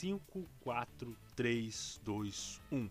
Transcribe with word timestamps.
5, 0.00 0.48
4, 0.60 1.14
3, 1.36 2.00
2, 2.02 2.60
1. 2.72 2.88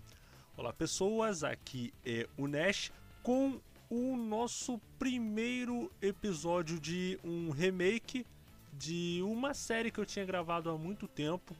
Olá, 0.56 0.72
pessoas. 0.72 1.44
Aqui 1.44 1.92
é 2.06 2.29
o 2.38 2.47
Nash 2.47 2.92
com 3.24 3.60
o 3.90 4.15
nosso 4.15 4.79
primeiro 5.00 5.92
episódio 6.04 6.79
de 6.79 7.19
um 7.24 7.50
remake 7.50 8.28
de 8.72 9.22
uma 9.24 9.56
série 9.56 9.90
que 9.90 10.00
eu 10.00 10.06
tinha 10.06 10.24
gravado 10.24 10.69
há 10.69 10.78
muito 10.78 11.08
tempo. 11.08 11.56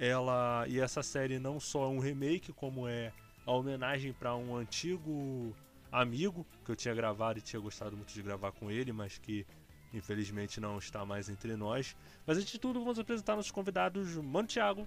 Ela 0.00 0.66
e 0.66 0.80
essa 0.80 1.00
série 1.00 1.38
não 1.38 1.60
só 1.60 1.84
é 1.84 1.88
um 1.88 2.00
remake, 2.00 2.52
como 2.52 2.88
é 2.88 3.12
a 3.46 3.52
homenagem 3.52 4.12
para 4.12 4.34
um 4.34 4.56
antigo 4.56 5.54
amigo 5.92 6.44
que 6.64 6.72
eu 6.72 6.74
tinha 6.74 6.92
gravado 6.92 7.38
e 7.38 7.42
tinha 7.42 7.60
gostado 7.60 7.96
muito 7.96 8.12
de 8.12 8.20
gravar 8.20 8.50
com 8.50 8.68
ele, 8.68 8.90
mas 8.90 9.16
que 9.16 9.46
infelizmente 9.92 10.60
não 10.60 10.78
está 10.78 11.04
mais 11.04 11.28
entre 11.28 11.56
nós. 11.56 11.96
Mas 12.26 12.38
antes 12.38 12.52
de 12.52 12.58
tudo, 12.58 12.80
vamos 12.80 12.98
apresentar 12.98 13.36
nossos 13.36 13.50
convidados. 13.50 14.16
Mano 14.16 14.48
Thiago. 14.48 14.86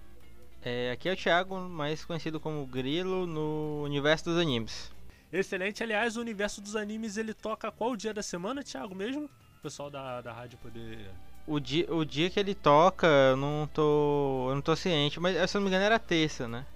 É, 0.62 0.90
aqui 0.90 1.08
é 1.08 1.12
o 1.12 1.16
Thiago, 1.16 1.56
mais 1.60 2.04
conhecido 2.04 2.40
como 2.40 2.66
Grilo 2.66 3.26
no 3.26 3.82
universo 3.84 4.24
dos 4.24 4.38
animes. 4.38 4.90
Excelente, 5.32 5.82
aliás, 5.82 6.16
o 6.16 6.20
universo 6.20 6.60
dos 6.60 6.76
animes 6.76 7.16
ele 7.16 7.34
toca 7.34 7.70
qual 7.70 7.96
dia 7.96 8.14
da 8.14 8.22
semana, 8.22 8.62
Thiago, 8.62 8.94
mesmo? 8.94 9.24
O 9.58 9.62
pessoal 9.62 9.90
da, 9.90 10.20
da 10.20 10.32
rádio 10.32 10.58
poder. 10.58 11.10
O 11.46 11.60
dia, 11.60 11.92
o 11.92 12.04
dia 12.04 12.30
que 12.30 12.40
ele 12.40 12.54
toca, 12.54 13.06
eu 13.06 13.36
não 13.36 13.68
tô. 13.72 14.46
Eu 14.48 14.54
não 14.54 14.62
tô 14.62 14.74
ciente, 14.74 15.20
mas 15.20 15.50
se 15.50 15.56
eu 15.56 15.60
não 15.60 15.66
me 15.66 15.70
engano 15.70 15.84
era 15.84 15.98
terça, 15.98 16.48
né? 16.48 16.66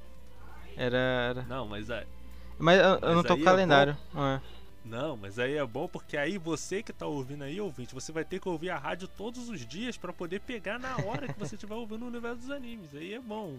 Era. 0.76 0.96
era... 0.96 1.42
Não, 1.42 1.66
mas 1.66 1.90
é. 1.90 2.06
Mas 2.58 2.78
eu, 2.78 2.98
eu 3.08 3.14
não 3.14 3.22
tô 3.22 3.34
com 3.34 3.42
é 3.42 3.44
calendário. 3.44 3.96
É 4.14 4.40
não, 4.84 5.16
mas 5.16 5.38
aí 5.38 5.56
é 5.56 5.66
bom 5.66 5.86
porque 5.86 6.16
aí 6.16 6.38
você 6.38 6.82
que 6.82 6.92
tá 6.92 7.06
ouvindo 7.06 7.44
aí, 7.44 7.60
ouvinte, 7.60 7.94
você 7.94 8.12
vai 8.12 8.24
ter 8.24 8.40
que 8.40 8.48
ouvir 8.48 8.70
a 8.70 8.78
rádio 8.78 9.06
todos 9.08 9.48
os 9.48 9.66
dias 9.66 9.96
para 9.96 10.12
poder 10.12 10.40
pegar 10.40 10.78
na 10.78 10.96
hora 11.04 11.32
que 11.32 11.38
você 11.38 11.54
estiver 11.54 11.74
ouvindo 11.74 12.04
o 12.04 12.08
universo 12.08 12.38
dos 12.38 12.50
animes. 12.50 12.94
Aí 12.94 13.14
é 13.14 13.20
bom, 13.20 13.58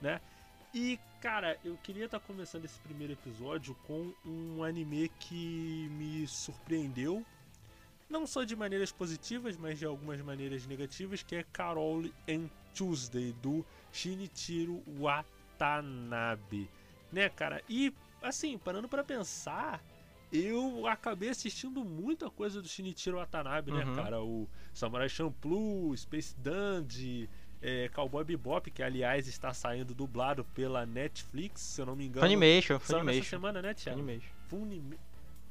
né? 0.00 0.20
E, 0.74 1.00
cara, 1.20 1.58
eu 1.64 1.78
queria 1.82 2.04
estar 2.04 2.20
tá 2.20 2.26
começando 2.26 2.66
esse 2.66 2.78
primeiro 2.80 3.14
episódio 3.14 3.74
com 3.86 4.12
um 4.24 4.62
anime 4.62 5.08
que 5.18 5.88
me 5.92 6.26
surpreendeu. 6.26 7.24
Não 8.08 8.26
só 8.26 8.44
de 8.44 8.54
maneiras 8.54 8.92
positivas, 8.92 9.56
mas 9.56 9.78
de 9.78 9.86
algumas 9.86 10.20
maneiras 10.20 10.66
negativas, 10.66 11.22
que 11.22 11.36
é 11.36 11.44
Carol 11.52 12.04
and 12.28 12.48
Tuesday, 12.74 13.32
do 13.42 13.64
Shinichiro 13.92 14.82
Watanabe. 14.98 16.68
Né, 17.10 17.30
cara? 17.30 17.62
E, 17.68 17.92
assim, 18.22 18.58
parando 18.58 18.88
para 18.88 19.02
pensar, 19.02 19.82
eu 20.32 20.86
acabei 20.86 21.28
assistindo 21.30 21.84
muita 21.84 22.30
coisa 22.30 22.60
do 22.60 22.68
Shinichiro 22.68 23.16
Watanabe, 23.16 23.72
né, 23.72 23.84
uhum. 23.84 23.94
cara? 23.94 24.22
O 24.22 24.48
Samurai 24.74 25.08
Champloo, 25.08 25.96
Space 25.96 26.34
Dandy, 26.38 27.28
é, 27.62 27.88
Cowboy 27.88 28.24
Bebop, 28.24 28.70
que 28.70 28.82
aliás 28.82 29.26
está 29.26 29.52
saindo 29.52 29.94
dublado 29.94 30.44
pela 30.54 30.86
Netflix, 30.86 31.60
se 31.60 31.80
eu 31.80 31.86
não 31.86 31.96
me 31.96 32.06
engano. 32.06 32.26
Funimation, 32.26 32.78
Funimation. 32.78 33.20
Essa 33.20 33.30
semana, 33.30 33.62
né, 33.62 33.74
Thiago? 33.74 33.98
Funimation. 33.98 34.32
Funimation. 34.48 35.08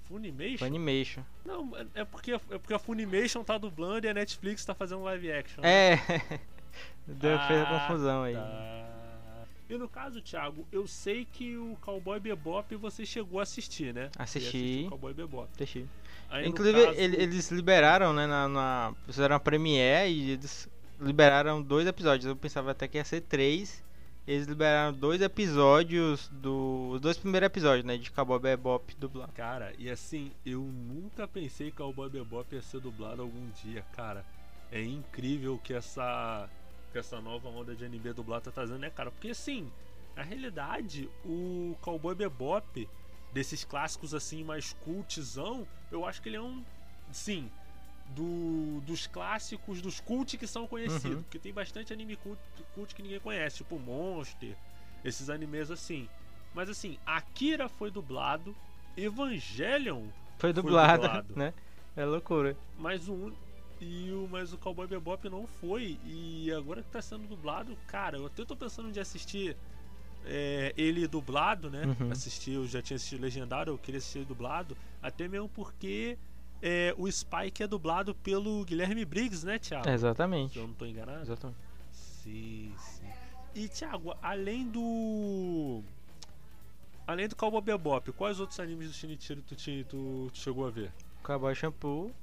Funimation? 0.07 0.57
Funimation. 0.65 1.23
Não, 1.45 1.71
é 1.93 2.05
porque, 2.05 2.31
é 2.31 2.37
porque 2.37 2.73
a 2.73 2.79
Funimation 2.79 3.43
tá 3.43 3.57
dublando 3.57 4.07
e 4.07 4.09
a 4.09 4.13
Netflix 4.13 4.63
tá 4.63 4.73
fazendo 4.73 5.03
live 5.03 5.31
action. 5.31 5.61
Né? 5.61 5.93
É. 5.93 6.39
Deu, 7.07 7.35
ah, 7.35 7.47
fez 7.47 7.61
a 7.61 7.65
confusão 7.65 8.23
aí. 8.23 8.33
Tá. 8.33 8.86
E 9.69 9.77
no 9.77 9.89
caso, 9.89 10.21
Thiago, 10.21 10.65
eu 10.71 10.87
sei 10.87 11.25
que 11.25 11.57
o 11.57 11.77
Cowboy 11.81 12.19
Bebop 12.19 12.73
você 12.77 13.05
chegou 13.05 13.39
a 13.39 13.43
assistir, 13.43 13.93
né? 13.93 14.09
Assisti. 14.17 14.85
O 14.87 14.91
Cowboy 14.91 15.13
Bebop. 15.13 15.49
Assisti. 15.53 15.85
Aí, 16.29 16.47
Inclusive, 16.47 16.85
caso... 16.85 16.99
eles 16.99 17.51
liberaram, 17.51 18.13
né, 18.13 18.27
na, 18.27 18.47
na, 18.47 18.93
fizeram 19.05 19.35
a 19.35 19.39
premiere 19.39 20.09
e 20.09 20.31
eles 20.31 20.69
liberaram 20.99 21.61
dois 21.61 21.85
episódios. 21.85 22.25
Eu 22.25 22.35
pensava 22.35 22.71
até 22.71 22.87
que 22.87 22.97
ia 22.97 23.03
ser 23.03 23.21
três. 23.21 23.83
Eles 24.25 24.45
liberaram 24.45 24.93
dois 24.93 25.21
episódios 25.21 26.29
do. 26.29 26.91
Os 26.93 27.01
dois 27.01 27.17
primeiros 27.17 27.47
episódios, 27.47 27.85
né? 27.85 27.97
De 27.97 28.11
Cowboy 28.11 28.39
Bebop 28.39 28.93
dublado. 28.97 29.31
Cara, 29.33 29.73
e 29.77 29.89
assim, 29.89 30.31
eu 30.45 30.61
nunca 30.61 31.27
pensei 31.27 31.71
que 31.71 31.77
Cowboy 31.77 32.09
Bebop 32.09 32.53
ia 32.53 32.61
ser 32.61 32.81
dublado 32.81 33.21
algum 33.21 33.49
dia, 33.63 33.85
cara. 33.95 34.25
É 34.69 34.83
incrível 34.83 35.57
que 35.63 35.73
essa 35.73 36.49
que 36.91 36.97
essa 36.97 37.21
nova 37.21 37.49
onda 37.49 37.75
de 37.75 37.85
anime 37.85 38.13
dublado 38.13 38.45
tá 38.45 38.51
trazendo, 38.51 38.79
né, 38.79 38.89
cara? 38.89 39.11
Porque 39.11 39.29
assim, 39.29 39.71
na 40.15 40.23
realidade, 40.23 41.09
o 41.23 41.75
Cowboy 41.81 42.15
Bebop, 42.15 42.89
desses 43.33 43.63
clássicos 43.63 44.13
assim 44.13 44.43
mais 44.43 44.73
cultzão, 44.73 45.67
eu 45.91 46.05
acho 46.05 46.21
que 46.21 46.29
ele 46.29 46.37
é 46.37 46.41
um. 46.41 46.63
Sim, 47.11 47.49
do, 48.09 48.81
dos 48.81 49.07
clássicos, 49.07 49.81
dos 49.81 49.99
cult 49.99 50.37
que 50.37 50.47
são 50.47 50.67
conhecidos. 50.67 51.17
Uhum. 51.17 51.23
Porque 51.23 51.39
tem 51.39 51.53
bastante 51.53 51.93
anime 51.93 52.15
cult, 52.17 52.39
cult 52.73 52.93
que 52.95 53.01
ninguém 53.01 53.19
conhece, 53.19 53.57
tipo 53.57 53.79
Monster, 53.79 54.55
esses 55.03 55.29
animes 55.29 55.71
assim. 55.71 56.09
Mas 56.53 56.69
assim, 56.69 56.97
Akira 57.05 57.69
foi 57.69 57.91
dublado, 57.91 58.55
Evangelion 58.95 60.07
foi 60.37 60.53
dublado, 60.53 61.03
foi 61.03 61.09
dublado. 61.09 61.33
né? 61.37 61.53
É 61.95 62.05
loucura. 62.05 62.55
Mas 62.77 63.07
o, 63.09 63.33
e 63.79 64.11
o, 64.11 64.27
mas 64.29 64.53
o 64.53 64.57
Cowboy 64.57 64.87
Bebop 64.87 65.29
não 65.29 65.45
foi. 65.45 65.99
E 66.05 66.51
agora 66.51 66.81
que 66.81 66.89
tá 66.89 67.01
sendo 67.01 67.27
dublado, 67.27 67.77
cara, 67.87 68.17
eu 68.17 68.25
até 68.25 68.43
tô 68.43 68.55
pensando 68.55 68.91
de 68.91 68.99
assistir 68.99 69.55
é, 70.25 70.73
ele 70.77 71.07
dublado, 71.07 71.69
né? 71.69 71.83
Uhum. 71.99 72.11
Assistir, 72.11 72.53
eu 72.53 72.67
já 72.67 72.81
tinha 72.81 72.95
assistido 72.95 73.21
legendado, 73.21 73.71
eu 73.71 73.77
queria 73.77 73.99
assistir 73.99 74.25
dublado. 74.25 74.75
Até 75.01 75.27
mesmo 75.27 75.49
porque 75.49 76.17
é, 76.61 76.93
o 76.97 77.09
Spike 77.11 77.63
é 77.63 77.67
dublado 77.67 78.15
pelo 78.15 78.63
Guilherme 78.65 79.05
Briggs, 79.05 79.45
né, 79.45 79.59
Thiago? 79.59 79.87
Exatamente. 79.89 80.53
Se 80.53 80.59
eu 80.59 80.67
não 80.67 80.73
tô 80.73 80.85
enganado. 80.85 81.21
Exatamente. 81.21 81.59
Sim, 81.91 82.73
sim. 82.77 83.07
E, 83.55 83.67
Thiago, 83.67 84.15
além 84.21 84.67
do. 84.67 85.81
Além 87.07 87.27
do 87.27 87.35
Cowboy 87.35 87.61
Bebop, 87.61 88.11
quais 88.11 88.39
outros 88.39 88.59
animes 88.59 88.89
do 88.89 88.93
Shinichiro 88.93 89.41
tu, 89.41 89.55
tu, 89.55 90.29
tu 90.31 90.37
chegou 90.37 90.67
a 90.67 90.69
ver? 90.69 90.91
Cowboy 91.23 91.55
Shampoo, 91.55 92.13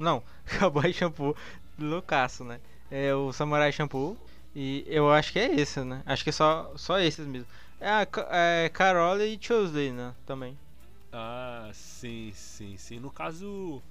não, 0.00 0.22
Cowboy 0.58 0.92
Shampoo 0.92 1.36
loucaço, 1.78 2.44
né? 2.44 2.60
É 2.90 3.14
o 3.14 3.32
Samurai 3.32 3.72
Shampoo. 3.72 4.18
E 4.54 4.84
eu 4.88 5.10
acho 5.10 5.32
que 5.32 5.38
é 5.38 5.54
esse, 5.54 5.84
né? 5.84 6.02
Acho 6.04 6.24
que 6.24 6.30
é 6.30 6.32
só, 6.32 6.72
só 6.76 6.98
esses 6.98 7.26
mesmo. 7.26 7.48
É, 7.80 8.64
é 8.64 8.68
Carol 8.70 9.20
e 9.20 9.38
Tuesday, 9.38 9.92
né? 9.92 10.14
Também. 10.26 10.58
Ah, 11.12 11.70
sim, 11.74 12.32
sim, 12.34 12.76
sim. 12.76 12.98
No 13.00 13.10
caso. 13.10 13.82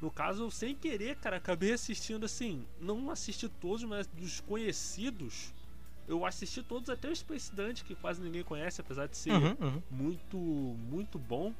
No 0.00 0.10
caso, 0.10 0.50
sem 0.50 0.74
querer, 0.76 1.16
cara, 1.16 1.38
acabei 1.38 1.72
assistindo 1.72 2.24
assim. 2.26 2.68
Não 2.78 3.10
assisti 3.10 3.48
todos, 3.48 3.84
mas 3.84 4.06
dos 4.08 4.40
conhecidos. 4.40 5.54
Eu 6.06 6.24
assisti 6.26 6.62
todos 6.62 6.90
até 6.90 7.08
o 7.08 7.16
Space 7.16 7.54
Dante, 7.54 7.84
que 7.84 7.94
quase 7.96 8.20
ninguém 8.22 8.44
conhece, 8.44 8.80
apesar 8.80 9.08
de 9.08 9.16
ser 9.16 9.32
uhum, 9.32 9.56
uhum. 9.60 9.82
muito, 9.90 10.38
muito 10.38 11.18
bom. 11.18 11.54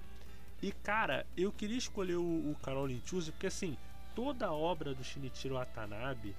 E 0.62 0.72
cara, 0.72 1.26
eu 1.36 1.52
queria 1.52 1.78
escolher 1.78 2.16
o, 2.16 2.50
o 2.52 2.56
Carol 2.62 2.88
Tuesday 3.00 3.32
porque 3.32 3.46
assim, 3.48 3.78
toda 4.14 4.46
a 4.46 4.52
obra 4.52 4.94
do 4.94 5.04
Shinichiro 5.04 5.54
Watanabe 5.54 6.34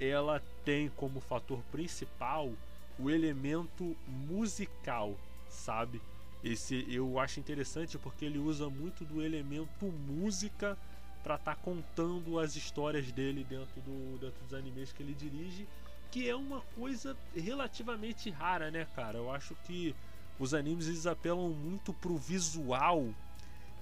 ela 0.00 0.42
tem 0.64 0.88
como 0.90 1.20
fator 1.20 1.62
principal 1.70 2.52
o 2.98 3.10
elemento 3.10 3.96
musical, 4.06 5.14
sabe? 5.48 6.00
Esse 6.42 6.84
eu 6.88 7.18
acho 7.18 7.40
interessante 7.40 7.96
porque 7.98 8.24
ele 8.24 8.38
usa 8.38 8.68
muito 8.68 9.04
do 9.04 9.22
elemento 9.22 9.86
música 9.86 10.76
para 11.22 11.36
estar 11.36 11.54
tá 11.54 11.60
contando 11.62 12.38
as 12.38 12.54
histórias 12.54 13.10
dele 13.10 13.44
dentro, 13.48 13.80
do, 13.80 14.18
dentro 14.18 14.44
dos 14.44 14.52
animes 14.52 14.92
que 14.92 15.02
ele 15.02 15.14
dirige, 15.14 15.66
que 16.10 16.28
é 16.28 16.36
uma 16.36 16.60
coisa 16.76 17.16
relativamente 17.34 18.28
rara, 18.30 18.70
né, 18.70 18.86
cara? 18.94 19.18
Eu 19.18 19.32
acho 19.32 19.56
que 19.64 19.94
os 20.38 20.52
animes 20.52 20.86
eles 20.86 21.06
apelam 21.06 21.48
muito 21.48 21.94
pro 21.94 22.16
visual 22.16 23.08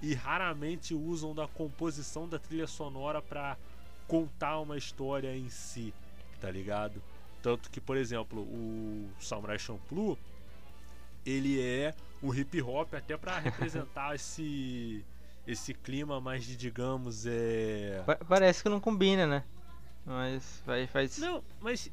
e 0.03 0.13
raramente 0.13 0.93
usam 0.93 1.33
da 1.33 1.47
composição 1.47 2.27
da 2.27 2.37
trilha 2.37 2.67
sonora 2.67 3.21
para 3.21 3.57
contar 4.05 4.59
uma 4.59 4.77
história 4.77 5.33
em 5.33 5.49
si, 5.49 5.93
tá 6.41 6.51
ligado? 6.51 7.01
Tanto 7.41 7.71
que, 7.71 7.79
por 7.79 7.95
exemplo, 7.95 8.41
o 8.41 9.09
Samurai 9.17 9.57
Champloo 9.57 10.17
ele 11.25 11.61
é 11.61 11.95
o 12.21 12.35
hip 12.35 12.61
hop 12.61 12.93
até 12.93 13.15
para 13.15 13.39
representar 13.39 14.13
esse 14.13 15.05
esse 15.47 15.73
clima 15.73 16.19
mais 16.19 16.43
de 16.43 16.55
digamos 16.57 17.25
é 17.25 18.03
parece 18.27 18.61
que 18.61 18.67
não 18.67 18.81
combina, 18.81 19.25
né? 19.25 19.43
Mas 20.05 20.61
vai 20.65 20.85
faz 20.85 21.17
Não, 21.17 21.41
mas 21.61 21.89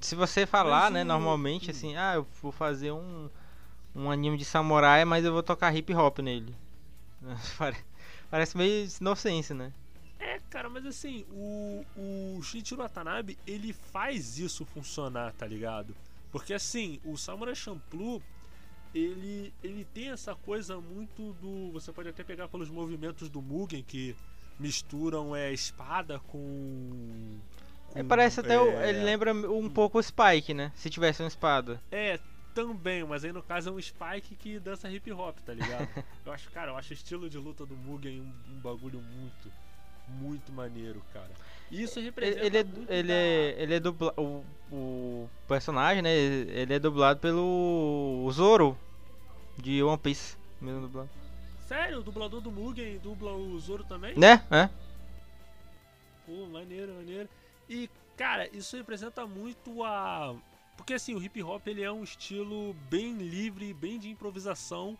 se 0.00 0.14
você 0.14 0.46
falar, 0.46 0.88
né, 0.88 1.02
o... 1.02 1.04
normalmente 1.04 1.72
assim, 1.72 1.96
ah, 1.96 2.14
eu 2.14 2.26
vou 2.40 2.52
fazer 2.52 2.92
um 2.92 3.28
um 3.92 4.08
anime 4.08 4.36
de 4.36 4.44
samurai, 4.44 5.04
mas 5.04 5.24
eu 5.24 5.32
vou 5.32 5.42
tocar 5.42 5.74
hip 5.74 5.92
hop 5.92 6.20
nele. 6.20 6.54
Parece 8.30 8.56
meio 8.56 8.88
inocência, 9.00 9.54
né? 9.54 9.72
É, 10.18 10.40
cara, 10.50 10.68
mas 10.68 10.86
assim, 10.86 11.24
o, 11.30 11.84
o 11.96 12.42
Shinichiro 12.42 12.82
Watanabe, 12.82 13.38
ele 13.46 13.72
faz 13.72 14.38
isso 14.38 14.64
funcionar, 14.64 15.32
tá 15.32 15.46
ligado? 15.46 15.94
Porque 16.32 16.54
assim, 16.54 17.00
o 17.04 17.16
Samurai 17.16 17.54
Champloo, 17.54 18.22
ele, 18.94 19.52
ele 19.62 19.84
tem 19.92 20.10
essa 20.10 20.34
coisa 20.34 20.80
muito 20.80 21.32
do... 21.34 21.70
Você 21.72 21.92
pode 21.92 22.08
até 22.08 22.24
pegar 22.24 22.48
pelos 22.48 22.70
movimentos 22.70 23.28
do 23.28 23.42
Mugen, 23.42 23.82
que 23.82 24.16
misturam 24.58 25.34
é, 25.34 25.52
espada 25.52 26.20
com, 26.28 27.38
com, 27.88 28.04
parece 28.06 28.40
até. 28.40 28.56
É... 28.56 28.90
Ele 28.90 29.04
lembra 29.04 29.32
um 29.34 29.68
pouco 29.68 29.98
o 29.98 30.02
Spike, 30.02 30.54
né? 30.54 30.72
Se 30.74 30.88
tivesse 30.88 31.22
uma 31.22 31.28
espada. 31.28 31.80
É, 31.90 32.18
também, 32.54 33.04
mas 33.04 33.24
aí 33.24 33.32
no 33.32 33.42
caso 33.42 33.70
é 33.70 33.72
um 33.72 33.80
Spike 33.80 34.36
que 34.36 34.58
dança 34.58 34.88
hip 34.90 35.10
hop, 35.12 35.36
tá 35.40 35.52
ligado? 35.52 35.88
eu 36.24 36.32
acho, 36.32 36.50
cara, 36.50 36.70
eu 36.70 36.76
acho 36.76 36.90
o 36.90 36.94
estilo 36.94 37.28
de 37.28 37.36
luta 37.36 37.66
do 37.66 37.76
Mugen 37.76 38.20
um, 38.20 38.54
um 38.54 38.60
bagulho 38.60 39.00
muito, 39.00 39.52
muito 40.08 40.52
maneiro, 40.52 41.02
cara. 41.12 41.30
Isso 41.70 41.98
representa 42.00 42.46
ele, 42.46 42.56
é, 42.56 42.60
ele, 42.88 43.08
da... 43.08 43.14
é, 43.14 43.62
ele 43.62 43.74
é 43.74 43.80
dublado. 43.80 44.20
O, 44.20 44.44
o 44.70 45.30
personagem, 45.48 46.02
né? 46.02 46.14
Ele 46.14 46.74
é 46.74 46.78
dublado 46.78 47.18
pelo 47.20 48.28
Zoro 48.32 48.78
de 49.58 49.82
One 49.82 49.98
Piece. 49.98 50.36
Mesmo 50.60 50.82
dublado. 50.82 51.10
Sério? 51.66 51.98
O 51.98 52.02
dublador 52.02 52.40
do 52.40 52.52
Mugen 52.52 52.98
dubla 52.98 53.32
o 53.32 53.58
Zoro 53.58 53.84
também? 53.84 54.16
Né? 54.16 54.44
É. 54.50 54.68
Pô, 56.26 56.46
maneiro, 56.46 56.94
maneiro. 56.94 57.28
E, 57.68 57.88
cara, 58.16 58.48
isso 58.56 58.76
representa 58.76 59.26
muito 59.26 59.82
a. 59.82 60.34
Porque 60.76 60.94
assim, 60.94 61.14
o 61.14 61.22
hip 61.22 61.42
hop 61.42 61.66
ele 61.66 61.82
é 61.82 61.90
um 61.90 62.02
estilo 62.02 62.74
bem 62.90 63.16
livre, 63.16 63.72
bem 63.72 63.98
de 63.98 64.08
improvisação. 64.08 64.98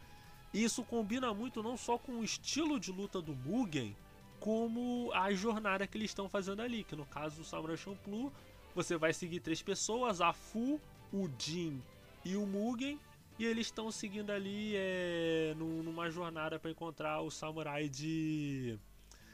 E 0.53 0.63
isso 0.63 0.85
combina 0.85 1.35
muito 1.35 1.63
não 1.63 1.77
só 1.77 1.99
com 1.99 2.21
o 2.21 2.25
estilo 2.25 2.79
de 2.79 2.93
luta 2.93 3.21
do 3.21 3.35
Mugen, 3.35 3.97
como 4.39 5.11
a 5.13 5.33
jornada 5.33 5.87
que 5.87 5.99
eles 5.99 6.11
estão 6.11 6.29
fazendo 6.29 6.63
ali. 6.63 6.85
Que 6.85 6.95
no 6.95 7.05
caso 7.07 7.37
do 7.37 7.45
Samurai 7.45 7.77
Champloo, 7.77 8.33
você 8.75 8.97
vai 8.97 9.13
seguir 9.13 9.41
três 9.41 9.63
pessoas, 9.63 10.21
a 10.21 10.33
Fu, 10.33 10.81
o 11.13 11.29
Jin 11.39 11.83
e 12.25 12.37
o 12.37 12.47
Mugen. 12.47 12.99
E 13.37 13.45
eles 13.45 13.67
estão 13.67 13.91
seguindo 13.91 14.31
ali 14.31 14.75
é, 14.77 15.55
numa 15.57 16.09
jornada 16.09 16.59
para 16.59 16.71
encontrar 16.71 17.21
o 17.21 17.31
samurai 17.33 17.89
de 17.89 18.79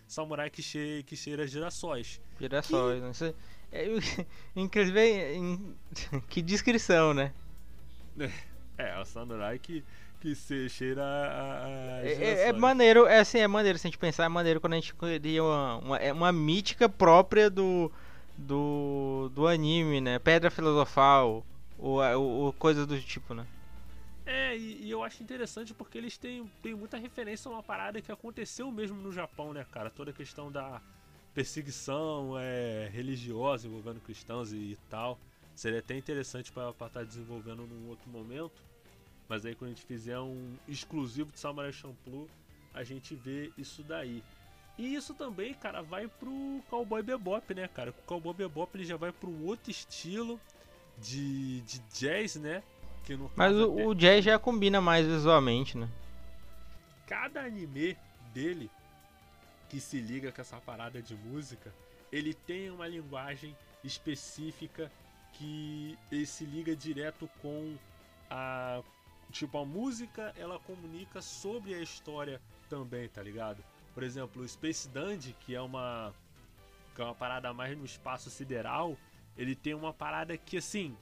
samurai 0.08 0.48
que, 0.48 0.62
che 0.62 1.04
que 1.06 1.14
cheira 1.14 1.46
girassóis. 1.46 2.18
Girassóis, 2.38 2.98
e... 2.98 3.02
não 3.02 3.12
sei. 3.12 3.34
É, 3.72 3.86
inclusive, 4.56 5.00
em... 5.34 5.76
que 6.28 6.42
descrição, 6.42 7.14
né? 7.14 7.32
É, 8.18 8.30
é, 8.78 9.00
o 9.00 9.04
samurai 9.04 9.58
que, 9.58 9.84
que 10.20 10.34
se 10.34 10.68
cheira 10.68 11.02
a, 11.02 11.64
a 11.64 12.04
é, 12.04 12.12
é, 12.12 12.48
é, 12.48 12.52
maneiro, 12.52 13.06
é 13.06 13.20
assim, 13.20 13.38
é 13.38 13.46
maneiro 13.46 13.78
se 13.78 13.86
a 13.86 13.90
gente 13.90 13.98
pensar, 13.98 14.24
é 14.24 14.28
maneiro 14.28 14.60
quando 14.60 14.74
a 14.74 14.76
gente 14.76 14.94
cria 14.94 15.42
uma, 15.42 15.76
uma, 15.76 15.96
é 15.98 16.12
uma 16.12 16.32
mítica 16.32 16.88
própria 16.88 17.48
do, 17.48 17.90
do, 18.36 19.30
do 19.34 19.46
anime, 19.46 20.00
né? 20.00 20.18
Pedra 20.18 20.50
filosofal, 20.50 21.46
ou, 21.78 22.00
ou 22.02 22.52
coisas 22.52 22.86
do 22.86 23.00
tipo, 23.00 23.34
né? 23.34 23.46
É, 24.26 24.56
e, 24.56 24.84
e, 24.84 24.90
eu 24.90 25.02
acho 25.02 25.22
interessante 25.22 25.74
porque 25.74 25.98
eles 25.98 26.16
têm, 26.16 26.48
têm 26.62 26.74
muita 26.74 26.96
referência 26.96 27.48
a 27.48 27.52
uma 27.52 27.62
parada 27.62 28.00
que 28.00 28.12
aconteceu 28.12 28.70
mesmo 28.70 28.96
no 29.00 29.10
Japão, 29.10 29.52
né, 29.52 29.66
cara? 29.72 29.90
Toda 29.90 30.12
a 30.12 30.14
questão 30.14 30.52
da 30.52 30.80
perseguição 31.34 32.38
é, 32.38 32.88
religiosa 32.92 33.66
envolvendo 33.66 34.00
cristãos 34.00 34.52
e, 34.52 34.56
e 34.56 34.78
tal. 34.88 35.18
Seria 35.54 35.80
até 35.80 35.96
interessante 35.96 36.50
para 36.50 36.70
estar 36.70 36.88
tá 36.88 37.02
desenvolvendo 37.02 37.66
num 37.66 37.88
outro 37.88 38.08
momento. 38.10 38.62
Mas 39.28 39.44
aí 39.44 39.54
quando 39.54 39.70
a 39.70 39.74
gente 39.74 39.84
fizer 39.84 40.18
um 40.18 40.54
exclusivo 40.66 41.30
de 41.30 41.38
Samurai 41.38 41.72
Champloo, 41.72 42.28
a 42.74 42.82
gente 42.82 43.14
vê 43.14 43.52
isso 43.56 43.82
daí. 43.82 44.22
E 44.78 44.94
isso 44.94 45.14
também, 45.14 45.52
cara, 45.54 45.82
vai 45.82 46.08
pro 46.08 46.62
Cowboy 46.70 47.02
Bebop, 47.02 47.54
né, 47.54 47.68
cara? 47.68 47.90
O 47.90 48.02
Cowboy 48.06 48.34
Bebop 48.34 48.76
ele 48.76 48.84
já 48.84 48.96
vai 48.96 49.12
um 49.24 49.44
outro 49.44 49.70
estilo 49.70 50.40
de, 50.98 51.60
de 51.62 51.78
jazz, 51.92 52.36
né? 52.36 52.62
Mas 53.34 53.56
o, 53.56 53.88
o 53.88 53.94
Jazz 53.94 54.24
já 54.24 54.38
combina 54.38 54.80
mais 54.80 55.06
visualmente, 55.06 55.76
né? 55.76 55.88
Cada 57.06 57.40
anime 57.40 57.96
dele 58.32 58.70
que 59.70 59.80
se 59.80 60.00
liga 60.00 60.32
com 60.32 60.40
essa 60.40 60.60
parada 60.60 61.00
de 61.00 61.14
música, 61.14 61.72
ele 62.10 62.34
tem 62.34 62.70
uma 62.70 62.88
linguagem 62.88 63.56
específica 63.84 64.90
que 65.32 65.96
se 66.26 66.44
liga 66.44 66.74
direto 66.74 67.30
com 67.40 67.76
a 68.28 68.82
tipo 69.30 69.56
a 69.58 69.64
música, 69.64 70.34
ela 70.36 70.58
comunica 70.58 71.22
sobre 71.22 71.72
a 71.72 71.80
história 71.80 72.42
também, 72.68 73.08
tá 73.08 73.22
ligado? 73.22 73.62
Por 73.94 74.02
exemplo, 74.02 74.42
o 74.42 74.48
Space 74.48 74.88
Dandy, 74.88 75.36
que 75.38 75.54
é 75.54 75.60
uma 75.60 76.12
que 76.96 77.00
é 77.00 77.04
uma 77.04 77.14
parada 77.14 77.54
mais 77.54 77.78
no 77.78 77.84
espaço 77.84 78.28
sideral, 78.28 78.98
ele 79.36 79.54
tem 79.54 79.72
uma 79.72 79.92
parada 79.92 80.36
que 80.36 80.56
assim, 80.56 80.96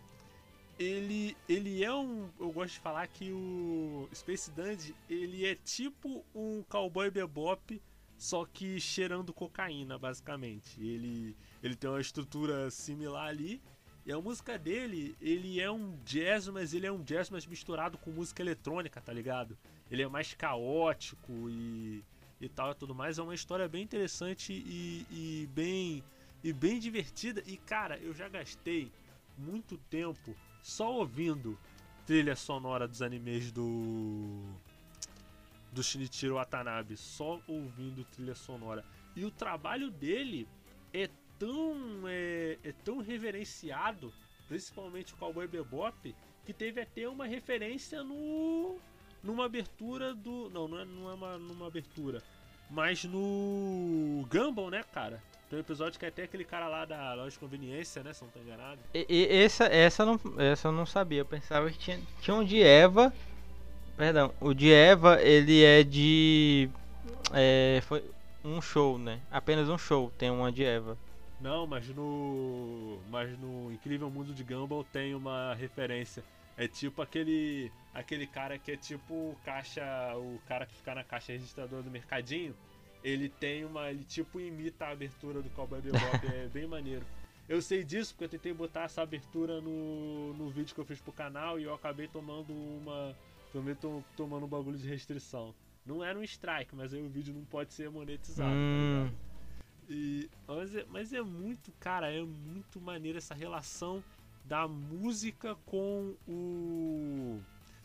ele, 0.79 1.35
ele 1.49 1.83
é 1.83 1.93
um. 1.93 2.29
Eu 2.39 2.53
gosto 2.53 2.75
de 2.75 2.81
falar 2.81 3.07
que 3.09 3.33
o 3.33 4.07
Space 4.15 4.51
Dandy 4.51 4.95
ele 5.09 5.47
é 5.47 5.55
tipo 5.55 6.23
um 6.35 6.63
cowboy 6.69 7.11
bebop, 7.11 7.81
só 8.19 8.45
que 8.45 8.81
cheirando 8.81 9.33
cocaína, 9.33 9.97
basicamente. 9.97 10.83
Ele, 10.83 11.37
ele 11.63 11.77
tem 11.77 11.89
uma 11.89 12.01
estrutura 12.01 12.69
similar 12.71 13.29
ali. 13.29 13.63
E 14.05 14.13
a 14.13 14.21
música 14.21 14.59
dele, 14.59 15.17
ele 15.21 15.61
é 15.61 15.71
um 15.71 15.97
jazz, 16.05 16.49
mas 16.49 16.75
ele 16.75 16.87
é 16.87 16.93
um 16.93 17.03
jazz 17.03 17.31
mas 17.31 17.47
misturado 17.47 17.97
com 17.97 18.11
música 18.11 18.43
eletrônica, 18.43 19.01
tá 19.01 19.13
ligado? 19.13 19.57
Ele 19.91 20.03
é 20.03 20.09
mais 20.09 20.35
caótico 20.35 21.33
e, 21.49 22.03
e 22.41 22.49
tal 22.49 22.73
e 22.73 22.75
tudo 22.75 22.95
mais. 22.95 23.19
É 23.19 23.23
uma 23.23 23.35
história 23.35 23.69
bem 23.69 23.83
interessante 23.83 24.53
e, 24.53 25.07
e 25.11 25.47
bem 25.55 26.03
e 26.43 26.53
bem 26.53 26.79
divertida. 26.79 27.43
E 27.47 27.57
cara, 27.57 27.99
eu 27.99 28.13
já 28.13 28.29
gastei 28.29 28.91
muito 29.37 29.79
tempo 29.91 30.35
só 30.63 30.93
ouvindo 30.93 31.59
trilha 32.07 32.35
sonora 32.35 32.89
dos 32.89 33.03
animes 33.03 33.53
do 33.53 34.43
do 35.79 35.85
Shinichiro 35.85 36.35
Watanabe, 36.35 36.97
só 36.97 37.41
ouvindo 37.47 38.05
trilha 38.05 38.35
sonora. 38.35 38.85
E 39.15 39.25
o 39.25 39.31
trabalho 39.31 39.91
dele 39.91 40.49
é 40.93 41.09
tão 41.39 42.03
é, 42.09 42.59
é 42.65 42.73
tão 42.85 42.99
reverenciado, 42.99 44.13
principalmente 44.49 45.15
o 45.15 45.17
Cowboy 45.17 45.47
Bebop, 45.47 46.15
que 46.45 46.53
teve 46.53 46.81
até 46.81 47.09
uma 47.09 47.27
referência 47.27 48.03
no 48.03 48.77
numa 49.23 49.45
abertura 49.45 50.15
do 50.15 50.51
não, 50.51 50.67
não 50.67 50.81
é, 50.81 50.85
não 50.85 51.11
é 51.11 51.15
uma, 51.15 51.39
numa 51.39 51.67
abertura, 51.69 52.23
mas 52.69 53.05
no 53.05 54.27
Gumball, 54.29 54.71
né, 54.71 54.85
cara? 54.93 55.23
Tem 55.49 55.59
um 55.59 55.63
episódio 55.63 55.99
que 55.99 56.05
é 56.05 56.09
até 56.09 56.25
aquele 56.25 56.45
cara 56.45 56.69
lá 56.69 56.85
da 56.85 57.15
loja 57.15 57.31
de 57.31 57.39
conveniência, 57.39 58.03
né? 58.03 58.13
Se 58.13 58.23
não 58.23 58.31
tô 58.31 58.41
enganado. 58.41 58.81
E, 58.93 59.07
e, 59.09 59.43
essa, 59.45 59.65
essa, 59.65 60.05
não, 60.05 60.21
essa 60.37 60.69
eu 60.69 60.73
não 60.73 60.85
sabia. 60.85 61.21
Eu 61.21 61.25
pensava 61.25 61.71
que 61.71 61.79
tinha, 61.79 61.99
tinha 62.21 62.37
um 62.37 62.45
de 62.45 62.61
Eva. 62.61 63.13
Perdão, 63.99 64.33
o 64.41 64.55
de 64.55 64.73
Eva 64.73 65.21
ele 65.21 65.63
é 65.63 65.83
de. 65.83 66.71
É, 67.35 67.81
foi 67.83 68.03
um 68.43 68.63
show, 68.63 68.99
né? 68.99 69.21
Apenas 69.31 69.69
um 69.69 69.77
show 69.77 70.11
tem 70.17 70.31
uma 70.31 70.51
de 70.51 70.65
Eva. 70.65 70.97
Não, 71.41 71.67
mas 71.67 71.87
no. 71.89 72.99
Mas 73.11 73.39
no 73.39 73.71
Incrível 73.71 74.09
Mundo 74.09 74.33
de 74.33 74.43
Gumball 74.43 74.85
tem 74.85 75.15
uma 75.15 75.53
referência. 75.55 76.25
É 76.57 76.67
tipo 76.67 77.03
aquele. 77.03 77.71
aquele 77.93 78.27
cara 78.27 78.59
que 78.59 78.73
é 78.73 78.77
tipo 78.77 79.13
o 79.13 79.37
caixa. 79.45 79.83
O 80.17 80.41
cara 80.47 80.65
que 80.65 80.75
fica 80.75 80.95
na 80.95 81.05
caixa 81.05 81.33
registradora 81.33 81.83
do 81.83 81.91
mercadinho 81.91 82.55
ele 83.03 83.29
tem 83.29 83.65
uma. 83.65 83.91
Ele 83.91 84.05
tipo 84.05 84.41
imita 84.41 84.87
a 84.87 84.91
abertura 84.91 85.43
do 85.43 85.51
Cowboy 85.51 85.81
Bebop, 85.81 86.01
é 86.27 86.49
bem 86.49 86.67
maneiro. 86.67 87.05
Eu 87.49 87.63
sei 87.63 87.83
disso 87.83 88.13
porque 88.13 88.25
eu 88.25 88.29
tentei 88.29 88.53
botar 88.53 88.83
essa 88.83 89.01
abertura 89.01 89.61
no, 89.61 90.35
no 90.35 90.51
vídeo 90.51 90.75
que 90.75 90.81
eu 90.81 90.85
fiz 90.85 91.01
pro 91.01 91.13
canal 91.13 91.59
e 91.59 91.65
eu 91.65 91.75
acabei 91.75 92.09
tomando 92.09 92.53
uma. 92.53 93.17
Também 93.53 93.75
tô, 93.75 94.03
tomando 94.17 94.47
um 94.47 94.49
bagulho 94.49 94.79
de 94.79 94.89
restrição. 94.89 95.55
Não 95.85 96.05
era 96.05 96.19
um 96.19 96.23
strike, 96.23 96.75
mas 96.75 96.93
aí 96.93 97.01
o 97.01 97.09
vídeo 97.09 97.35
não 97.35 97.45
pode 97.45 97.73
ser 97.73 97.91
monetizado, 97.91 98.51
tá 98.51 98.57
hum. 98.57 99.11
tá 99.11 99.29
e, 99.89 100.29
mas, 100.47 100.75
é, 100.75 100.85
mas 100.89 101.13
é 101.15 101.23
muito, 101.23 101.73
cara, 101.81 102.13
é 102.13 102.23
muito 102.23 102.79
maneiro 102.81 103.17
essa 103.17 103.35
relação 103.35 104.05
da 104.45 104.69
música 104.69 105.57
com 105.65 106.15
o. 106.27 107.41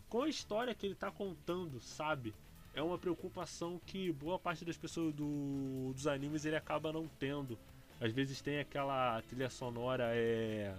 com 0.10 0.24
a 0.24 0.30
história 0.30 0.76
que 0.76 0.86
ele 0.86 0.96
tá 0.96 1.10
contando, 1.10 1.80
sabe? 1.80 2.34
é 2.74 2.82
uma 2.82 2.98
preocupação 2.98 3.80
que 3.86 4.12
boa 4.12 4.40
parte 4.40 4.66
das 4.66 4.78
pessoas 4.78 5.14
do, 5.14 5.94
dos 5.94 6.08
animes 6.08 6.44
ele 6.44 6.56
acaba 6.56 6.92
não 6.92 7.08
tendo. 7.08 7.58
Às 8.02 8.12
vezes 8.12 8.42
tem 8.42 8.60
aquela 8.60 9.22
trilha 9.22 9.50
sonora 9.50 10.12
é 10.16 10.76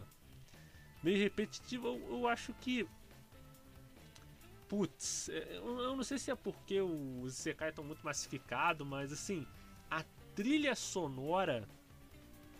meio 1.03 1.19
repetitiva. 1.19 1.87
Eu, 1.87 2.07
eu 2.11 2.29
acho 2.29 2.53
que 2.55 2.87
putz, 4.69 5.29
é, 5.29 5.57
eu 5.57 5.97
não 5.97 6.03
sei 6.03 6.19
se 6.19 6.31
é 6.31 6.35
porque 6.35 6.81
os 6.81 7.39
Isekai 7.39 7.71
estão 7.71 7.85
muito 7.85 8.05
massificados, 8.05 8.87
mas 8.87 9.13
assim, 9.13 9.47
a 9.91 10.05
trilha 10.35 10.75
sonora 10.75 11.69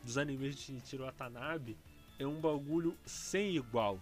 dos 0.03 0.19
animes 0.19 0.57
de 0.57 0.63
Shinichiro 0.63 1.05
Watanabe 1.05 1.77
é 2.19 2.27
um 2.27 2.41
bagulho 2.41 2.97
sem 3.05 3.57
igual, 3.57 4.01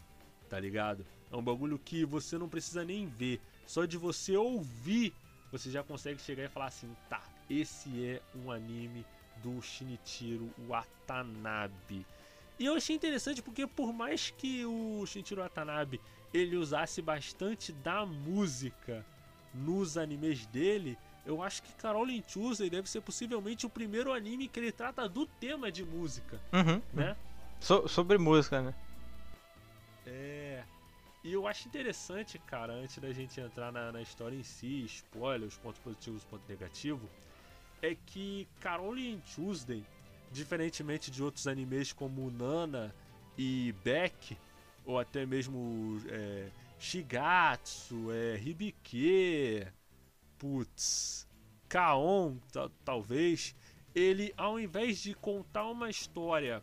tá 0.48 0.58
ligado? 0.58 1.06
É 1.30 1.36
um 1.36 1.42
bagulho 1.42 1.78
que 1.78 2.04
você 2.04 2.36
não 2.36 2.48
precisa 2.48 2.84
nem 2.84 3.06
ver, 3.06 3.40
só 3.66 3.84
de 3.84 3.96
você 3.96 4.36
ouvir 4.36 5.14
você 5.52 5.70
já 5.70 5.82
consegue 5.82 6.18
chegar 6.18 6.44
e 6.44 6.48
falar 6.48 6.66
assim, 6.66 6.96
tá, 7.10 7.22
esse 7.48 8.02
é 8.06 8.22
um 8.34 8.50
anime 8.50 9.04
do 9.42 9.60
Shinichiro 9.60 10.50
Watanabe. 10.66 12.06
E 12.58 12.64
eu 12.64 12.74
achei 12.74 12.96
interessante 12.96 13.42
porque 13.42 13.66
por 13.66 13.92
mais 13.92 14.30
que 14.30 14.64
o 14.64 15.04
Shinichiro 15.04 15.42
Watanabe 15.42 16.00
ele 16.32 16.56
usasse 16.56 17.02
bastante 17.02 17.72
da 17.72 18.06
música 18.06 19.04
nos 19.54 19.98
animes 19.98 20.46
dele, 20.46 20.96
eu 21.24 21.42
acho 21.42 21.62
que 21.62 21.72
Carole 21.74 22.22
Tuesday 22.22 22.68
deve 22.68 22.88
ser 22.88 23.00
possivelmente 23.00 23.66
o 23.66 23.70
primeiro 23.70 24.12
anime 24.12 24.48
que 24.48 24.58
ele 24.58 24.72
trata 24.72 25.08
do 25.08 25.26
tema 25.26 25.70
de 25.70 25.84
música, 25.84 26.40
uhum. 26.52 26.82
né? 26.92 27.16
So, 27.60 27.86
sobre 27.86 28.18
música, 28.18 28.60
né? 28.60 28.74
É. 30.06 30.64
E 31.22 31.32
eu 31.32 31.46
acho 31.46 31.68
interessante, 31.68 32.36
cara, 32.40 32.72
antes 32.72 32.98
da 32.98 33.12
gente 33.12 33.40
entrar 33.40 33.70
na, 33.70 33.92
na 33.92 34.02
história 34.02 34.34
em 34.34 34.42
si, 34.42 34.84
spoiler, 34.86 35.46
os 35.46 35.56
pontos 35.56 35.80
positivos 35.80 36.22
e 36.22 36.24
os 36.24 36.28
pontos 36.28 36.48
negativos, 36.48 37.08
é 37.80 37.94
que 37.94 38.48
Carole 38.60 39.22
Tuesday, 39.32 39.84
diferentemente 40.32 41.12
de 41.12 41.22
outros 41.22 41.46
animes 41.46 41.92
como 41.92 42.28
Nana 42.32 42.92
e 43.38 43.72
Beck, 43.84 44.36
ou 44.84 44.98
até 44.98 45.24
mesmo 45.24 46.00
é, 46.08 46.48
Shigatsu, 46.78 48.10
é, 48.12 48.36
Hibike, 48.38 49.66
putz, 50.38 51.26
Kaon, 51.68 52.36
talvez, 52.84 53.54
ele 53.94 54.32
ao 54.36 54.58
invés 54.58 54.98
de 54.98 55.14
contar 55.14 55.66
uma 55.66 55.88
história 55.88 56.62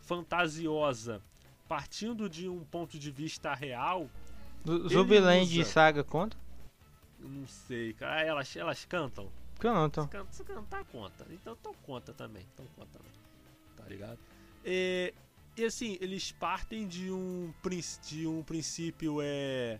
fantasiosa 0.00 1.22
partindo 1.68 2.28
de 2.28 2.48
um 2.48 2.64
ponto 2.64 2.98
de 2.98 3.10
vista 3.10 3.54
real. 3.54 4.08
Zumbiland 4.88 5.60
usa... 5.60 5.70
Saga 5.70 6.02
conta? 6.02 6.36
Não 7.20 7.46
sei, 7.46 7.92
cara. 7.92 8.16
Ah, 8.16 8.24
elas, 8.24 8.56
elas 8.56 8.84
cantam? 8.84 9.30
Cantam. 9.58 10.04
Se, 10.04 10.10
can, 10.10 10.26
se 10.30 10.44
cantar, 10.44 10.84
conta. 10.86 11.26
Então, 11.30 11.56
então 11.60 11.74
conta 11.82 12.12
também. 12.14 12.46
Então 12.54 12.64
conta 12.74 12.98
também. 12.98 13.12
Tá 13.76 13.84
ligado? 13.84 14.18
E, 14.64 15.12
e 15.58 15.64
assim, 15.64 15.98
eles 16.00 16.32
partem 16.32 16.86
de 16.86 17.10
um, 17.10 17.52
de 18.06 18.26
um 18.26 18.42
princípio 18.42 19.18
é 19.20 19.78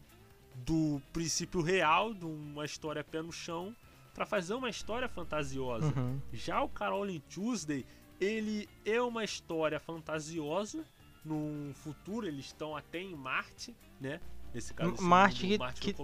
do 0.65 1.01
princípio 1.13 1.61
real, 1.61 2.13
de 2.13 2.25
uma 2.25 2.65
história 2.65 3.05
pé 3.05 3.23
no 3.23 3.33
chão, 3.33 3.75
para 4.15 4.27
fazer 4.27 4.55
uma 4.55 4.69
história 4.69 5.09
fantasiosa. 5.09 5.93
Uhum. 5.97 6.21
Já 6.33 6.63
o 6.63 6.69
Carolyn 6.69 7.21
Tuesday, 7.33 7.87
ele 8.21 8.69
é 8.85 9.01
uma 9.01 9.25
história 9.25 9.79
fantasiosa. 9.79 10.85
Num 11.25 11.73
futuro, 11.75 12.27
eles 12.27 12.47
estão 12.47 12.77
até 12.77 13.01
em 13.01 13.15
Marte, 13.15 13.77
né? 14.01 14.21
Nesse 14.55 14.73
caso, 14.73 15.01
Marte, 15.03 15.47
que, 15.47 15.59
Marte 15.59 15.81
que, 15.81 15.95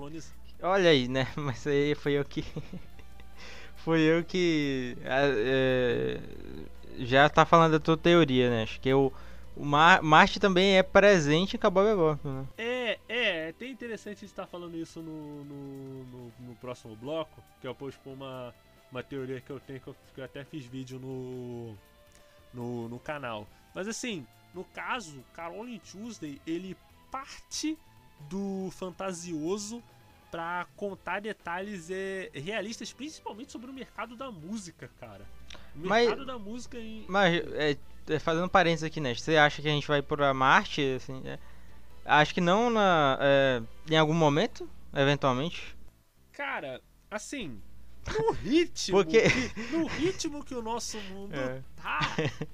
Olha 0.63 0.91
aí, 0.91 1.09
né? 1.09 1.27
Mas 1.37 1.67
aí 1.67 1.95
foi 1.95 2.13
eu 2.13 2.25
que. 2.25 2.45
foi 3.77 4.01
eu 4.01 4.23
que. 4.25 4.97
É, 5.03 6.21
já 6.99 7.29
tá 7.29 7.45
falando 7.45 7.73
da 7.73 7.81
tua 7.81 7.97
teoria, 7.97 8.51
né? 8.51 8.63
Acho 8.65 8.81
que 8.81 8.89
eu. 8.89 9.13
O 9.57 9.65
Mar 9.65 10.03
Marte 10.03 10.41
também 10.41 10.77
é 10.77 10.83
presente 10.83 11.57
em 11.57 11.59
Cowboy 11.59 11.85
Bebop, 11.85 12.27
né? 12.27 12.47
É, 12.59 12.99
é, 13.09 13.47
é 13.47 13.49
até 13.51 13.67
interessante 13.67 14.25
estar 14.25 14.47
falando 14.47 14.77
isso 14.77 15.01
no, 15.01 15.45
no, 15.45 16.05
no, 16.05 16.33
no 16.41 16.55
próximo 16.57 16.97
bloco, 16.97 17.43
que 17.61 17.67
eu 17.67 17.75
pus 17.75 17.95
uma, 18.05 18.53
uma 18.91 19.03
teoria 19.03 19.41
que 19.41 19.51
eu 19.51 19.61
tenho, 19.61 19.81
que 19.81 19.89
eu, 19.89 19.97
que 20.15 20.21
eu 20.21 20.25
até 20.25 20.45
fiz 20.45 20.65
vídeo 20.65 20.99
no, 20.99 21.77
no, 22.53 22.89
no 22.89 22.99
canal. 22.99 23.47
Mas 23.75 23.87
assim, 23.87 24.27
no 24.53 24.65
caso, 24.65 25.23
Carolyn 25.35 25.79
Tuesday, 25.79 26.41
ele 26.47 26.77
parte 27.11 27.79
do 28.29 28.71
fantasioso 28.73 29.83
para 30.33 30.67
contar 30.77 31.21
detalhes 31.21 31.91
é, 31.91 32.29
realistas, 32.35 32.93
principalmente 32.93 33.53
sobre 33.53 33.71
o 33.71 33.73
mercado 33.73 34.17
da 34.17 34.33
música, 34.33 34.91
cara. 34.99 35.25
O 35.77 35.79
mercado 35.79 36.19
mas, 36.19 36.27
da 36.27 36.39
música 36.39 36.77
em... 36.77 37.05
Mas, 37.09 37.35
é, 37.53 37.77
fazendo 38.21 38.49
parênteses 38.49 38.85
aqui, 38.85 39.01
né? 39.01 39.15
Você 39.15 39.37
acha 39.37 39.63
que 39.63 39.69
a 39.69 39.71
gente 39.71 39.89
vai 39.89 40.03
pra 40.03 40.33
Marte, 40.35 40.95
assim, 40.97 41.23
é, 41.25 41.39
Acho 42.05 42.35
que 42.35 42.41
não 42.41 42.69
na, 42.69 43.19
é, 43.21 43.63
em 43.91 43.97
algum 43.97 44.13
momento, 44.13 44.69
eventualmente. 44.93 45.75
Cara, 46.33 46.83
assim, 47.11 47.61
no 48.07 48.33
ritmo, 48.45 48.99
Porque... 48.99 49.23
que, 49.23 49.73
no 49.73 49.87
ritmo 49.87 50.45
que 50.45 50.55
o 50.55 50.61
nosso 50.61 50.99
mundo 51.01 51.35
é. 51.35 51.63
tá, 51.77 52.01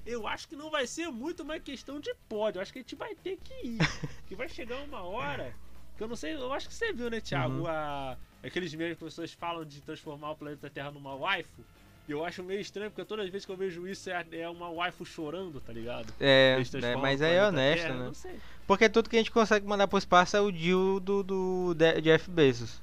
eu 0.05 0.25
acho 0.25 0.47
que 0.47 0.55
não 0.55 0.69
vai 0.69 0.87
ser 0.87 1.09
muito 1.09 1.43
uma 1.43 1.59
questão 1.59 1.99
de 1.99 2.13
pódio. 2.29 2.59
Eu 2.59 2.61
acho 2.61 2.71
que 2.71 2.79
a 2.79 2.81
gente 2.81 2.95
vai 2.95 3.13
ter 3.15 3.37
que 3.43 3.53
ir. 3.65 3.77
Que 4.27 4.35
vai 4.35 4.47
chegar 4.47 4.77
uma 4.83 5.01
hora. 5.01 5.53
Que 5.97 6.03
eu 6.03 6.07
não 6.07 6.15
sei, 6.15 6.35
eu 6.35 6.53
acho 6.53 6.69
que 6.69 6.73
você 6.73 6.93
viu, 6.93 7.09
né, 7.09 7.19
Thiago? 7.19 7.53
Uhum. 7.53 7.67
A, 7.67 8.17
aqueles 8.41 8.73
memes 8.73 8.97
que 8.97 9.03
as 9.03 9.09
pessoas 9.09 9.33
falam 9.33 9.65
de 9.65 9.81
transformar 9.81 10.31
o 10.31 10.35
planeta 10.37 10.69
Terra 10.69 10.89
numa 10.89 11.13
waifu. 11.13 11.65
Eu 12.07 12.25
acho 12.25 12.43
meio 12.43 12.59
estranho, 12.59 12.89
porque 12.89 13.05
todas 13.05 13.25
as 13.25 13.31
vezes 13.31 13.45
que 13.45 13.51
eu 13.51 13.57
vejo 13.57 13.87
isso 13.87 14.09
é, 14.09 14.25
é 14.31 14.49
uma 14.49 14.69
waifu 14.69 15.05
chorando, 15.05 15.61
tá 15.61 15.71
ligado? 15.71 16.13
É, 16.19 16.57
é 16.81 16.95
mas 16.95 17.21
aí 17.21 17.35
é 17.35 17.45
honesto, 17.45 17.83
terra, 17.83 18.09
né? 18.09 18.39
Porque 18.67 18.89
tudo 18.89 19.09
que 19.09 19.15
a 19.15 19.19
gente 19.19 19.31
consegue 19.31 19.65
mandar 19.65 19.87
pro 19.87 19.97
espaço 19.97 20.35
é 20.35 20.41
o 20.41 20.51
Jill 20.51 20.99
do, 20.99 21.23
do 21.23 21.75
Jeff 22.01 22.29
Bezos. 22.29 22.81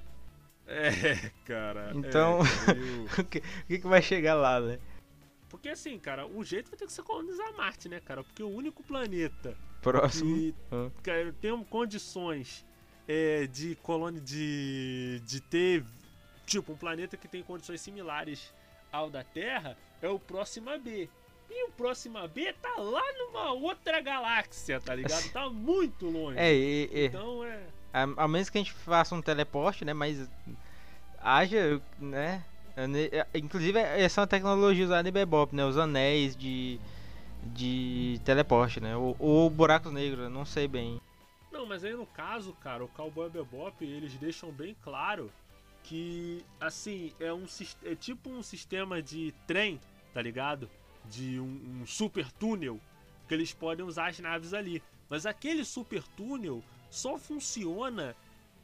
É, 0.66 1.30
cara. 1.44 1.92
Então, 1.94 2.40
é, 2.40 3.20
o, 3.20 3.24
que, 3.24 3.38
o 3.38 3.66
que, 3.66 3.88
vai 3.88 4.02
chegar 4.02 4.34
lá, 4.34 4.60
né? 4.60 4.78
Porque 5.48 5.70
assim, 5.70 5.98
cara, 5.98 6.26
o 6.26 6.44
jeito 6.44 6.70
vai 6.70 6.78
ter 6.78 6.86
que 6.86 6.92
ser 6.92 7.02
colonizar 7.02 7.52
Marte, 7.56 7.88
né, 7.88 8.00
cara? 8.00 8.22
Porque 8.22 8.42
o 8.42 8.48
único 8.48 8.82
planeta 8.82 9.56
próximo 9.80 10.34
que 10.34 10.54
ah. 10.70 10.90
cara, 11.02 11.34
tem 11.40 11.64
condições 11.64 12.66
é, 13.06 13.46
de 13.46 13.74
colônia 13.76 14.20
de, 14.20 15.22
de 15.24 15.40
ter 15.40 15.84
tipo 16.44 16.72
um 16.72 16.76
planeta 16.76 17.16
que 17.16 17.26
tem 17.26 17.42
condições 17.42 17.80
similares 17.80 18.52
ao 18.92 19.10
da 19.10 19.22
Terra 19.22 19.76
é 20.00 20.08
o 20.08 20.18
Próxima 20.18 20.78
B. 20.78 21.08
E 21.50 21.64
o 21.64 21.70
Próxima 21.70 22.28
B 22.28 22.52
tá 22.60 22.74
lá 22.76 23.02
numa 23.18 23.52
outra 23.52 24.00
galáxia, 24.00 24.80
tá 24.80 24.94
ligado? 24.94 25.28
Tá 25.32 25.48
muito 25.48 26.06
longe. 26.06 26.38
É, 26.38 26.52
e, 26.52 26.90
e, 26.92 27.06
então 27.06 27.44
é. 27.44 27.60
A, 27.92 28.02
a 28.02 28.28
menos 28.28 28.50
que 28.50 28.58
a 28.58 28.60
gente 28.60 28.72
faça 28.72 29.14
um 29.14 29.22
teleporte, 29.22 29.84
né? 29.84 29.94
Mas 29.94 30.28
haja, 31.20 31.80
né? 31.98 32.44
Inclusive, 33.34 33.78
essa 33.78 34.20
é 34.20 34.22
uma 34.22 34.26
tecnologia 34.26 34.84
usada 34.84 35.08
em 35.08 35.12
Bebop, 35.12 35.54
né? 35.54 35.64
Os 35.64 35.76
anéis 35.76 36.36
de, 36.36 36.78
de 37.42 38.20
teleporte, 38.24 38.78
né? 38.78 38.96
Ou, 38.96 39.16
ou 39.18 39.50
buracos 39.50 39.92
negros, 39.92 40.30
não 40.30 40.44
sei 40.44 40.68
bem. 40.68 41.00
Não, 41.50 41.66
mas 41.66 41.82
aí 41.82 41.94
no 41.94 42.06
caso, 42.06 42.52
cara, 42.62 42.84
o 42.84 42.88
Cowboy 42.88 43.28
Bebop, 43.30 43.84
eles 43.84 44.12
deixam 44.14 44.52
bem 44.52 44.76
claro 44.84 45.32
que, 45.88 46.44
assim, 46.60 47.14
é, 47.18 47.32
um, 47.32 47.46
é 47.82 47.94
tipo 47.94 48.28
um 48.28 48.42
sistema 48.42 49.00
de 49.00 49.32
trem, 49.46 49.80
tá 50.12 50.20
ligado? 50.20 50.68
De 51.06 51.40
um, 51.40 51.80
um 51.80 51.86
super 51.86 52.30
túnel, 52.32 52.78
que 53.26 53.32
eles 53.32 53.54
podem 53.54 53.86
usar 53.86 54.08
as 54.08 54.18
naves 54.18 54.52
ali. 54.52 54.82
Mas 55.08 55.24
aquele 55.24 55.64
super 55.64 56.02
túnel 56.08 56.62
só 56.90 57.16
funciona 57.16 58.14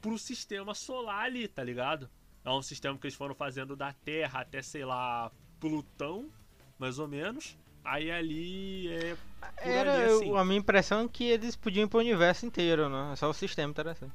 pro 0.02 0.18
sistema 0.18 0.74
solar 0.74 1.24
ali, 1.24 1.48
tá 1.48 1.64
ligado? 1.64 2.10
É 2.44 2.50
um 2.50 2.60
sistema 2.60 2.98
que 2.98 3.06
eles 3.06 3.16
foram 3.16 3.34
fazendo 3.34 3.74
da 3.74 3.94
Terra 3.94 4.40
até, 4.40 4.60
sei 4.60 4.84
lá, 4.84 5.32
Plutão, 5.58 6.28
mais 6.78 6.98
ou 6.98 7.08
menos. 7.08 7.56
Aí 7.82 8.10
ali 8.10 8.88
é. 8.88 9.16
Era 9.56 9.94
ali, 9.94 10.12
assim. 10.12 10.36
a 10.36 10.44
minha 10.44 10.58
impressão 10.58 11.06
é 11.06 11.08
que 11.08 11.24
eles 11.24 11.56
podiam 11.56 11.84
ir 11.84 11.88
pro 11.88 12.00
universo 12.00 12.44
inteiro, 12.44 12.90
né? 12.90 13.12
É 13.14 13.16
só 13.16 13.30
o 13.30 13.34
sistema 13.34 13.70
interessante. 13.70 14.12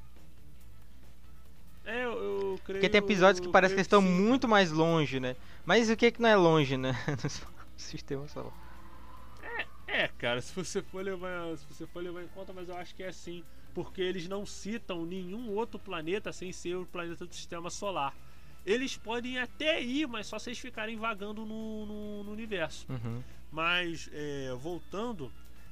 É, 1.90 2.06
eu, 2.06 2.12
eu 2.12 2.60
creio. 2.64 2.80
Porque 2.80 2.90
tem 2.90 3.00
episódios 3.00 3.40
que 3.40 3.52
parece 3.52 3.74
que, 3.74 3.82
estão 3.82 4.00
sim. 4.00 4.08
muito 4.08 4.48
mais 4.48 4.72
longe, 4.72 5.20
né? 5.20 5.36
Mas 5.66 5.90
o 5.90 5.98
que 5.98 6.06
é 6.06 6.12
que 6.12 6.22
não 6.22 6.30
é 6.30 6.36
longe, 6.36 6.78
né? 6.78 6.94
no 7.08 7.80
sistema 7.80 8.28
solar. 8.28 8.54
É, 9.88 10.04
é, 10.04 10.08
cara, 10.08 10.40
se 10.40 10.54
você 10.54 10.84
for 10.84 11.04
levar, 11.04 11.58
se 11.58 11.66
você 11.66 11.88
for 11.88 12.04
levar 12.04 12.22
em 12.24 12.28
conta, 12.28 12.54
mas 12.54 12.70
eu 12.70 12.78
acho 12.78 12.94
que 12.94 13.02
é 13.02 13.08
assim 13.08 13.44
porque 13.74 14.02
eles 14.02 14.28
não 14.28 14.46
citam 14.46 15.06
nenhum 15.06 15.50
outro 15.52 15.80
planeta 15.80 16.32
sem 16.32 16.52
ser 16.52 16.76
o 16.76 16.86
planeta 16.86 17.26
do 17.26 17.34
sistema 17.34 17.70
solar. 17.70 18.14
Eles 18.66 18.98
podem 18.98 19.40
até 19.40 19.82
ir, 19.82 20.08
mas 20.08 20.28
só 20.28 20.38
se 20.38 20.50
eles 20.50 20.60
ficarem 20.60 20.98
vagando 20.98 21.46
no, 21.46 21.86
no, 21.86 22.24
no 22.24 22.32
universo. 22.32 22.86
Uhum. 22.90 23.24
Mas, 23.52 24.10
é, 24.14 24.54
voltando, 24.60 25.32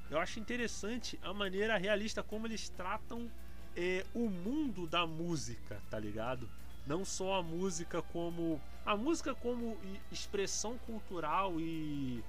eu 0.09 0.17
acho 0.19 0.39
interessante 0.39 1.19
a 1.21 1.33
maneira 1.33 1.77
realista 1.77 2.23
como 2.23 2.47
eles 2.47 2.69
tratam 2.69 3.29
é, 3.77 4.03
o 4.13 4.27
mundo 4.27 4.87
da 4.87 5.05
música, 5.05 5.79
tá 5.89 5.99
ligado? 5.99 6.49
Não 6.87 7.05
só 7.05 7.35
a 7.35 7.43
música 7.43 8.01
como. 8.01 8.59
A 8.83 8.95
música 8.97 9.35
como 9.35 9.77
expressão 10.11 10.77
cultural 10.79 11.59
e, 11.59 12.23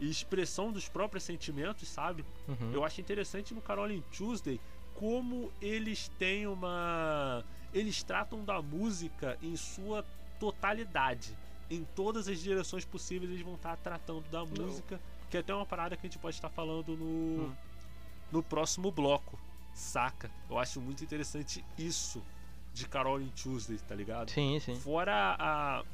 e 0.00 0.08
expressão 0.08 0.72
dos 0.72 0.88
próprios 0.88 1.24
sentimentos, 1.24 1.88
sabe? 1.88 2.24
Uhum. 2.48 2.72
Eu 2.72 2.84
acho 2.84 3.00
interessante 3.00 3.52
no 3.52 3.60
Caroline 3.60 4.02
Tuesday 4.16 4.60
como 4.94 5.52
eles 5.60 6.08
têm 6.18 6.46
uma. 6.46 7.44
Eles 7.72 8.02
tratam 8.02 8.44
da 8.44 8.62
música 8.62 9.36
em 9.42 9.56
sua 9.56 10.04
totalidade. 10.40 11.36
Em 11.68 11.84
todas 11.96 12.28
as 12.28 12.38
direções 12.38 12.84
possíveis 12.84 13.30
eles 13.30 13.44
vão 13.44 13.56
estar 13.56 13.76
tratando 13.76 14.24
da 14.30 14.44
música. 14.44 15.00
Que 15.28 15.38
é 15.38 15.40
até 15.40 15.52
uma 15.52 15.66
parada 15.66 15.96
que 15.96 16.06
a 16.06 16.08
gente 16.08 16.18
pode 16.18 16.36
estar 16.36 16.48
falando 16.48 16.96
no, 16.96 17.04
hum. 17.04 17.52
no 18.30 18.42
próximo 18.42 18.92
bloco. 18.92 19.36
Saca? 19.74 20.30
Eu 20.48 20.58
acho 20.58 20.80
muito 20.80 21.02
interessante 21.02 21.64
isso 21.76 22.22
de 22.72 22.86
Carol 22.88 23.20
in 23.20 23.28
Tuesday, 23.28 23.78
tá 23.78 23.94
ligado? 23.94 24.30
Sim, 24.30 24.58
sim. 24.60 24.74
Fora 24.76 25.36
a. 25.38 25.84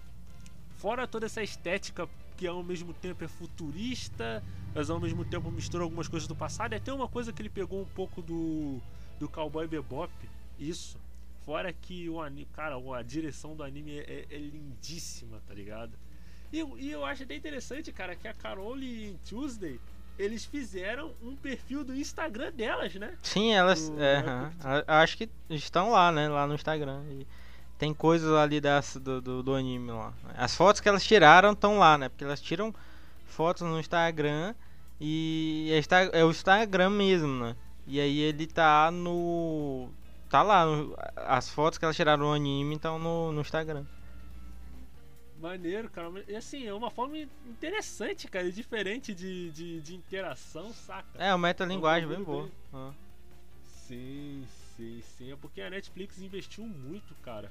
Fora 0.76 1.06
toda 1.06 1.26
essa 1.26 1.42
estética 1.42 2.08
que 2.36 2.46
ao 2.46 2.62
mesmo 2.62 2.94
tempo 2.94 3.22
é 3.22 3.28
futurista, 3.28 4.42
mas 4.74 4.88
ao 4.88 4.98
mesmo 4.98 5.24
tempo 5.24 5.50
mistura 5.50 5.84
algumas 5.84 6.08
coisas 6.08 6.26
do 6.26 6.34
passado. 6.34 6.72
E 6.72 6.76
até 6.76 6.92
uma 6.92 7.08
coisa 7.08 7.32
que 7.32 7.42
ele 7.42 7.50
pegou 7.50 7.82
um 7.82 7.86
pouco 7.86 8.22
do, 8.22 8.80
do 9.18 9.28
Cowboy 9.28 9.66
Bebop, 9.66 10.10
isso, 10.58 10.98
Fora 11.44 11.72
que 11.72 12.08
o 12.08 12.20
anime, 12.20 12.46
cara, 12.52 12.76
a 12.76 13.02
direção 13.02 13.56
do 13.56 13.62
anime 13.62 13.98
é, 13.98 14.26
é 14.30 14.38
lindíssima, 14.38 15.42
tá 15.48 15.54
ligado? 15.54 15.92
E, 16.52 16.58
e, 16.58 16.90
eu 16.90 17.04
acho 17.04 17.22
até 17.22 17.34
interessante, 17.34 17.92
cara, 17.92 18.14
que 18.14 18.28
a 18.28 18.34
Carol 18.34 18.78
e 18.78 19.16
Tuesday 19.28 19.80
eles 20.20 20.44
fizeram 20.44 21.12
um 21.22 21.34
perfil 21.34 21.82
do 21.82 21.96
Instagram 21.96 22.52
delas, 22.52 22.94
né? 22.94 23.16
Sim, 23.22 23.52
elas. 23.52 23.88
Do, 23.88 24.02
é, 24.02 24.22
acho 24.86 25.16
que 25.16 25.30
estão 25.48 25.90
lá, 25.90 26.12
né? 26.12 26.28
Lá 26.28 26.46
no 26.46 26.54
Instagram. 26.54 27.02
E 27.10 27.26
tem 27.78 27.94
coisas 27.94 28.30
ali 28.34 28.60
das, 28.60 28.96
do, 28.96 29.20
do, 29.20 29.42
do, 29.42 29.54
anime 29.54 29.90
lá. 29.90 30.12
As 30.36 30.54
fotos 30.54 30.80
que 30.80 30.88
elas 30.88 31.02
tiraram 31.02 31.52
estão 31.52 31.78
lá, 31.78 31.96
né? 31.96 32.10
Porque 32.10 32.24
elas 32.24 32.40
tiram 32.40 32.74
fotos 33.24 33.62
no 33.62 33.80
Instagram 33.80 34.54
e 35.00 35.70
é, 35.72 36.20
é 36.20 36.24
o 36.24 36.30
Instagram 36.30 36.90
mesmo, 36.90 37.46
né? 37.46 37.56
E 37.86 37.98
aí 37.98 38.20
ele 38.20 38.46
tá 38.46 38.90
no. 38.90 39.88
Tá 40.28 40.42
lá. 40.42 40.66
As 41.16 41.48
fotos 41.48 41.78
que 41.78 41.84
elas 41.84 41.96
tiraram 41.96 42.24
no 42.24 42.32
anime 42.32 42.76
estão 42.76 42.98
no, 42.98 43.32
no 43.32 43.40
Instagram. 43.40 43.84
Maneiro, 45.40 45.88
cara. 45.88 46.10
E 46.28 46.36
assim, 46.36 46.66
é 46.66 46.74
uma 46.74 46.90
forma 46.90 47.16
interessante, 47.46 48.28
cara, 48.28 48.50
diferente 48.52 49.14
de, 49.14 49.50
de, 49.50 49.80
de 49.80 49.94
interação, 49.96 50.72
saca? 50.72 51.18
É, 51.18 51.32
uma 51.32 51.48
metalinguagem 51.48 52.08
bem 52.08 52.22
boa. 52.22 52.44
Bem... 52.44 52.52
Ah. 52.74 52.92
Sim, 53.64 54.46
sim, 54.76 55.02
sim. 55.16 55.32
É 55.32 55.36
porque 55.36 55.62
a 55.62 55.70
Netflix 55.70 56.20
investiu 56.20 56.64
muito, 56.64 57.14
cara, 57.16 57.50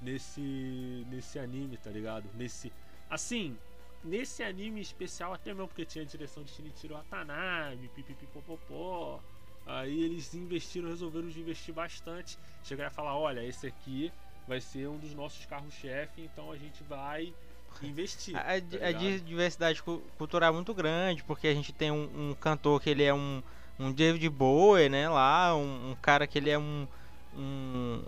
nesse 0.00 1.06
nesse 1.08 1.38
anime, 1.38 1.78
tá 1.78 1.90
ligado? 1.90 2.28
Nesse 2.34 2.70
assim, 3.08 3.56
nesse 4.04 4.42
anime 4.42 4.80
especial 4.80 5.32
até 5.32 5.54
mesmo 5.54 5.68
porque 5.68 5.86
tinha 5.86 6.04
a 6.04 6.06
direção 6.06 6.42
de 6.42 6.50
Shinichiro 6.50 6.94
Watanabe, 6.94 7.88
pipipipopopó. 7.94 9.20
Aí 9.64 10.02
eles 10.02 10.34
investiram, 10.34 10.88
resolveram 10.88 11.28
investir 11.28 11.72
bastante. 11.72 12.36
Chegaram 12.62 12.88
a 12.88 12.94
falar, 12.94 13.16
olha, 13.16 13.44
esse 13.44 13.66
aqui 13.66 14.12
vai 14.46 14.60
ser 14.60 14.88
um 14.88 14.98
dos 14.98 15.14
nossos 15.14 15.44
carros-chefe, 15.46 16.22
então 16.22 16.50
a 16.50 16.56
gente 16.56 16.82
vai 16.84 17.32
investir. 17.82 18.34
A, 18.36 18.60
tá 18.60 18.86
a 18.86 18.92
diversidade 18.92 19.82
cultural 19.82 20.50
é 20.50 20.52
muito 20.52 20.74
grande, 20.74 21.22
porque 21.24 21.46
a 21.46 21.54
gente 21.54 21.72
tem 21.72 21.90
um, 21.90 22.30
um, 22.30 22.34
cantor 22.34 22.80
que 22.80 22.90
ele 22.90 23.02
é 23.02 23.14
um, 23.14 23.42
um 23.78 23.92
David 23.92 24.28
Bowie, 24.28 24.88
né, 24.88 25.08
lá, 25.08 25.54
um, 25.56 25.90
um 25.90 25.96
cara 26.00 26.26
que 26.26 26.38
ele 26.38 26.50
é 26.50 26.58
um, 26.58 26.86
um, 27.36 28.02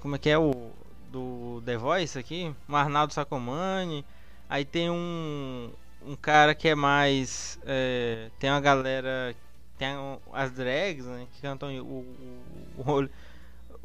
como 0.00 0.16
é 0.16 0.18
que 0.18 0.30
é 0.30 0.38
o 0.38 0.70
do 1.10 1.62
The 1.64 1.76
Voice 1.76 2.18
aqui, 2.18 2.54
um 2.68 2.76
Arnaldo 2.76 3.14
Sacomani, 3.14 4.04
aí 4.48 4.64
tem 4.64 4.90
um, 4.90 5.70
um 6.06 6.14
cara 6.14 6.54
que 6.54 6.68
é 6.68 6.74
mais, 6.74 7.58
é, 7.64 8.30
tem 8.38 8.50
uma 8.50 8.60
galera, 8.60 9.34
tem 9.78 9.88
as 10.32 10.52
drags, 10.52 11.06
né, 11.06 11.26
que 11.32 11.40
cantam 11.40 11.74
o, 11.80 12.04
o, 12.76 12.82
o 12.82 13.08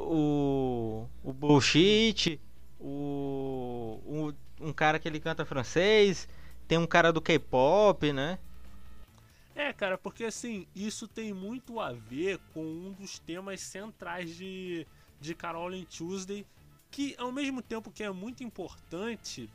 o, 0.03 1.09
o 1.23 1.33
Bullshit, 1.33 2.39
o, 2.79 3.99
o, 4.05 4.33
um 4.59 4.73
cara 4.73 4.99
que 4.99 5.07
ele 5.07 5.19
canta 5.19 5.45
francês, 5.45 6.27
tem 6.67 6.77
um 6.77 6.87
cara 6.87 7.11
do 7.11 7.21
K-pop, 7.21 8.11
né? 8.11 8.39
É, 9.55 9.71
cara, 9.71 9.97
porque 9.97 10.23
assim, 10.23 10.65
isso 10.75 11.07
tem 11.07 11.31
muito 11.31 11.79
a 11.79 11.91
ver 11.91 12.39
com 12.53 12.63
um 12.63 12.91
dos 12.91 13.19
temas 13.19 13.61
centrais 13.61 14.35
de, 14.35 14.87
de 15.21 15.35
Carol 15.35 15.69
Tuesday, 15.85 16.45
que 16.89 17.15
ao 17.17 17.31
mesmo 17.31 17.61
tempo 17.61 17.91
que 17.91 18.03
é 18.03 18.09
muito 18.09 18.43
importante, 18.43 19.49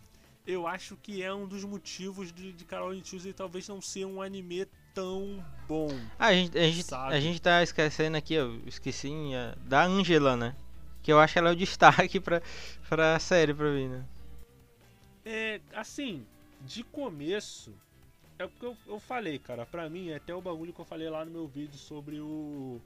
eu 0.47 0.67
acho 0.67 0.97
que 0.97 1.23
é 1.23 1.35
um 1.35 1.47
dos 1.47 1.65
motivos 1.65 2.33
de, 2.33 2.53
de 2.53 2.65
Carol 2.65 2.99
Tuesday 3.01 3.33
talvez 3.33 3.67
não 3.69 3.83
ser 3.83 4.07
um 4.07 4.23
anime 4.23 4.67
tão 4.99 5.45
bom. 5.69 5.89
Ah, 6.19 6.27
a 6.27 6.35
gente, 6.35 6.59
a 6.59 6.63
gente, 6.63 6.95
a 6.95 7.21
gente 7.21 7.41
tá 7.41 7.63
esquecendo 7.63 8.17
aqui, 8.17 8.35
eu 8.35 8.61
esqueci 8.67 9.13
da 9.65 9.85
Angela, 9.85 10.37
né? 10.37 10.57
Que 11.05 11.13
eu 11.13 11.21
acho 11.21 11.35
que 11.35 11.39
ela 11.39 11.51
é 11.51 11.53
o 11.53 11.57
destaque 11.57 12.19
pra, 12.21 12.43
pra 12.89 13.17
série 13.21 13.55
pra 13.55 13.71
mim, 13.71 13.87
né? 13.87 14.05
É, 15.25 15.61
assim, 15.73 16.27
de 16.63 16.83
começo, 16.83 17.73
é 18.41 18.47
porque 18.49 18.67
eu, 18.67 18.77
eu 18.89 18.99
falei, 18.99 19.39
cara, 19.39 19.65
pra 19.65 19.89
mim, 19.89 20.09
é 20.09 20.17
até 20.17 20.35
o 20.35 20.43
bagulho 20.43 20.73
que 20.73 20.81
eu 20.81 20.85
falei 20.85 21.09
lá 21.09 21.25
no 21.25 21.31
meu 21.31 21.47
vídeo 21.47 21.79
sobre 21.79 22.19
o, 22.19 22.81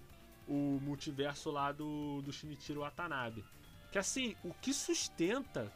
o 0.47 0.79
multiverso 0.83 1.51
lá 1.51 1.73
do, 1.73 2.21
do 2.21 2.31
Shinichiro 2.31 2.81
Watanabe. 2.81 3.43
Que 3.91 3.99
assim, 3.99 4.37
o 4.45 4.53
que 4.53 4.75
sustenta 4.75 5.73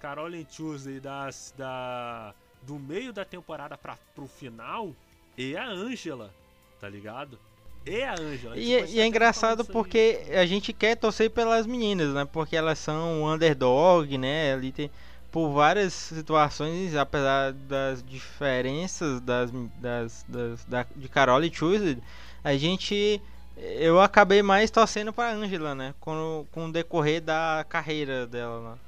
Carol 0.00 0.30
Tuesday 0.44 0.98
das, 0.98 1.54
da, 1.56 2.34
do 2.62 2.80
meio 2.80 3.12
da 3.12 3.24
temporada 3.24 3.78
pra, 3.78 3.96
pro 4.14 4.26
final 4.26 4.92
é 5.38 5.56
a 5.56 5.68
Angela, 5.68 6.32
tá 6.80 6.88
ligado? 6.88 7.38
É 7.86 8.06
a 8.06 8.14
Angela. 8.14 8.56
E, 8.56 8.70
e 8.70 9.00
é 9.00 9.06
engraçado 9.06 9.64
porque 9.64 10.26
a 10.32 10.44
gente 10.44 10.72
quer 10.72 10.96
torcer 10.96 11.30
pelas 11.30 11.66
meninas, 11.66 12.12
né? 12.12 12.24
Porque 12.24 12.56
elas 12.56 12.78
são 12.78 13.24
underdog, 13.24 14.18
né? 14.18 14.52
Ali 14.52 14.72
tem 14.72 14.90
por 15.30 15.50
várias 15.50 15.92
situações, 15.92 16.96
apesar 16.96 17.52
das 17.52 18.02
diferenças 18.02 19.20
das, 19.20 19.50
das, 19.80 20.24
das 20.26 20.64
da, 20.64 20.86
de 20.96 21.08
Carol 21.08 21.44
e 21.44 21.50
Tuesday, 21.50 21.98
a 22.42 22.56
gente 22.56 23.20
eu 23.56 24.00
acabei 24.00 24.42
mais 24.42 24.70
torcendo 24.70 25.12
para 25.12 25.34
Angela, 25.34 25.74
né? 25.74 25.94
Com, 26.00 26.46
com 26.52 26.66
o 26.66 26.72
decorrer 26.72 27.20
da 27.20 27.64
carreira 27.68 28.26
dela, 28.26 28.70
né? 28.70 28.78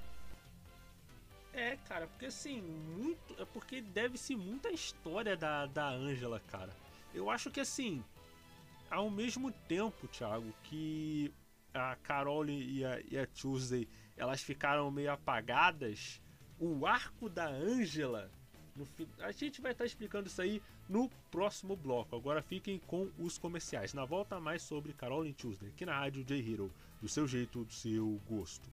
É, 1.60 1.76
cara, 1.76 2.06
porque 2.06 2.24
assim, 2.24 2.62
muito. 2.62 3.36
É 3.38 3.44
porque 3.44 3.82
deve-se 3.82 4.34
muita 4.34 4.70
história 4.70 5.36
da, 5.36 5.66
da 5.66 5.90
Angela, 5.90 6.40
cara. 6.40 6.74
Eu 7.12 7.28
acho 7.28 7.50
que 7.50 7.60
assim, 7.60 8.02
ao 8.90 9.10
mesmo 9.10 9.52
tempo, 9.68 10.08
Thiago, 10.08 10.54
que 10.62 11.30
a 11.74 11.96
Carol 11.96 12.46
e 12.46 12.82
a, 12.82 13.00
e 13.10 13.18
a 13.18 13.26
Tuesday 13.26 13.86
elas 14.16 14.42
ficaram 14.42 14.90
meio 14.90 15.12
apagadas, 15.12 16.18
o 16.58 16.86
arco 16.86 17.28
da 17.28 17.46
Angela. 17.46 18.32
No, 18.74 18.88
a 19.18 19.30
gente 19.30 19.60
vai 19.60 19.72
estar 19.72 19.84
tá 19.84 19.86
explicando 19.86 20.28
isso 20.28 20.40
aí 20.40 20.62
no 20.88 21.10
próximo 21.30 21.76
bloco. 21.76 22.16
Agora 22.16 22.40
fiquem 22.40 22.78
com 22.78 23.10
os 23.18 23.36
comerciais. 23.36 23.92
Na 23.92 24.06
volta, 24.06 24.40
mais 24.40 24.62
sobre 24.62 24.94
Carol 24.94 25.26
e 25.26 25.34
Tuesday, 25.34 25.68
aqui 25.68 25.84
na 25.84 25.98
rádio 25.98 26.24
J-Hero. 26.24 26.72
Do 27.02 27.08
seu 27.08 27.28
jeito, 27.28 27.66
do 27.66 27.72
seu 27.72 28.18
gosto. 28.26 28.70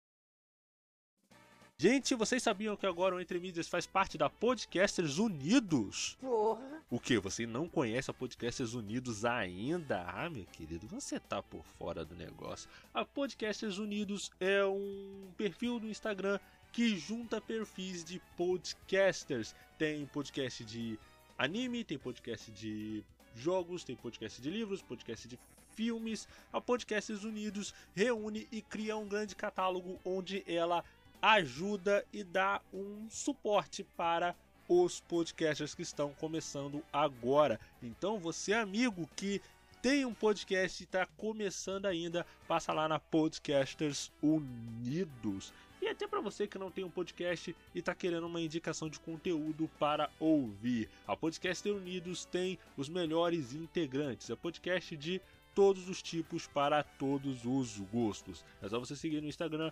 Gente, 1.78 2.14
vocês 2.14 2.42
sabiam 2.42 2.78
que 2.78 2.86
agora 2.86 3.16
o 3.16 3.20
Entre 3.20 3.40
Mídias 3.40 3.68
faz 3.68 3.86
parte 3.86 4.18
da 4.18 4.30
Podcasters 4.30 5.18
Unidos? 5.18 6.16
Porra. 6.22 6.84
O 6.90 7.00
que? 7.00 7.18
Você 7.18 7.48
não 7.48 7.68
conhece 7.68 8.12
a 8.12 8.14
Podcasters 8.14 8.76
Unidos 8.76 9.26
ainda? 9.26 10.04
Ah, 10.08 10.30
meu 10.30 10.46
querido, 10.46 10.88
você 10.88 11.20
tá 11.20 11.42
por 11.42 11.66
fora 11.80 12.06
do 12.06 12.16
negócio. 12.16 12.70
A 12.94 13.04
Podcasters 13.04 13.80
Unidos 13.80 14.32
é 14.40 14.64
um 14.64 15.32
perfil 15.36 15.80
no 15.80 15.90
Instagram 15.90 16.40
que 16.72 16.96
junta 16.96 17.42
perfis 17.42 18.04
de 18.04 18.22
podcasters. 18.38 19.56
Tem 19.78 20.06
podcast 20.06 20.64
de 20.64 20.98
anime, 21.38 21.84
tem 21.84 21.98
podcast 21.98 22.52
de 22.52 23.04
jogos, 23.36 23.84
tem 23.84 23.96
podcast 23.96 24.40
de 24.40 24.50
livros, 24.50 24.82
podcast 24.84 25.28
de 25.28 25.40
filmes. 25.76 26.28
A 26.52 26.62
Podcasters 26.62 27.24
Unidos 27.24 27.74
reúne 27.96 28.48
e 28.52 28.62
cria 28.62 28.96
um 28.96 29.08
grande 29.08 29.36
catálogo 29.36 30.00
onde 30.06 30.44
ela 30.48 30.84
ajuda 31.24 32.06
e 32.12 32.22
dá 32.22 32.60
um 32.74 33.08
suporte 33.10 33.82
para 33.96 34.36
os 34.68 35.00
podcasters 35.00 35.74
que 35.74 35.82
estão 35.82 36.14
começando 36.16 36.84
agora. 36.92 37.62
Então, 37.82 38.20
você 38.20 38.52
amigo 38.52 39.10
que 39.16 39.42
tem 39.82 40.04
um 40.04 40.14
podcast 40.14 40.84
e 40.84 40.86
está 40.86 41.06
começando 41.18 41.86
ainda, 41.86 42.26
passa 42.46 42.74
lá 42.74 42.90
na 42.90 43.00
Podcasters 43.00 44.12
Unidos. 44.22 45.54
E 45.82 45.88
até 45.88 46.06
para 46.08 46.20
você 46.20 46.46
que 46.46 46.58
não 46.58 46.72
tem 46.72 46.84
um 46.84 46.90
podcast 46.90 47.56
e 47.74 47.80
está 47.80 47.96
querendo 47.96 48.28
uma 48.28 48.42
indicação 48.42 48.90
de 48.90 49.00
conteúdo 49.00 49.70
para 49.80 50.10
ouvir, 50.20 50.90
a 51.08 51.16
Podcaster 51.16 51.74
Unidos 51.74 52.26
tem 52.26 52.60
os 52.76 52.90
melhores 52.90 53.54
integrantes. 53.54 54.30
É 54.30 54.36
podcast 54.36 54.96
de 54.98 55.22
todos 55.54 55.90
os 55.90 56.02
tipos 56.02 56.48
para 56.48 56.82
todos 56.84 57.46
os 57.46 57.80
gostos. 57.92 58.46
É 58.62 58.70
só 58.70 58.80
você 58.80 58.96
seguir 58.96 59.22
no 59.22 59.28
Instagram, 59.28 59.72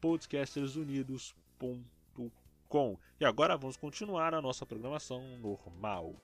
podcastersunidos.com. 0.00 2.98
E 3.18 3.24
agora 3.24 3.56
vamos 3.56 3.76
continuar 3.76 4.32
a 4.34 4.40
nossa 4.40 4.64
programação 4.64 5.20
normal. 5.38 6.14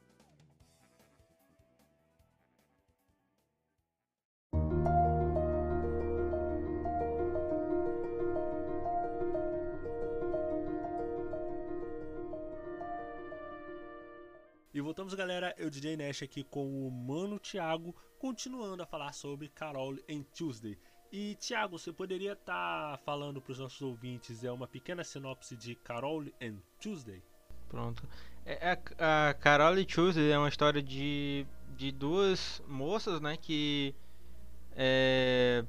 E 14.77 14.81
voltamos, 14.83 15.15
galera. 15.15 15.55
Eu, 15.57 15.71
DJ 15.71 15.97
Nash, 15.97 16.23
aqui 16.23 16.45
com 16.45 16.87
o 16.87 16.91
Mano 16.91 17.39
Thiago, 17.39 17.97
continuando 18.19 18.83
a 18.83 18.87
falar 18.87 19.13
sobre 19.13 19.49
Carol 19.49 19.95
and 20.09 20.23
Tuesday. 20.35 20.79
E, 21.13 21.37
Thiago, 21.37 21.79
você 21.79 21.93
poderia 21.93 22.33
estar 22.33 22.93
tá 22.93 22.99
falando 23.05 23.41
para 23.41 23.53
os 23.53 23.59
nossos 23.59 23.81
ouvintes 23.81 24.43
é 24.43 24.51
uma 24.51 24.67
pequena 24.67 25.05
sinopse 25.05 25.57
de 25.57 25.75
Carol 25.77 26.25
and 26.43 26.57
Tuesday? 26.81 27.23
Pronto. 27.69 28.07
É, 28.45 28.55
a, 28.55 28.73
é, 28.73 29.31
a 29.31 29.35
Carol 29.35 29.79
e 29.79 29.85
Tuesday 29.85 30.31
é 30.31 30.39
uma 30.39 30.49
história 30.49 30.83
de, 30.83 31.47
de 31.77 31.93
duas 31.93 32.63
moças, 32.67 33.21
né, 33.21 33.37
que 33.37 33.95
é, 34.77 35.65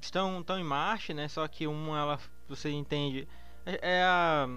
estão, 0.00 0.40
estão 0.40 0.58
em 0.58 0.64
marcha, 0.64 1.12
né? 1.12 1.28
Só 1.28 1.46
que 1.46 1.66
uma, 1.66 1.98
ela, 1.98 2.20
você 2.48 2.70
entende, 2.70 3.28
é, 3.66 3.96
é 3.96 4.02
a, 4.02 4.48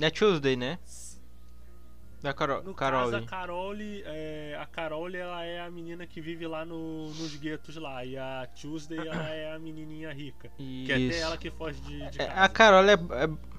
é 0.00 0.06
a 0.06 0.10
Tuesday, 0.10 0.56
né? 0.56 0.78
Da 2.22 2.32
Carol. 2.32 2.62
No 2.62 2.74
Carole. 2.74 3.12
caso, 3.12 3.24
a 3.24 3.26
Carole, 3.28 4.02
é, 4.06 4.56
a 4.60 4.66
Carole, 4.66 5.16
ela 5.16 5.44
é 5.44 5.60
a 5.60 5.70
menina 5.70 6.06
que 6.06 6.20
vive 6.20 6.46
lá 6.46 6.64
no, 6.64 7.08
nos 7.08 7.36
guetos 7.36 7.76
lá. 7.76 8.04
E 8.04 8.16
a 8.16 8.48
Tuesday, 8.60 8.98
ela 9.06 9.28
é 9.30 9.52
a 9.54 9.58
menininha 9.58 10.12
rica. 10.12 10.50
Que 10.56 10.90
é 10.90 10.94
até 10.94 11.04
Isso. 11.04 11.18
ela 11.18 11.36
que 11.36 11.50
foge 11.50 11.80
de, 11.82 12.10
de 12.10 12.22
É, 12.22 12.26
casa. 12.26 12.40
a 12.40 12.48
Carol 12.48 12.84
é, 12.84 12.94
é- 12.94 13.56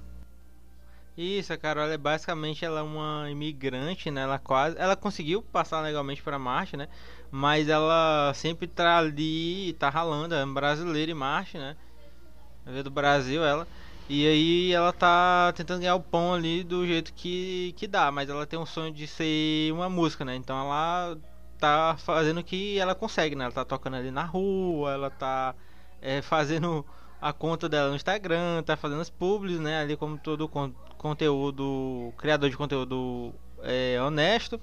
Isso, 1.16 1.52
a 1.52 1.58
Carol 1.58 1.86
é 1.86 1.98
basicamente 1.98 2.64
ela 2.64 2.80
é 2.82 2.84
uma 2.84 3.30
imigrante, 3.30 4.12
né? 4.12 4.22
Ela 4.22 4.38
quase. 4.38 4.78
Ela 4.78 4.96
conseguiu 4.96 5.42
passar 5.42 5.82
legalmente 5.82 6.22
para 6.22 6.38
Marte, 6.38 6.78
né? 6.78 6.88
Mas 7.32 7.68
ela 7.70 8.32
sempre 8.36 8.68
tá 8.68 8.98
ali, 9.00 9.74
tá 9.80 9.90
ralando, 9.90 10.36
é 10.36 10.46
brasileira 10.46 11.12
em 11.12 11.16
Marte, 11.16 11.58
né? 11.58 11.76
Veio 12.66 12.84
do 12.84 12.92
Brasil 12.92 13.44
ela. 13.44 13.68
E 14.10 14.26
aí 14.26 14.72
ela 14.72 14.94
tá 14.94 15.52
tentando 15.54 15.82
ganhar 15.82 15.96
o 15.96 16.02
pão 16.02 16.34
ali 16.34 16.64
do 16.64 16.88
jeito 16.88 17.14
que, 17.14 17.74
que 17.76 17.86
dá, 17.88 18.10
mas 18.10 18.30
ela 18.30 18.48
tem 18.48 18.58
um 18.58 18.66
sonho 18.66 18.94
de 18.94 19.06
ser 19.06 19.72
uma 19.74 19.90
música, 19.90 20.24
né? 20.24 20.36
Então 20.36 20.58
ela 20.58 21.18
tá 21.60 21.98
fazendo 22.00 22.40
o 22.40 22.44
que 22.44 22.80
ela 22.80 22.96
consegue, 22.96 23.36
né? 23.36 23.46
Ela 23.46 23.54
tá 23.54 23.66
tocando 23.66 23.98
ali 23.98 24.10
na 24.10 24.24
rua, 24.24 24.94
ela 24.94 25.10
tá 25.10 25.54
é, 26.02 26.22
fazendo 26.22 26.86
a 27.22 27.34
conta 27.34 27.68
dela 27.68 27.90
no 27.90 27.96
Instagram, 27.96 28.64
tá 28.64 28.78
fazendo 28.78 29.02
as 29.02 29.10
publis, 29.10 29.60
né? 29.60 29.82
Ali 29.82 29.98
como 29.98 30.18
todo 30.18 30.48
con 30.48 30.72
conteúdo, 30.98 32.14
criador 32.18 32.50
de 32.50 32.58
conteúdo 32.58 33.34
é, 33.62 34.02
honesto. 34.02 34.60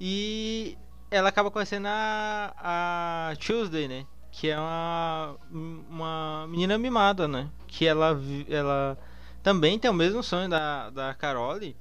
E 0.00 0.78
ela 1.10 1.28
acaba 1.28 1.50
conhecendo 1.50 1.86
a, 1.88 2.54
a 2.58 3.36
Tuesday, 3.36 3.86
né? 3.86 4.06
Que 4.32 4.48
é 4.50 4.58
uma, 4.58 5.36
uma 5.52 6.46
menina 6.48 6.78
mimada, 6.78 7.28
né? 7.28 7.50
Que 7.68 7.86
ela, 7.86 8.18
ela 8.48 8.98
também 9.42 9.78
tem 9.78 9.90
o 9.90 9.94
mesmo 9.94 10.22
sonho 10.22 10.48
da, 10.48 10.90
da 10.90 11.14
Carole. 11.14 11.76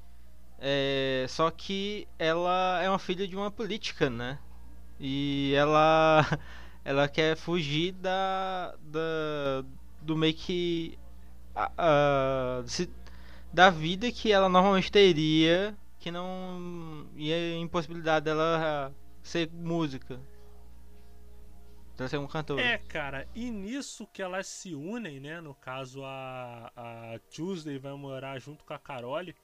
É, 0.59 1.25
só 1.29 1.51
que 1.51 2.07
ela 2.19 2.81
é 2.83 2.89
uma 2.89 2.99
filha 2.99 3.27
de 3.27 3.35
uma 3.35 3.51
política, 3.51 4.09
né? 4.09 4.39
E 4.99 5.53
ela 5.55 6.25
ela 6.85 7.07
quer 7.09 7.37
fugir 7.37 7.93
da, 7.93 8.75
da 8.83 9.65
do 10.01 10.17
meio 10.17 10.33
que 10.35 10.97
a- 11.55 11.71
a- 11.77 12.63
da 13.53 13.69
vida 13.69 14.11
que 14.11 14.31
ela 14.31 14.49
normalmente 14.49 14.91
teria 14.91 15.75
que 15.99 16.11
não 16.11 17.05
ia 17.15 17.57
impossibilidade 17.57 18.25
dela 18.25 18.93
ser 19.21 19.49
música 19.53 20.19
dela 22.01 22.09
ser 22.09 22.17
um 22.17 22.27
cantor 22.27 22.59
É, 22.59 22.77
cara, 22.77 23.27
e 23.35 23.49
nisso 23.51 24.07
que 24.07 24.21
elas 24.21 24.47
se 24.47 24.73
unem, 24.73 25.19
né? 25.19 25.39
No 25.39 25.53
caso, 25.53 26.03
a, 26.03 26.71
a 26.75 27.19
Tuesday 27.33 27.77
vai 27.77 27.93
morar 27.93 28.39
junto 28.39 28.63
com 28.65 28.73
a 28.73 28.79
Carole, 28.79 29.35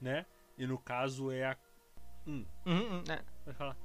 né? 0.00 0.26
E 0.56 0.66
no 0.66 0.78
caso 0.78 1.30
é 1.30 1.44
a. 1.44 1.56
Hum, 2.26 2.44
Uhum, 2.64 2.96
uhum, 2.98 3.04
é. 3.10 3.20
vai 3.44 3.54
falar. 3.54 3.76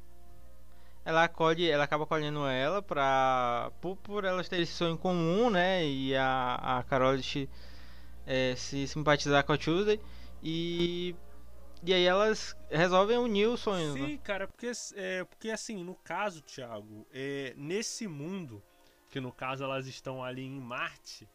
ela 1.03 1.23
acolhe 1.23 1.69
ela 1.69 1.84
acaba 1.84 2.03
acolhendo 2.03 2.45
ela 2.45 2.82
pra 2.82 3.71
por, 3.82 3.97
por 3.97 4.23
elas 4.23 4.47
terem 4.47 4.63
esse 4.63 4.73
sonho 4.73 4.97
comum 4.97 5.49
né 5.49 5.86
e 5.86 6.15
a, 6.15 6.77
a 6.79 6.84
Carol 6.84 7.17
se, 7.21 7.49
é, 8.25 8.55
se 8.55 8.88
simpatizar 8.88 9.43
com 9.43 9.53
a 9.53 9.58
Tuesday 9.58 9.99
e 10.41 11.15
e 11.84 11.94
aí 11.94 12.04
elas 12.04 12.56
resolvem 12.70 13.18
unir 13.18 13.48
os 13.48 13.62
sonhos 13.62 13.96
né? 13.96 14.06
Sim, 14.08 14.18
cara, 14.18 14.48
porque, 14.48 14.72
é, 14.96 15.24
porque 15.24 15.50
assim, 15.50 15.84
no 15.84 15.96
caso, 15.96 16.42
Thiago, 16.42 17.08
é, 17.12 17.54
nesse 17.58 18.08
mundo, 18.08 18.62
que 19.10 19.20
no 19.20 19.32
caso 19.32 19.63
elas 19.63 19.88
estão 19.88 20.24
ali 20.24 20.44
em 20.44 20.60
Marte, 20.60 21.28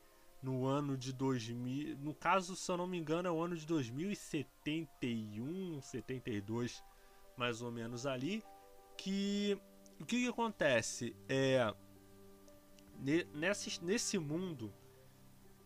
no 0.42 0.66
ano 0.66 0.96
de 0.96 1.12
2000. 1.12 1.96
No 1.98 2.14
caso, 2.14 2.54
se 2.54 2.70
eu 2.70 2.76
não 2.76 2.86
me 2.86 2.98
engano, 2.98 3.26
é 3.26 3.30
o 3.32 3.42
ano 3.42 3.56
de 3.56 3.66
2071, 3.66 5.80
72, 5.80 6.84
mais 7.36 7.62
ou 7.62 7.72
menos 7.72 8.06
ali. 8.06 8.42
Que. 8.96 9.58
O 9.98 10.04
que, 10.04 10.22
que 10.22 10.28
acontece? 10.28 11.16
É. 11.28 11.72
ne- 12.98 13.24
Nesse, 13.32 13.82
nesse 13.82 14.18
mundo, 14.18 14.72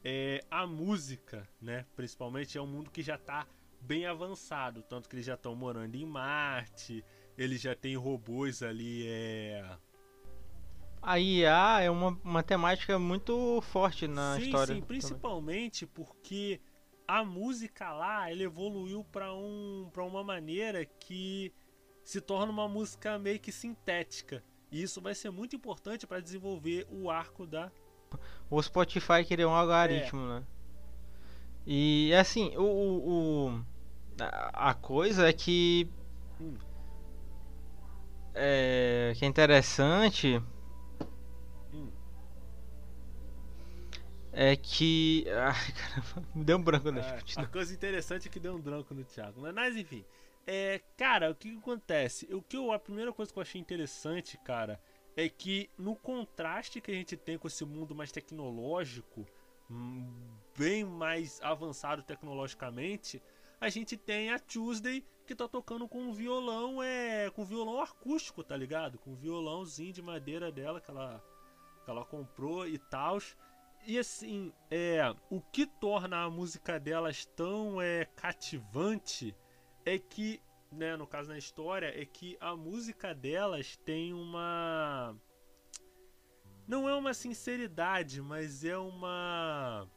é, 0.04 0.44
a 0.50 0.66
música, 0.66 1.46
né? 1.60 1.84
Principalmente 1.96 2.56
é 2.56 2.62
um 2.62 2.66
mundo 2.66 2.90
que 2.90 3.02
já 3.02 3.16
está 3.16 3.46
bem 3.80 4.06
avançado, 4.06 4.82
tanto 4.82 5.08
que 5.08 5.16
eles 5.16 5.26
já 5.26 5.34
estão 5.34 5.54
morando 5.54 5.94
em 5.94 6.04
Marte, 6.04 7.04
eles 7.36 7.60
já 7.60 7.74
têm 7.74 7.96
robôs 7.96 8.62
ali, 8.62 9.06
é. 9.06 9.64
a 11.00 11.18
IA 11.18 11.80
é 11.82 11.90
uma, 11.90 12.18
uma 12.22 12.42
temática 12.42 12.98
muito 12.98 13.60
forte 13.62 14.06
na 14.06 14.36
sim, 14.36 14.42
história 14.42 14.74
sim, 14.74 14.80
também. 14.80 14.86
principalmente 14.86 15.86
porque 15.86 16.60
a 17.06 17.24
música 17.24 17.90
lá, 17.92 18.30
ela 18.30 18.42
evoluiu 18.42 19.02
para 19.04 19.32
um, 19.32 19.88
para 19.92 20.04
uma 20.04 20.22
maneira 20.22 20.84
que 20.84 21.52
se 22.04 22.20
torna 22.20 22.52
uma 22.52 22.68
música 22.68 23.18
meio 23.18 23.40
que 23.40 23.50
sintética. 23.50 24.44
E 24.70 24.82
isso 24.82 25.00
vai 25.00 25.14
ser 25.14 25.30
muito 25.30 25.56
importante 25.56 26.06
para 26.06 26.20
desenvolver 26.20 26.86
o 26.90 27.10
arco 27.10 27.46
da 27.46 27.72
o 28.50 28.62
Spotify 28.62 29.22
queria 29.22 29.46
um 29.46 29.52
algoritmo 29.52 30.26
né 30.26 30.42
e 31.68 32.14
assim 32.14 32.56
o, 32.56 32.62
o, 32.62 33.48
o- 33.50 33.64
a, 34.20 34.74
coisa 34.74 35.28
é 35.28 35.32
que 35.32 35.88
é, 38.34 39.12
que 39.16 39.24
é 39.24 39.28
interessante 39.28 40.42
é 44.32 44.56
que. 44.56 45.24
Ai, 45.34 45.72
caramba, 45.72 46.28
me 46.34 46.44
deu 46.44 46.56
um 46.58 46.62
branco 46.62 46.90
né? 46.92 47.00
É, 47.36 47.40
a 47.40 47.46
coisa 47.46 47.74
interessante 47.74 48.28
é 48.28 48.30
que 48.30 48.38
deu 48.40 48.54
um 48.54 48.60
branco 48.60 48.94
no 48.94 49.04
Thiago. 49.04 49.40
Mas, 49.40 49.54
mas, 49.54 49.76
enfim. 49.76 50.04
É, 50.46 50.80
cara, 50.96 51.30
o 51.30 51.34
que, 51.34 51.50
que 51.50 51.58
acontece? 51.58 52.32
O 52.32 52.40
que 52.40 52.56
eu, 52.56 52.72
a 52.72 52.78
primeira 52.78 53.12
coisa 53.12 53.30
que 53.32 53.38
eu 53.38 53.42
achei 53.42 53.60
interessante, 53.60 54.38
cara, 54.38 54.80
é 55.16 55.28
que 55.28 55.68
no 55.76 55.94
contraste 55.94 56.80
que 56.80 56.90
a 56.90 56.94
gente 56.94 57.16
tem 57.16 57.36
com 57.36 57.48
esse 57.48 57.64
mundo 57.64 57.94
mais 57.94 58.10
tecnológico, 58.10 59.26
hum, 59.70 60.37
bem 60.58 60.84
mais 60.84 61.40
avançado 61.40 62.02
tecnologicamente, 62.02 63.22
a 63.60 63.68
gente 63.68 63.96
tem 63.96 64.30
a 64.30 64.38
Tuesday 64.38 65.04
que 65.24 65.34
tá 65.34 65.46
tocando 65.46 65.86
com 65.86 66.00
um 66.00 66.12
violão, 66.12 66.82
é, 66.82 67.30
com 67.30 67.44
violão 67.44 67.80
acústico, 67.80 68.42
tá 68.42 68.56
ligado? 68.56 68.98
Com 68.98 69.12
um 69.12 69.16
violãozinho 69.16 69.92
de 69.92 70.02
madeira 70.02 70.50
dela 70.50 70.80
que 70.80 70.90
ela 70.90 71.22
que 71.84 71.90
ela 71.90 72.04
comprou 72.04 72.66
e 72.66 72.76
tal. 72.78 73.18
E 73.86 73.98
assim, 73.98 74.52
é, 74.70 75.14
o 75.30 75.40
que 75.40 75.66
torna 75.66 76.24
a 76.24 76.30
música 76.30 76.78
delas 76.78 77.24
tão 77.24 77.80
é, 77.80 78.04
cativante 78.04 79.34
é 79.84 79.98
que, 79.98 80.42
né, 80.70 80.96
no 80.96 81.06
caso 81.06 81.30
na 81.30 81.38
história, 81.38 81.86
é 81.98 82.04
que 82.04 82.36
a 82.40 82.56
música 82.56 83.14
delas 83.14 83.76
tem 83.76 84.12
uma. 84.12 85.16
Não 86.66 86.88
é 86.88 86.94
uma 86.94 87.14
sinceridade, 87.14 88.20
mas 88.20 88.64
é 88.64 88.76
uma. 88.76 89.88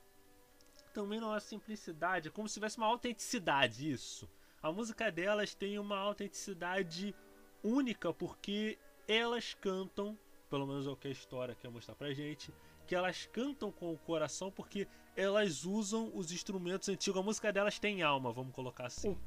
Também 0.93 1.19
não 1.19 1.33
é 1.33 1.39
simplicidade, 1.39 2.27
é 2.27 2.31
como 2.31 2.47
se 2.47 2.55
tivesse 2.55 2.77
uma 2.77 2.87
autenticidade, 2.87 3.89
isso. 3.89 4.29
A 4.61 4.71
música 4.71 5.09
delas 5.11 5.55
tem 5.55 5.79
uma 5.79 5.97
autenticidade 5.97 7.15
única 7.63 8.13
porque 8.13 8.77
elas 9.07 9.53
cantam, 9.53 10.17
pelo 10.49 10.67
menos 10.67 10.85
é 10.85 10.89
o 10.89 10.95
que 10.95 11.07
a 11.07 11.11
história 11.11 11.55
quer 11.55 11.69
mostrar 11.69 11.95
pra 11.95 12.13
gente, 12.13 12.53
que 12.85 12.93
elas 12.93 13.25
cantam 13.31 13.71
com 13.71 13.93
o 13.93 13.97
coração 13.97 14.51
porque 14.51 14.87
elas 15.15 15.63
usam 15.63 16.11
os 16.13 16.31
instrumentos 16.31 16.89
antigos. 16.89 17.19
A 17.19 17.23
música 17.23 17.53
delas 17.53 17.79
tem 17.79 18.01
alma, 18.01 18.33
vamos 18.33 18.53
colocar 18.53 18.87
assim. 18.87 19.17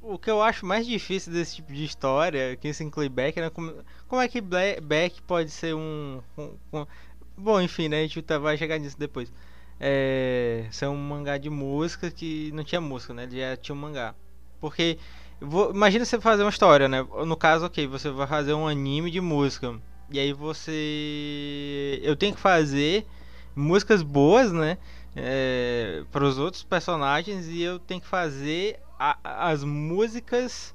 O 0.00 0.18
que 0.18 0.30
eu 0.30 0.40
acho 0.40 0.64
mais 0.64 0.86
difícil 0.86 1.32
desse 1.32 1.56
tipo 1.56 1.72
de 1.72 1.82
história, 1.84 2.56
que 2.56 2.68
isso 2.68 2.82
inclui 2.84 3.08
Beck, 3.08 3.40
né? 3.40 3.50
Como, 3.50 3.84
como 4.06 4.22
é 4.22 4.28
que 4.28 4.40
Beck 4.40 5.20
pode 5.22 5.50
ser 5.50 5.74
um, 5.74 6.22
um- 6.38 6.58
um- 6.72 6.86
Bom, 7.36 7.60
enfim, 7.60 7.88
né? 7.88 8.02
A 8.02 8.06
gente 8.06 8.22
vai 8.38 8.56
chegar 8.56 8.78
nisso 8.78 8.98
depois. 8.98 9.32
É, 9.78 10.66
ser 10.70 10.86
um 10.88 10.96
mangá 10.96 11.36
de 11.38 11.50
música 11.50 12.10
que 12.10 12.50
não 12.52 12.64
tinha 12.64 12.80
música, 12.80 13.12
né? 13.14 13.24
Ele 13.24 13.38
já 13.40 13.56
tinha 13.56 13.74
um 13.74 13.78
mangá. 13.78 14.14
Porque. 14.60 14.98
vou- 15.40 15.70
imagina 15.72 16.04
você 16.04 16.20
fazer 16.20 16.42
uma 16.44 16.50
história, 16.50 16.88
né? 16.88 17.02
No 17.26 17.36
caso, 17.36 17.66
ok, 17.66 17.86
você 17.86 18.10
vai 18.10 18.26
fazer 18.26 18.54
um 18.54 18.66
anime 18.66 19.10
de 19.10 19.20
música. 19.20 19.78
E 20.10 20.18
aí 20.18 20.32
você. 20.32 22.00
Eu 22.02 22.16
tenho 22.16 22.34
que 22.34 22.40
fazer 22.40 23.06
músicas 23.54 24.02
boas, 24.02 24.52
né? 24.52 24.78
É, 25.14 26.04
para 26.12 26.24
os 26.24 26.38
outros 26.38 26.62
personagens 26.62 27.48
e 27.48 27.62
eu 27.62 27.78
tenho 27.78 28.00
que 28.00 28.06
fazer 28.06 28.78
a- 28.98 29.18
as 29.50 29.64
músicas. 29.64 30.74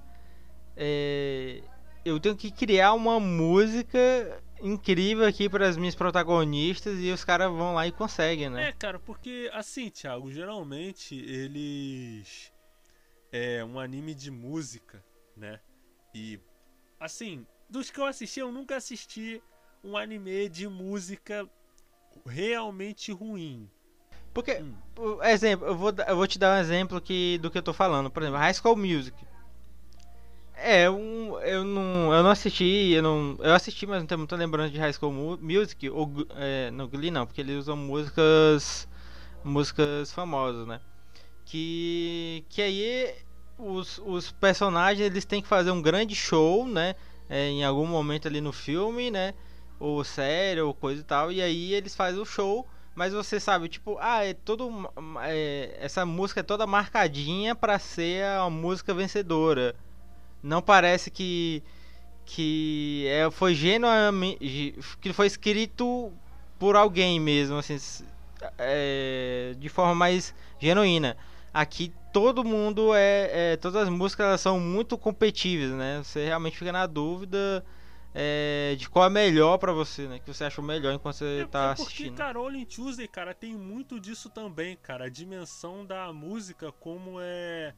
é, 0.75 1.61
eu 2.05 2.19
tenho 2.19 2.35
que 2.35 2.51
criar 2.51 2.93
uma 2.93 3.19
música 3.19 3.99
incrível 4.61 5.25
aqui 5.25 5.49
para 5.49 5.67
as 5.67 5.77
minhas 5.77 5.95
protagonistas 5.95 6.99
e 6.99 7.11
os 7.11 7.23
caras 7.23 7.51
vão 7.51 7.73
lá 7.73 7.87
e 7.87 7.91
conseguem, 7.91 8.49
né? 8.49 8.69
É, 8.69 8.71
cara, 8.71 8.99
porque 8.99 9.49
assim, 9.53 9.89
Thiago, 9.89 10.31
geralmente 10.31 11.15
eles. 11.15 12.51
É 13.31 13.63
um 13.63 13.79
anime 13.79 14.13
de 14.13 14.29
música, 14.29 15.03
né? 15.35 15.59
E. 16.13 16.39
Assim, 16.99 17.45
dos 17.69 17.89
que 17.89 17.99
eu 17.99 18.05
assisti, 18.05 18.39
eu 18.39 18.51
nunca 18.51 18.75
assisti 18.75 19.41
um 19.83 19.97
anime 19.97 20.49
de 20.49 20.67
música 20.67 21.49
realmente 22.25 23.11
ruim. 23.11 23.69
Porque, 24.33 24.61
hum. 24.61 24.75
exemplo, 25.23 25.67
eu 25.67 25.75
vou, 25.75 25.93
eu 26.07 26.15
vou 26.15 26.27
te 26.27 26.39
dar 26.39 26.57
um 26.57 26.61
exemplo 26.61 27.01
que, 27.01 27.37
do 27.39 27.49
que 27.49 27.57
eu 27.57 27.63
tô 27.63 27.73
falando. 27.73 28.09
Por 28.09 28.21
exemplo, 28.21 28.39
High 28.39 28.53
School 28.53 28.77
Music. 28.77 29.15
É, 30.55 30.89
um, 30.89 31.39
eu 31.39 31.63
não, 31.63 32.13
eu 32.13 32.23
não 32.23 32.29
assisti, 32.29 32.91
eu 32.91 33.01
não, 33.01 33.35
eu 33.39 33.53
assisti, 33.53 33.87
mas 33.87 33.99
não 33.99 34.05
tenho 34.05 34.19
muita 34.19 34.35
lembrança 34.35 34.69
de 34.69 34.77
High 34.77 34.93
School 34.93 35.37
Music 35.41 35.89
ou 35.89 36.09
é, 36.35 36.69
no 36.71 36.87
Glee 36.87 37.09
não, 37.09 37.25
porque 37.25 37.41
eles 37.41 37.57
usam 37.57 37.75
músicas, 37.75 38.87
músicas 39.43 40.11
famosas, 40.11 40.67
né? 40.67 40.79
Que, 41.45 42.45
que 42.49 42.61
aí 42.61 43.15
os, 43.57 43.99
os 44.05 44.31
personagens 44.31 45.05
eles 45.05 45.25
têm 45.25 45.41
que 45.41 45.47
fazer 45.47 45.71
um 45.71 45.81
grande 45.81 46.15
show, 46.15 46.67
né? 46.67 46.95
É, 47.29 47.47
em 47.47 47.63
algum 47.63 47.87
momento 47.87 48.27
ali 48.27 48.41
no 48.41 48.51
filme, 48.51 49.09
né? 49.09 49.33
Ou 49.79 50.03
série 50.03 50.61
ou 50.61 50.73
coisa 50.73 51.01
e 51.01 51.03
tal, 51.03 51.31
e 51.31 51.41
aí 51.41 51.73
eles 51.73 51.95
fazem 51.95 52.21
o 52.21 52.25
show 52.25 52.67
mas 52.93 53.13
você 53.13 53.39
sabe, 53.39 53.69
tipo, 53.69 53.97
ah, 53.99 54.23
é 54.23 54.33
todo. 54.33 54.69
É, 55.23 55.77
essa 55.79 56.05
música 56.05 56.41
é 56.41 56.43
toda 56.43 56.67
marcadinha 56.67 57.55
para 57.55 57.79
ser 57.79 58.25
a 58.25 58.49
música 58.49 58.93
vencedora. 58.93 59.75
Não 60.41 60.61
parece 60.61 61.11
que. 61.11 61.63
Que 62.25 63.05
é, 63.07 63.29
foi 63.31 63.53
genuinamente. 63.53 64.75
Que 64.99 65.11
foi 65.13 65.27
escrito 65.27 66.11
por 66.57 66.75
alguém 66.75 67.19
mesmo, 67.19 67.57
assim. 67.57 67.77
É, 68.57 69.53
de 69.57 69.69
forma 69.69 69.93
mais 69.93 70.33
genuína. 70.59 71.17
Aqui 71.53 71.93
todo 72.13 72.43
mundo 72.43 72.93
é, 72.95 73.53
é. 73.53 73.57
Todas 73.57 73.83
as 73.83 73.89
músicas 73.89 74.41
são 74.41 74.59
muito 74.59 74.97
competitivas, 74.97 75.71
né? 75.71 76.01
Você 76.03 76.25
realmente 76.25 76.57
fica 76.57 76.71
na 76.71 76.85
dúvida 76.87 77.63
é, 78.13 78.75
de 78.77 78.89
qual 78.89 79.05
é 79.05 79.09
melhor 79.09 79.57
para 79.57 79.71
você, 79.71 80.07
né? 80.07 80.19
Que 80.19 80.33
você 80.33 80.43
achou 80.43 80.63
melhor 80.63 80.93
enquanto 80.93 81.15
você 81.15 81.41
é, 81.41 81.45
tá 81.45 81.59
é 81.59 81.67
porque, 81.67 81.81
assistindo. 81.83 82.15
Porque 82.15 82.31
Rolling 82.33 82.65
Tuesday, 82.65 83.07
cara, 83.07 83.33
tem 83.33 83.55
muito 83.55 83.99
disso 83.99 84.29
também, 84.29 84.75
cara. 84.77 85.05
A 85.05 85.09
dimensão 85.09 85.85
da 85.85 86.11
música 86.11 86.71
como 86.71 87.19
é 87.21 87.73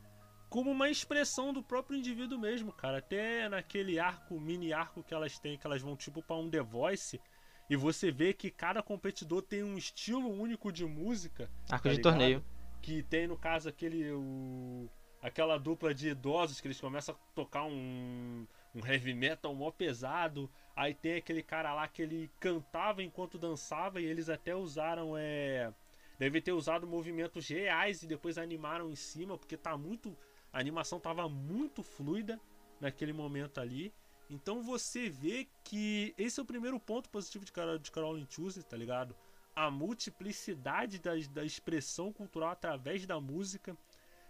como 0.54 0.70
uma 0.70 0.88
expressão 0.88 1.52
do 1.52 1.64
próprio 1.64 1.98
indivíduo 1.98 2.38
mesmo, 2.38 2.72
cara. 2.72 3.00
Até 3.00 3.50
naquele 3.50 3.98
arco, 3.98 4.40
mini 4.40 4.72
arco 4.72 5.02
que 5.02 5.12
elas 5.12 5.40
têm, 5.40 5.58
que 5.58 5.66
elas 5.66 5.82
vão 5.82 5.96
tipo 5.96 6.22
para 6.22 6.36
um 6.36 6.48
The 6.48 6.62
Voice, 6.62 7.20
e 7.68 7.76
você 7.76 8.12
vê 8.12 8.36
que 8.36 8.52
cada 8.52 8.84
competidor 8.84 9.42
tem 9.42 9.64
um 9.64 9.76
estilo 9.76 10.30
único 10.30 10.72
de 10.72 10.86
música. 10.86 11.50
Arco 11.72 11.86
tá 11.86 11.90
de 11.90 11.96
ligado? 11.96 12.04
torneio. 12.04 12.46
Que 12.84 13.02
tem 13.02 13.26
no 13.26 13.36
caso 13.36 13.68
aquele 13.68 14.12
o 14.12 14.88
aquela 15.24 15.58
dupla 15.58 15.92
de 15.92 16.10
idosos 16.10 16.62
que 16.62 16.68
eles 16.68 16.80
começam 16.80 17.16
a 17.16 17.34
tocar 17.34 17.64
um 17.64 18.46
um 18.76 18.86
heavy 18.86 19.16
metal 19.16 19.56
mó 19.56 19.72
pesado. 19.72 20.48
Aí 20.76 20.94
tem 20.94 21.16
aquele 21.16 21.42
cara 21.42 21.74
lá 21.74 21.88
que 21.88 22.04
ele 22.04 22.30
cantava 22.40 23.02
enquanto 23.02 23.40
dançava 23.40 24.00
e 24.00 24.06
eles 24.06 24.30
até 24.30 24.56
usaram 24.56 25.18
é 25.18 25.74
deve 26.20 26.40
ter 26.40 26.52
usado 26.52 26.86
movimentos 26.86 27.48
reais 27.48 28.04
e 28.04 28.08
depois 28.08 28.38
animaram 28.38 28.92
em 28.92 28.96
cima 28.96 29.36
porque 29.36 29.58
tá 29.58 29.76
muito 29.76 30.16
a 30.54 30.60
animação 30.60 31.00
tava 31.00 31.28
muito 31.28 31.82
fluida 31.82 32.40
naquele 32.80 33.12
momento 33.12 33.60
ali. 33.60 33.92
Então 34.30 34.62
você 34.62 35.10
vê 35.10 35.48
que 35.64 36.14
esse 36.18 36.40
é 36.40 36.44
o 36.44 36.46
primeiro 36.46 36.80
ponto 36.80 37.10
positivo 37.10 37.44
de, 37.44 37.52
Carol, 37.52 37.80
de 37.80 37.92
Caroline 37.92 38.28
Tuesday, 38.28 38.64
tá 38.64 38.78
ligado? 38.78 39.16
A 39.56 39.72
multiplicidade 39.72 41.00
da, 41.00 41.12
da 41.32 41.44
expressão 41.44 42.14
cultural 42.14 42.52
através 42.52 43.06
da 43.06 43.20
música 43.20 43.76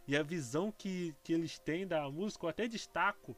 e 0.07 0.15
a 0.15 0.23
visão 0.23 0.71
que, 0.71 1.13
que 1.23 1.33
eles 1.33 1.59
têm 1.59 1.86
da 1.86 2.09
música. 2.09 2.45
Eu 2.45 2.49
até 2.49 2.67
destaco 2.67 3.36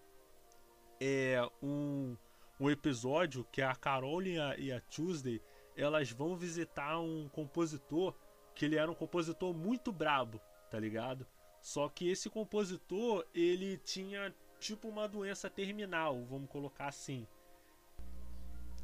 é 1.00 1.41
um, 1.62 2.15
um 2.60 2.69
episódio 2.69 3.45
que 3.52 3.62
a 3.62 3.76
Carol 3.76 4.21
e 4.21 4.39
a, 4.39 4.58
e 4.58 4.71
a 4.71 4.80
Tuesday 4.80 5.41
elas 5.76 6.12
vão 6.12 6.36
visitar 6.36 7.00
um 7.00 7.28
compositor 7.30 8.15
que 8.54 8.63
ele 8.63 8.78
era 8.78 8.89
um 8.89 8.95
compositor 8.95 9.54
muito 9.54 9.91
brabo, 9.91 10.39
tá 10.71 10.80
ligado? 10.80 11.28
Só 11.65 11.89
que 11.89 12.08
esse 12.08 12.30
compositor, 12.30 13.25
ele 13.34 13.80
tinha 13.80 14.32
tipo 14.60 14.88
uma 14.88 15.08
doença 15.08 15.49
terminal, 15.49 16.23
vamos 16.30 16.47
colocar 16.47 16.86
assim. 16.86 17.25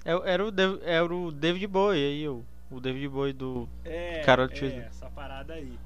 É, 0.04 0.10
era 0.34 0.44
o, 0.44 0.52
era 0.82 1.16
o 1.16 1.32
David 1.32 1.68
Bowie 1.68 2.04
aí, 2.04 2.28
o, 2.28 2.44
o 2.72 2.80
David 2.80 3.08
Bowie 3.08 3.34
do 3.34 3.70
é, 3.86 4.24
Carol. 4.24 4.48
É, 4.48 4.88
essa 4.88 5.12
parada 5.12 5.54
aí. 5.54 5.78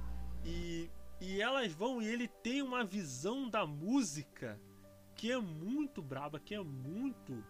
E, 0.46 0.90
e 1.20 1.42
elas 1.42 1.74
vão 1.74 2.02
e 2.02 2.08
ele 2.08 2.30
tem 2.30 2.62
uma 2.62 2.86
visão 2.86 3.50
da 3.50 3.68
música 3.68 4.58
que 5.16 5.30
é 5.30 5.38
muito 5.38 6.02
braba, 6.02 6.40
que 6.40 6.56
é 6.56 6.64
muito 6.64 7.44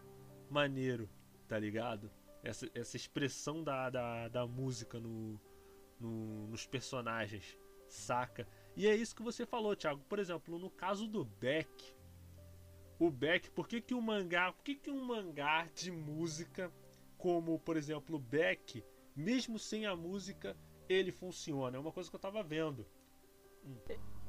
maneiro, 0.49 1.07
tá 1.47 1.59
ligado? 1.59 2.09
Essa, 2.41 2.67
essa 2.73 2.97
expressão 2.97 3.63
da, 3.63 3.91
da, 3.91 4.27
da 4.27 4.47
música 4.47 4.99
no, 4.99 5.39
no, 5.99 6.47
nos 6.47 6.65
personagens, 6.65 7.55
saca? 7.87 8.47
E 8.75 8.87
é 8.87 8.95
isso 8.95 9.15
que 9.15 9.23
você 9.23 9.45
falou, 9.45 9.75
Thiago. 9.75 10.01
Por 10.09 10.19
exemplo, 10.19 10.59
no 10.59 10.69
caso 10.69 11.07
do 11.07 11.23
Beck, 11.23 11.95
o 12.99 13.09
Beck, 13.09 13.49
por 13.51 13.67
que, 13.67 13.81
que 13.81 13.93
o 13.93 14.01
mangá, 14.01 14.51
por 14.51 14.63
que, 14.63 14.75
que 14.75 14.91
um 14.91 15.03
mangá 15.03 15.67
de 15.73 15.91
música, 15.91 16.71
como 17.17 17.59
por 17.59 17.77
exemplo 17.77 18.17
o 18.17 18.19
Beck, 18.19 18.83
mesmo 19.15 19.57
sem 19.57 19.85
a 19.85 19.95
música, 19.95 20.55
ele 20.89 21.11
funciona? 21.11 21.77
É 21.77 21.79
uma 21.79 21.91
coisa 21.91 22.09
que 22.09 22.15
eu 22.15 22.19
tava 22.19 22.43
vendo. 22.43 22.85
Hum. 23.65 23.77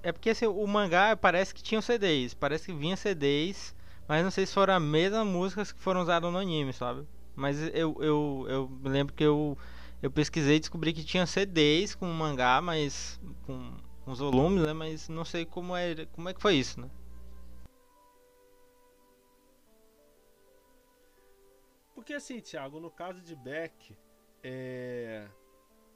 É 0.03 0.13
porque 0.13 0.31
assim, 0.31 0.47
o 0.47 0.67
mangá 0.67 1.17
parece 1.17 1.53
que 1.53 1.63
tinha 1.63 1.83
CDs, 1.83 2.35
parece 2.35 2.67
que 2.67 2.73
vinha 2.73 2.97
CDs, 2.97 3.75
mas 4.07 4.23
não 4.23 4.31
sei 4.31 4.47
se 4.47 4.55
foram 4.55 4.75
as 4.75 4.83
mesmas 4.83 5.27
músicas 5.27 5.73
que 5.73 5.81
foram 5.81 6.03
usadas 6.03 6.31
no 6.31 6.39
anime, 6.39 6.73
sabe? 6.73 7.07
Mas 7.35 7.61
eu, 7.75 7.97
eu, 8.01 8.47
eu 8.49 8.71
lembro 8.85 9.13
que 9.13 9.25
eu, 9.25 9.59
eu 10.01 10.11
pesquisei 10.11 10.57
e 10.57 10.61
descobri 10.61 10.93
que 10.93 11.05
tinha 11.05 11.27
CDs 11.27 11.95
com 11.95 12.07
mangá, 12.07 12.63
mas 12.63 13.21
com, 13.45 13.77
os 14.07 14.21
volumes, 14.21 14.65
né? 14.65 14.73
Mas 14.73 15.09
não 15.09 15.25
sei 15.25 15.45
como 15.45 15.77
é, 15.77 16.07
como 16.07 16.29
é 16.29 16.35
que 16.35 16.41
foi 16.41 16.55
isso, 16.55 16.81
né? 16.81 16.91
Porque 21.95 22.15
assim, 22.15 22.41
Thiago, 22.41 22.79
no 22.79 22.91
caso 22.91 23.21
de 23.21 23.35
Beck, 23.35 23.97
é... 24.43 25.29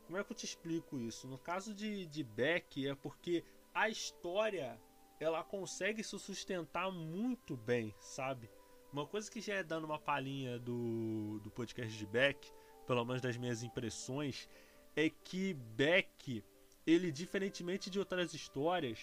como 0.07 0.19
é 0.19 0.25
que 0.25 0.33
eu 0.33 0.37
te 0.37 0.45
explico 0.45 0.99
isso? 0.99 1.29
No 1.29 1.39
caso 1.39 1.73
de, 1.73 2.07
de 2.07 2.25
Beck, 2.25 2.89
é 2.89 2.95
porque 2.97 3.45
a 3.73 3.89
história 3.89 4.81
ela 5.21 5.45
consegue 5.45 6.03
se 6.03 6.19
sustentar 6.19 6.91
muito 6.91 7.57
bem, 7.57 7.95
sabe? 8.01 8.51
Uma 8.93 9.07
coisa 9.07 9.31
que 9.31 9.41
já 9.41 9.55
é 9.55 9.63
dando 9.63 9.85
uma 9.85 10.01
palhinha 10.01 10.59
do, 10.59 11.39
do 11.45 11.51
podcast 11.51 11.97
de 11.97 12.07
Beck, 12.07 12.51
pelo 12.87 13.05
menos 13.05 13.23
das 13.23 13.37
minhas 13.37 13.63
impressões, 13.63 14.49
é 14.97 15.09
que 15.09 15.55
Beck, 15.55 16.43
ele 16.87 17.13
diferentemente 17.13 17.91
de 17.91 17.99
outras 17.99 18.35
histórias, 18.35 18.99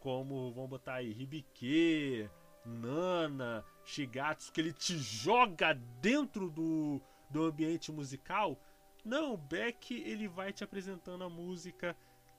como 0.00 0.52
vamos 0.52 0.70
botar 0.70 0.94
aí 0.94 1.10
Hibike, 1.10 2.28
Nana, 2.64 3.64
Shigatsu, 3.84 4.52
que 4.52 4.60
ele 4.60 4.72
te 4.72 4.96
joga 4.98 5.74
dentro 6.00 6.50
do, 6.50 7.00
do 7.30 7.44
ambiente 7.44 7.90
musical. 7.90 8.58
Não, 9.04 9.36
Beck 9.36 9.94
ele 9.94 10.28
vai 10.28 10.52
te 10.52 10.64
apresentando 10.64 11.24
a 11.24 11.28
música 11.28 11.96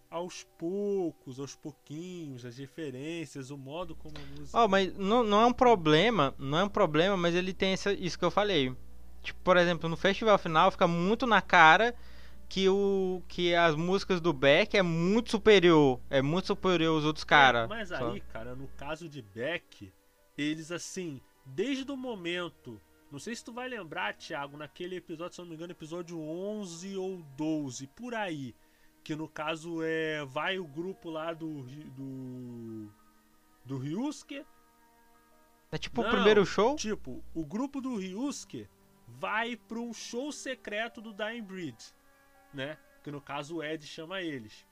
aos 0.10 0.44
poucos, 0.58 1.40
aos 1.40 1.56
pouquinhos, 1.56 2.44
as 2.44 2.58
referências, 2.58 3.52
o 3.52 3.58
modo 3.58 3.96
como 3.96 4.16
a 4.18 4.40
música. 4.40 4.60
Oh, 4.60 4.68
mas 4.68 4.94
não, 4.98 5.24
não 5.24 5.42
é 5.42 5.46
um 5.46 5.54
problema, 5.54 6.34
não 6.38 6.58
é 6.58 6.64
um 6.64 6.70
problema, 6.70 7.16
mas 7.16 7.36
ele 7.36 7.54
tem 7.54 7.74
essa, 7.74 7.94
isso 7.94 8.18
que 8.18 8.26
eu 8.26 8.32
falei. 8.32 8.76
Tipo, 9.22 9.40
por 9.42 9.58
exemplo, 9.58 9.90
no 9.90 9.98
festival 9.98 10.38
final 10.38 10.72
fica 10.72 10.88
muito 10.88 11.28
na 11.28 11.42
cara 11.42 11.96
que 12.50 12.68
o 12.68 13.22
que 13.28 13.54
as 13.54 13.76
músicas 13.76 14.20
do 14.20 14.34
Beck 14.34 14.76
é 14.76 14.82
muito 14.82 15.32
superior, 15.32 16.02
é 16.10 16.22
muito 16.22 16.48
superior 16.48 16.96
aos 16.96 17.06
outros 17.06 17.24
caras. 17.24 17.66
É, 17.66 17.68
mas 17.68 17.92
aí, 17.92 18.20
cara, 18.22 18.56
no 18.56 18.68
caso 18.70 19.08
de 19.08 19.22
Beck, 19.22 19.94
eles 20.38 20.72
assim, 20.72 21.22
desde 21.46 21.90
o 21.92 21.96
momento 21.96 22.82
não 23.12 23.18
sei 23.18 23.36
se 23.36 23.44
tu 23.44 23.52
vai 23.52 23.68
lembrar, 23.68 24.14
Thiago, 24.14 24.56
naquele 24.56 24.98
episódio, 24.98 25.34
se 25.34 25.42
não 25.42 25.48
me 25.48 25.56
engano, 25.56 25.72
episódio 25.72 26.20
11 26.22 26.96
ou 26.96 27.24
12, 27.36 27.88
por 27.88 28.14
aí 28.14 28.54
que 29.04 29.16
no 29.16 29.28
caso 29.28 29.82
é 29.82 30.24
vai 30.26 30.60
o 30.60 30.68
grupo 30.68 31.10
lá 31.10 31.34
do 31.34 31.64
do 31.64 32.92
do 33.66 33.78
Ryusuke. 33.78 34.46
É 35.72 35.78
tipo 35.78 36.02
Não, 36.02 36.10
o 36.10 36.12
primeiro 36.12 36.46
show? 36.46 36.76
Tipo, 36.76 37.24
o 37.34 37.46
grupo 37.46 37.82
do 37.82 37.96
Ryusuke 37.96 38.68
vai 39.08 39.56
para 39.56 39.80
um 39.80 39.94
show 39.94 40.32
secreto 40.32 41.02
do 41.02 41.14
Dying 41.14 41.44
Breed, 41.44 41.76
né? 42.54 42.78
Que 43.04 43.12
no 43.12 43.22
caso 43.22 43.58
o 43.58 43.64
Ed 43.64 43.86
chama 43.86 44.22
eles. 44.22 44.66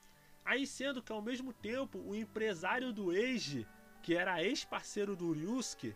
Aí 0.44 0.66
sendo 0.66 1.02
que 1.02 1.12
ao 1.12 1.22
mesmo 1.22 1.52
tempo 1.54 2.00
o 2.00 2.16
empresário 2.16 2.94
do 2.94 3.12
Eiji, 3.12 3.68
que 4.02 4.16
era 4.16 4.44
ex-parceiro 4.44 5.16
do 5.16 5.32
Ryusuke, 5.32 5.96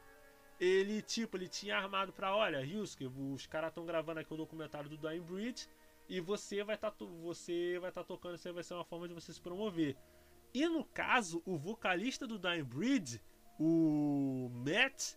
ele 0.59 1.01
tipo, 1.01 1.37
ele 1.37 1.47
tinha 1.47 1.77
armado 1.77 2.11
para, 2.11 2.35
olha, 2.35 2.59
Ryusuke, 2.59 3.05
os 3.05 3.47
caras 3.47 3.69
estão 3.69 3.85
gravando 3.85 4.19
aqui 4.19 4.33
o 4.33 4.37
documentário 4.37 4.89
do 4.89 4.97
Dying 4.97 5.21
Breed 5.21 5.67
e 6.09 6.19
você 6.19 6.63
vai 6.63 6.75
estar 6.75 6.91
tá, 6.91 7.05
você 7.05 7.79
vai 7.79 7.89
estar 7.89 8.01
tá 8.01 8.07
tocando, 8.07 8.35
isso 8.35 8.53
vai 8.53 8.63
ser 8.63 8.73
uma 8.73 8.83
forma 8.83 9.07
de 9.07 9.13
você 9.13 9.31
se 9.31 9.41
promover. 9.41 9.95
E 10.53 10.67
no 10.67 10.83
caso, 10.83 11.41
o 11.45 11.57
vocalista 11.57 12.27
do 12.27 12.37
Dying 12.37 12.65
Breed, 12.65 13.21
o 13.57 14.49
Matt, 14.53 15.13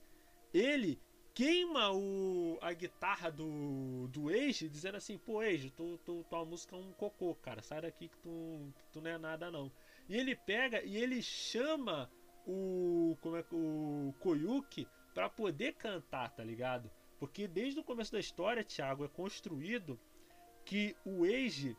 ele 0.53 1.01
queima 1.35 1.93
o, 1.93 2.57
a 2.63 2.73
guitarra 2.73 3.31
do, 3.31 4.07
do 4.09 4.29
Age, 4.29 4.69
dizendo 4.69 4.97
assim, 4.97 5.19
pô, 5.19 5.41
Age, 5.41 5.71
tu, 5.71 5.99
tu, 6.05 6.25
tua 6.31 6.45
música 6.45 6.77
é 6.77 6.79
um 6.79 6.93
cocô, 6.93 7.35
cara, 7.35 7.61
sai 7.61 7.83
daqui 7.83 8.09
que 8.09 8.17
tu, 8.19 8.73
tu 8.93 9.01
não 9.01 9.11
é 9.11 9.19
nada 9.19 9.51
não. 9.51 9.71
E 10.09 10.17
ele 10.17 10.37
pega 10.37 10.83
e 10.83 10.97
ele 10.97 11.21
chama 11.21 12.11
o, 12.47 13.17
como 13.21 13.37
é, 13.37 13.45
o 13.51 14.15
Koyuki 14.21 14.87
para 15.13 15.29
poder 15.29 15.75
cantar, 15.75 16.31
tá 16.31 16.45
ligado? 16.45 16.91
Porque 17.19 17.49
desde 17.49 17.81
o 17.81 17.85
começo 17.85 18.13
da 18.13 18.21
história, 18.21 18.65
Thiago, 18.65 19.05
é 19.05 19.09
construído 19.09 19.99
que 20.65 20.97
o 21.05 21.25
Age 21.25 21.77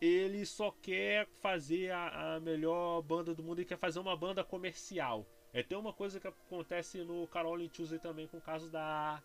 ele 0.00 0.44
só 0.46 0.70
quer 0.70 1.26
fazer 1.40 1.90
a, 1.90 2.36
a 2.36 2.40
melhor 2.40 3.02
banda 3.02 3.34
do 3.34 3.42
mundo 3.42 3.60
e 3.60 3.64
quer 3.64 3.78
fazer 3.78 3.98
uma 3.98 4.16
banda 4.16 4.44
comercial. 4.44 5.26
É 5.52 5.62
tem 5.62 5.76
uma 5.78 5.92
coisa 5.92 6.20
que 6.20 6.28
acontece 6.28 7.02
no 7.04 7.26
Carol 7.26 7.56
Tuesday 7.68 7.98
também 7.98 8.26
com 8.28 8.38
o 8.38 8.42
caso 8.42 8.70
da 8.70 9.22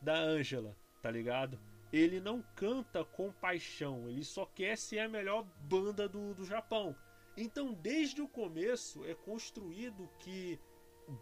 da 0.00 0.16
Angela, 0.16 0.76
tá 1.00 1.10
ligado? 1.10 1.58
Ele 1.92 2.20
não 2.20 2.42
canta 2.54 3.04
com 3.04 3.32
paixão, 3.32 4.08
ele 4.08 4.24
só 4.24 4.44
quer 4.44 4.76
ser 4.76 4.98
a 4.98 5.08
melhor 5.08 5.44
banda 5.60 6.08
do, 6.08 6.34
do 6.34 6.44
Japão. 6.44 6.94
Então, 7.36 7.72
desde 7.72 8.20
o 8.20 8.28
começo 8.28 9.04
é 9.04 9.14
construído 9.14 10.08
que 10.18 10.58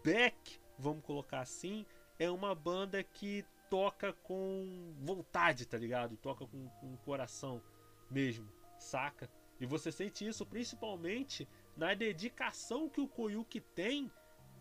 Beck, 0.03 0.59
vamos 0.77 1.03
colocar 1.03 1.41
assim, 1.41 1.85
é 2.19 2.29
uma 2.29 2.53
banda 2.53 3.03
que 3.03 3.45
toca 3.69 4.13
com 4.13 4.93
vontade, 4.99 5.65
tá 5.65 5.77
ligado? 5.77 6.17
Toca 6.17 6.45
com, 6.45 6.67
com 6.69 6.97
coração 6.97 7.61
mesmo, 8.09 8.47
saca? 8.77 9.29
E 9.59 9.65
você 9.65 9.91
sente 9.91 10.27
isso 10.27 10.45
principalmente 10.45 11.47
na 11.75 11.93
dedicação 11.93 12.89
que 12.89 13.01
o 13.01 13.07
Koyuki 13.07 13.59
tem 13.59 14.11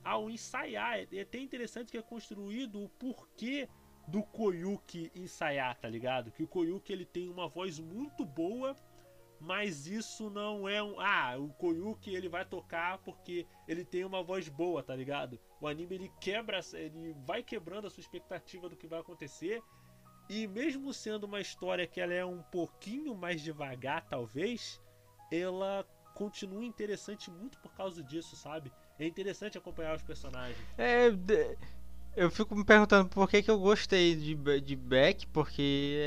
ao 0.05 0.31
ensaiar. 0.31 1.07
É 1.13 1.21
até 1.21 1.39
interessante 1.39 1.91
que 1.91 1.99
é 1.99 2.03
construído 2.03 2.83
o 2.83 2.89
porquê 2.89 3.69
do 4.09 4.23
Koyuki 4.23 5.11
ensaiar, 5.15 5.77
tá 5.79 5.89
ligado? 5.89 6.33
Que 6.33 6.43
o 6.43 6.49
Koyuki 6.49 6.93
ele 6.93 7.05
tem 7.05 7.29
uma 7.29 7.49
voz 7.49 7.79
muito 7.79 8.25
boa, 8.25 8.77
mas 9.41 9.87
isso 9.87 10.31
não 10.31 10.69
é 10.69 10.83
um, 10.83 10.99
ah, 11.01 11.37
o 11.39 11.49
Koyuki 11.51 12.15
ele 12.15 12.29
vai 12.29 12.45
tocar 12.45 12.99
porque 12.99 13.47
ele 13.67 13.85
tem 13.85 14.05
uma 14.05 14.23
voz 14.23 14.49
boa, 14.49 14.83
tá 14.83 14.95
ligado? 14.95 15.39
O 15.61 15.67
anime 15.67 15.95
ele 15.95 16.13
quebra, 16.21 16.61
ele 16.75 17.15
vai 17.25 17.43
quebrando 17.43 17.87
a 17.87 17.91
sua 17.91 18.01
expectativa 18.01 18.69
do 18.69 18.77
que 18.77 18.87
vai 18.87 19.01
acontecer. 19.01 19.63
E 20.29 20.47
mesmo 20.47 20.93
sendo 20.93 21.25
uma 21.25 21.41
história 21.41 21.87
que 21.87 22.01
ela 22.01 22.15
é 22.15 22.25
um 22.25 22.43
pouquinho 22.43 23.15
mais 23.15 23.41
devagar, 23.43 24.07
talvez, 24.09 24.81
ela 25.31 25.87
continua 26.15 26.65
interessante 26.65 27.31
muito 27.31 27.59
por 27.59 27.73
causa 27.73 28.03
disso, 28.03 28.37
sabe? 28.37 28.73
É 28.99 29.07
interessante 29.07 29.59
acompanhar 29.59 29.97
os 29.97 30.03
personagens. 30.03 30.59
É, 30.79 31.13
eu 32.17 32.31
fico 32.31 32.55
me 32.55 32.65
perguntando 32.65 33.09
por 33.09 33.29
que, 33.29 33.43
que 33.43 33.51
eu 33.51 33.59
gostei 33.59 34.15
de, 34.15 34.61
de 34.61 34.77
Beck, 34.77 35.27
porque 35.29 35.63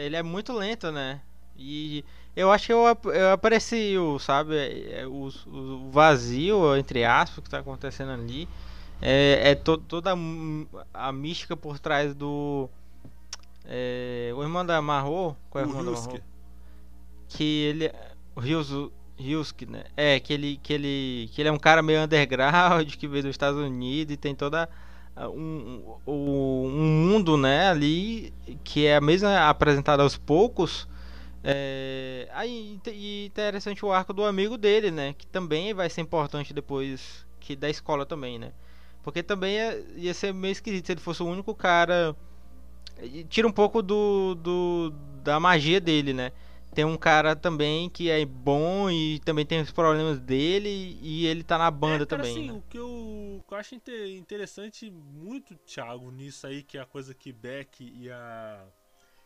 ele 0.06 0.16
é 0.16 0.24
muito 0.24 0.54
lento, 0.54 0.92
né? 0.92 1.22
E 1.58 2.04
eu 2.36 2.52
acho 2.52 2.68
que 2.68 2.74
eu, 2.74 2.84
eu 3.12 3.32
aprecio, 3.32 4.20
sabe, 4.20 4.56
é, 4.92 5.08
o, 5.08 5.30
o 5.48 5.90
vazio, 5.90 6.76
entre 6.76 7.06
aspas, 7.06 7.40
que 7.40 7.48
está 7.48 7.60
acontecendo 7.60 8.12
ali. 8.12 8.48
É, 9.02 9.52
é 9.52 9.56
to, 9.56 9.78
toda 9.78 10.14
a, 10.14 11.08
a, 11.08 11.12
mística 11.12 11.56
por 11.56 11.80
trás 11.80 12.14
do. 12.14 12.70
É, 13.66 14.32
o 14.36 14.44
irmão 14.44 14.66
da 14.66 14.82
Marro, 14.82 15.36
qual 15.50 15.64
é 15.64 15.68
o, 15.68 15.70
o 15.70 15.72
irmão 15.72 15.86
da 15.86 16.00
Marro? 16.00 16.22
Que 17.30 17.44
ele. 17.44 17.92
O 18.36 18.40
Ryuzu, 18.40 18.92
Ryusuke, 19.18 19.66
né? 19.66 19.86
É, 19.96 20.20
que 20.20 20.34
ele, 20.34 20.60
que, 20.62 20.74
ele, 20.74 21.30
que 21.34 21.42
ele 21.42 21.50
é 21.50 21.52
um 21.52 21.58
cara 21.58 21.82
meio 21.82 22.02
underground, 22.02 22.96
que 22.96 23.08
veio 23.08 23.24
dos 23.24 23.32
Estados 23.32 23.60
Unidos 23.60 24.14
e 24.14 24.18
tem 24.18 24.36
toda 24.36 24.70
um, 25.18 25.98
um, 26.06 26.68
um 26.68 27.08
mundo, 27.08 27.38
né, 27.38 27.70
ali, 27.70 28.34
que 28.64 28.86
é 28.86 29.00
mesmo 29.00 29.30
apresentado 29.30 30.02
aos 30.02 30.18
poucos. 30.18 30.88
É, 31.44 32.28
aí 32.34 32.80
e 32.88 33.26
interessante 33.28 33.86
o 33.86 33.92
arco 33.92 34.12
do 34.12 34.26
amigo 34.26 34.58
dele, 34.58 34.90
né, 34.92 35.14
que 35.18 35.28
também 35.28 35.74
vai 35.74 35.90
ser 35.90 36.02
importante 36.02 36.54
depois 36.54 37.26
que 37.40 37.56
da 37.56 37.70
escola 37.70 38.06
também, 38.06 38.40
né? 38.40 38.52
Porque 39.04 39.22
também 39.22 39.56
ia, 39.56 39.86
ia 39.98 40.14
ser 40.14 40.34
meio 40.34 40.52
esquisito 40.52 40.88
se 40.88 40.92
ele 40.94 41.00
fosse 41.00 41.22
o 41.22 41.28
único 41.28 41.54
cara. 41.54 42.16
Tira 43.30 43.48
um 43.48 43.52
pouco 43.52 43.84
do, 43.84 44.34
do 44.36 44.94
da 45.24 45.40
magia 45.40 45.80
dele, 45.80 46.12
né? 46.12 46.32
Tem 46.76 46.84
um 46.84 46.98
cara 46.98 47.36
também 47.36 47.90
que 47.90 48.10
é 48.10 48.24
bom 48.26 48.92
e 48.92 49.20
também 49.20 49.46
tem 49.46 49.62
os 49.62 49.72
problemas 49.72 50.20
dele 50.20 51.00
e 51.02 51.26
ele 51.26 51.42
tá 51.42 51.58
na 51.58 51.72
banda 51.72 52.04
é, 52.04 52.06
cara, 52.06 52.24
também. 52.24 52.32
Assim, 52.32 52.48
né? 52.48 52.54
o, 52.54 52.62
que 52.70 52.78
eu, 52.78 52.88
o 52.88 53.44
que 53.48 53.54
eu 53.54 53.58
acho 53.58 53.76
interessante 53.76 54.92
muito, 54.92 55.56
Thiago, 55.56 56.12
nisso 56.12 56.46
aí, 56.46 56.62
que 56.62 56.78
é 56.78 56.82
a 56.82 56.86
coisa 56.86 57.16
que 57.16 57.32
Beck 57.32 57.82
e 57.82 58.12
a 58.12 58.62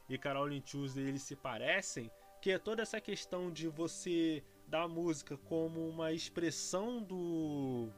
e 0.07 0.17
Caroline 0.17 0.61
Tuesday 0.61 1.07
eles 1.07 1.21
se 1.21 1.35
parecem, 1.35 2.09
que 2.41 2.51
é 2.51 2.57
toda 2.57 2.81
essa 2.81 2.99
questão 2.99 3.51
de 3.51 3.67
você 3.67 4.43
dar 4.67 4.83
a 4.83 4.87
música 4.87 5.37
como 5.37 5.87
uma 5.87 6.11
expressão 6.13 7.01
do 7.01 7.89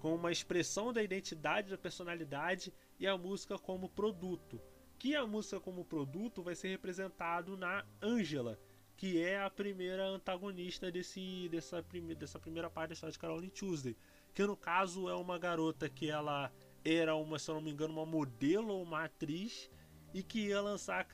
como 0.00 0.14
uma 0.14 0.30
expressão 0.30 0.92
da 0.92 1.02
identidade, 1.02 1.70
da 1.70 1.78
personalidade 1.78 2.72
e 2.98 3.06
a 3.06 3.16
música 3.16 3.58
como 3.58 3.88
produto. 3.88 4.60
Que 4.98 5.14
a 5.14 5.26
música 5.26 5.58
como 5.60 5.84
produto 5.84 6.42
vai 6.42 6.54
ser 6.54 6.68
representado 6.68 7.56
na 7.56 7.84
Angela, 8.00 8.58
que 8.96 9.22
é 9.22 9.42
a 9.42 9.50
primeira 9.50 10.06
antagonista 10.06 10.90
desse, 10.90 11.48
dessa, 11.50 11.82
prime, 11.82 12.14
dessa 12.14 12.38
primeira 12.38 12.70
parte 12.70 12.90
da 12.90 12.94
história 12.94 13.12
de 13.12 13.18
Caroline 13.18 13.50
Tuesday. 13.50 13.96
Que 14.32 14.46
no 14.46 14.56
caso 14.56 15.08
é 15.08 15.14
uma 15.14 15.38
garota 15.38 15.88
que 15.88 16.10
ela 16.10 16.50
era 16.84 17.14
uma, 17.14 17.38
se 17.38 17.50
eu 17.50 17.56
não 17.56 17.62
me 17.62 17.70
engano, 17.70 17.92
uma 17.92 18.06
modelo 18.06 18.68
ou 18.74 18.82
uma 18.82 19.04
atriz 19.04 19.70
e 20.14 20.22
que 20.22 20.48
ia 20.48 20.60
lançar. 20.60 21.06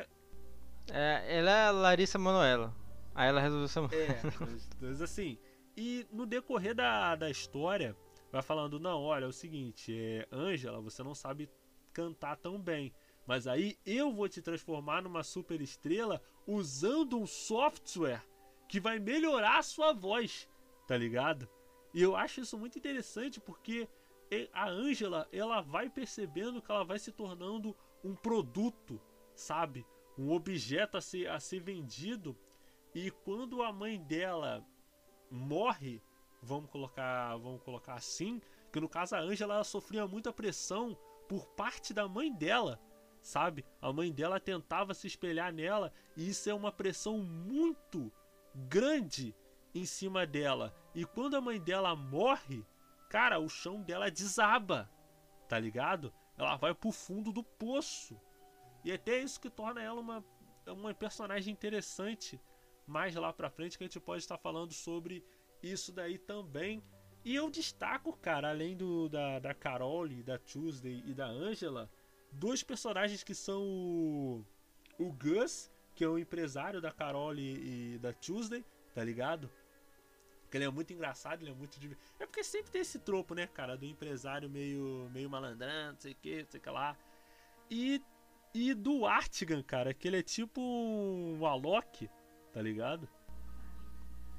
É, 0.91 1.39
ela 1.39 1.51
é 1.51 1.67
a 1.67 1.71
Larissa 1.71 2.19
Manoela. 2.19 2.75
Aí 3.15 3.29
ela 3.29 3.41
resolveu 3.41 3.69
ser. 3.69 3.81
É, 3.93 4.21
mas 4.81 5.03
assim. 5.03 5.39
E 5.77 6.07
no 6.13 6.27
decorrer 6.27 6.75
da, 6.75 7.17
da 7.17 7.31
história, 7.31 7.97
vai 8.31 8.43
falando: 8.43 8.79
não, 8.79 9.03
olha, 9.03 9.25
é 9.25 9.29
o 9.29 9.33
seguinte, 9.33 9.95
é, 9.97 10.27
Angela, 10.31 10.81
você 10.81 11.03
não 11.03 11.15
sabe 11.15 11.49
cantar 11.93 12.37
tão 12.37 12.61
bem. 12.61 12.93
Mas 13.27 13.47
aí 13.47 13.79
eu 13.87 14.13
vou 14.13 14.29
te 14.29 14.43
transformar 14.43 15.03
numa 15.03 15.23
super 15.23 15.61
estrela 15.61 16.21
usando 16.47 17.19
um 17.19 17.27
software 17.27 18.23
que 18.69 18.81
vai 18.81 18.99
melhorar 18.99 19.59
a 19.59 19.63
sua 19.63 19.93
voz, 19.93 20.49
tá 20.87 20.97
ligado? 20.97 21.49
E 21.95 22.03
eu 22.03 22.17
acho 22.17 22.41
isso 22.41 22.59
muito 22.59 22.79
interessante 22.79 23.41
porque 23.41 23.89
a 24.53 24.69
Angela, 24.69 25.29
ela 25.31 25.61
vai 25.61 25.91
percebendo 25.91 26.63
que 26.63 26.71
ela 26.71 26.85
vai 26.85 26.99
se 26.99 27.13
tornando 27.13 27.77
um 28.03 28.15
produto, 28.15 29.01
sabe? 29.35 29.87
Um 30.19 30.31
objeto 30.33 30.97
a 30.97 31.01
ser, 31.01 31.29
a 31.29 31.39
ser 31.39 31.61
vendido. 31.61 32.37
E 32.95 33.11
quando 33.11 33.63
a 33.63 33.73
mãe 33.73 34.01
dela 34.01 34.67
morre, 35.31 36.03
vamos 36.43 36.71
colocar, 36.71 37.37
vamos 37.37 37.63
colocar 37.63 37.95
assim, 37.95 38.41
que 38.73 38.81
no 38.81 38.89
caso 38.89 39.15
a 39.15 39.21
Angela 39.21 39.55
ela 39.55 39.65
sofria 39.65 40.07
muita 40.07 40.33
pressão 40.33 40.97
por 41.29 41.47
parte 41.49 41.93
da 41.93 42.09
mãe 42.09 42.33
dela 42.33 42.81
sabe? 43.23 43.65
A 43.81 43.93
mãe 43.93 44.13
dela 44.13 44.41
tentava 44.41 44.93
se 44.93 45.07
espelhar 45.07 45.53
nela 45.53 45.93
e 46.17 46.29
isso 46.29 46.51
é 46.51 46.55
uma 46.55 46.73
pressão 46.73 47.19
muito 47.19 48.13
grande 48.55 49.35
em 49.75 49.87
cima 49.87 50.27
dela. 50.27 50.75
E 50.95 51.05
quando 51.05 51.37
a 51.37 51.41
mãe 51.41 51.61
dela 51.61 51.95
morre, 51.97 52.65
cara, 53.09 53.39
o 53.39 53.49
chão 53.49 53.81
dela 53.81 54.11
desaba, 54.11 54.91
tá 55.49 55.59
ligado? 55.59 56.13
Ela 56.37 56.57
vai 56.57 56.75
pro 56.75 56.91
fundo 56.91 57.33
do 57.33 57.43
poço. 57.43 58.21
E 58.85 58.93
até 58.93 59.21
isso 59.21 59.41
que 59.41 59.49
torna 59.49 59.81
ela 59.81 60.01
uma, 60.01 60.25
uma 60.67 60.93
personagem 60.93 61.53
interessante 61.53 62.41
mais 62.87 63.15
lá 63.15 63.33
pra 63.33 63.51
frente 63.51 63.79
que 63.79 63.85
a 63.85 63.87
gente 63.87 64.01
pode 64.01 64.23
estar 64.23 64.37
falando 64.37 64.73
sobre 64.73 65.25
isso 65.63 65.93
daí 65.93 66.19
também. 66.19 66.83
E 67.25 67.35
eu 67.35 67.49
destaco, 67.49 68.17
cara, 68.17 68.51
além 68.51 68.77
do 68.77 69.09
da, 69.09 69.39
da 69.39 69.55
Carol, 69.55 70.09
da 70.25 70.39
Tuesday 70.39 71.03
e 71.07 71.15
da 71.15 71.27
Angela, 71.27 71.89
dois 72.33 72.63
personagens 72.63 73.23
que 73.23 73.35
são 73.35 73.63
o, 73.63 74.45
o 74.99 75.13
Gus, 75.13 75.71
que 75.95 76.05
é 76.05 76.09
o 76.09 76.19
empresário 76.19 76.81
da 76.81 76.91
Carol 76.91 77.35
e, 77.35 77.95
e 77.95 77.99
da 77.99 78.13
Tuesday, 78.13 78.65
tá 78.95 79.05
ligado? 79.05 79.51
Ele 80.53 80.65
é 80.65 80.71
muito 80.71 80.93
engraçado, 80.93 81.43
ele 81.43 81.51
é 81.51 81.55
muito 81.55 81.79
É 82.21 82.27
porque 82.27 82.45
sempre 82.45 82.71
tem 82.71 82.83
esse 82.83 82.99
tropo, 82.99 83.35
né, 83.35 83.47
cara, 83.47 83.77
do 83.77 83.87
empresário 83.87 84.51
meio 84.51 85.09
meio 85.13 85.31
malandrão, 85.31 85.93
não 85.93 86.01
sei 86.01 86.13
o 86.13 86.17
que, 86.17 86.43
não 86.43 86.51
sei 86.51 86.61
o 86.61 86.63
que 86.63 86.71
lá. 86.71 86.97
E 87.71 88.03
e 88.55 88.75
do 88.75 89.07
Artigan, 89.07 89.63
cara, 89.63 89.95
que 89.95 90.07
ele 90.07 90.19
é 90.19 90.23
tipo 90.23 90.61
um 90.61 91.47
Alok, 91.47 92.11
tá 92.53 92.61
ligado? 92.61 93.09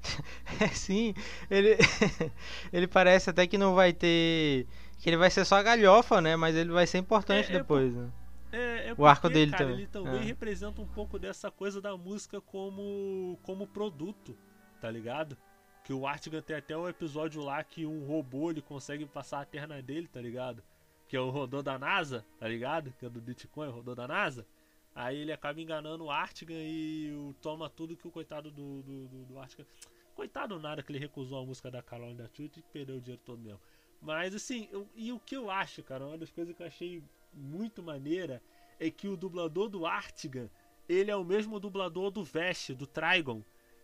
Sim, 0.72 1.14
ele 1.50 1.76
ele 2.72 2.86
parece 2.86 3.30
até 3.30 3.46
que 3.46 3.58
não 3.58 3.74
vai 3.74 3.92
ter 3.92 4.66
que 4.98 5.10
ele 5.10 5.16
vai 5.16 5.30
ser 5.30 5.44
só 5.44 5.62
galhofa, 5.62 6.20
né? 6.20 6.34
Mas 6.34 6.56
ele 6.56 6.70
vai 6.70 6.86
ser 6.86 6.98
importante 6.98 7.52
é, 7.52 7.56
é 7.56 7.58
depois, 7.58 7.92
por... 7.92 8.02
né? 8.02 8.12
É, 8.54 8.56
é 8.56 8.88
porque, 8.88 9.02
o 9.02 9.06
arco 9.06 9.28
dele 9.28 9.50
cara, 9.50 9.64
também. 9.64 9.78
Ele 9.80 9.86
também 9.88 10.20
é. 10.20 10.24
representa 10.24 10.80
um 10.80 10.86
pouco 10.86 11.18
dessa 11.18 11.50
coisa 11.50 11.80
da 11.80 11.96
música 11.96 12.40
como, 12.40 13.38
como 13.42 13.66
produto, 13.66 14.36
tá 14.80 14.90
ligado? 14.90 15.36
Que 15.82 15.92
o 15.92 16.06
Artigan 16.06 16.40
tem 16.40 16.56
até 16.56 16.76
um 16.76 16.88
episódio 16.88 17.42
lá 17.42 17.62
que 17.62 17.84
um 17.84 18.06
robô 18.06 18.50
ele 18.50 18.62
consegue 18.62 19.04
passar 19.04 19.40
a 19.40 19.44
terna 19.44 19.82
dele, 19.82 20.08
tá 20.08 20.20
ligado? 20.20 20.62
Que 21.08 21.16
é 21.16 21.20
o 21.20 21.30
rodô 21.30 21.62
da 21.62 21.78
NASA, 21.78 22.24
tá 22.38 22.46
ligado? 22.46 22.94
Que 22.98 23.04
é 23.04 23.10
do 23.10 23.20
Bitcoin, 23.20 23.68
o 23.68 23.72
rodô 23.72 23.94
da 23.94 24.06
NASA. 24.06 24.46
Aí 24.94 25.18
ele 25.18 25.32
acaba 25.32 25.60
enganando 25.60 26.04
o 26.04 26.10
Artigan 26.10 26.54
e 26.54 27.34
toma 27.42 27.68
tudo 27.68 27.96
que 27.96 28.06
o 28.06 28.10
coitado 28.10 28.50
do, 28.50 28.82
do, 28.82 29.08
do, 29.08 29.24
do 29.24 29.38
Artigan. 29.38 29.66
Coitado 30.14 30.58
nada 30.58 30.82
que 30.82 30.92
ele 30.92 30.98
recusou 30.98 31.42
a 31.42 31.44
música 31.44 31.70
da 31.70 31.82
Caroline 31.82 32.16
da 32.18 32.28
Chute 32.28 32.60
e 32.60 32.62
perdeu 32.72 32.96
o 32.96 33.00
dinheiro 33.00 33.22
todo 33.24 33.40
mesmo. 33.40 33.60
Mas 34.00 34.34
assim, 34.34 34.68
eu, 34.70 34.88
e 34.94 35.12
o 35.12 35.18
que 35.18 35.36
eu 35.36 35.50
acho, 35.50 35.82
cara, 35.82 36.06
uma 36.06 36.18
das 36.18 36.30
coisas 36.30 36.54
que 36.54 36.62
eu 36.62 36.66
achei 36.66 37.02
muito 37.32 37.82
maneira 37.82 38.42
é 38.78 38.90
que 38.90 39.08
o 39.08 39.16
dublador 39.16 39.68
do 39.68 39.86
Artigan, 39.86 40.48
ele 40.88 41.10
é 41.10 41.16
o 41.16 41.24
mesmo 41.24 41.58
dublador 41.58 42.10
do 42.10 42.22
Vest, 42.22 42.70
do 42.74 42.86
Trigon. 42.86 43.42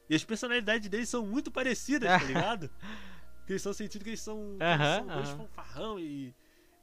E 0.08 0.14
as 0.14 0.24
personalidades 0.24 0.88
deles 0.88 1.08
são 1.08 1.24
muito 1.24 1.50
parecidas, 1.50 2.08
tá 2.08 2.22
ligado? 2.26 2.70
que 3.46 3.54
eles 3.54 3.62
são 3.62 3.72
sentidos 3.72 4.04
que 4.04 4.10
eles 4.10 4.20
são, 4.20 4.38
uh 4.38 4.58
-huh, 4.58 5.16
eles 5.16 5.28
são 5.28 5.38
fanfarrão 5.38 5.98
e, 5.98 6.32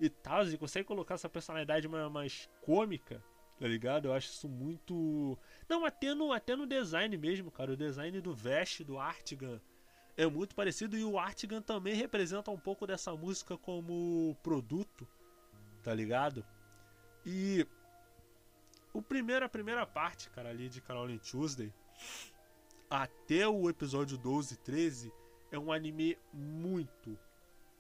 e 0.01 0.09
tal. 0.09 0.45
E 0.45 0.57
consegue 0.57 0.85
colocar 0.85 1.13
essa 1.13 1.29
personalidade 1.29 1.87
mais, 1.87 2.11
mais 2.11 2.49
cômica 2.61 3.23
Tá 3.59 3.67
ligado? 3.67 4.07
Eu 4.07 4.13
acho 4.13 4.29
isso 4.29 4.47
muito. 4.47 5.37
Não, 5.67 5.83
até 5.83 6.13
no, 6.13 6.31
até 6.31 6.55
no 6.55 6.67
design 6.67 7.17
mesmo, 7.17 7.49
cara. 7.49 7.71
O 7.71 7.77
design 7.77 8.21
do 8.21 8.33
veste 8.33 8.83
do 8.83 8.99
Artigan 8.99 9.59
é 10.15 10.27
muito 10.27 10.53
parecido. 10.53 10.95
E 10.95 11.03
o 11.03 11.17
Artigan 11.17 11.61
também 11.61 11.95
representa 11.95 12.51
um 12.51 12.59
pouco 12.59 12.85
dessa 12.85 13.15
música 13.15 13.57
como 13.57 14.37
produto. 14.43 15.07
Tá 15.81 15.93
ligado? 15.93 16.45
E. 17.25 17.65
O 18.93 19.01
primeiro, 19.01 19.45
a 19.45 19.49
primeira 19.49 19.85
parte, 19.85 20.29
cara, 20.29 20.49
ali 20.49 20.69
de 20.69 20.81
Caroline 20.81 21.19
Tuesday. 21.19 21.73
Até 22.89 23.47
o 23.47 23.69
episódio 23.69 24.17
12 24.17 24.53
e 24.53 24.57
13 24.57 25.13
é 25.51 25.59
um 25.59 25.71
anime 25.71 26.17
muito, 26.31 27.17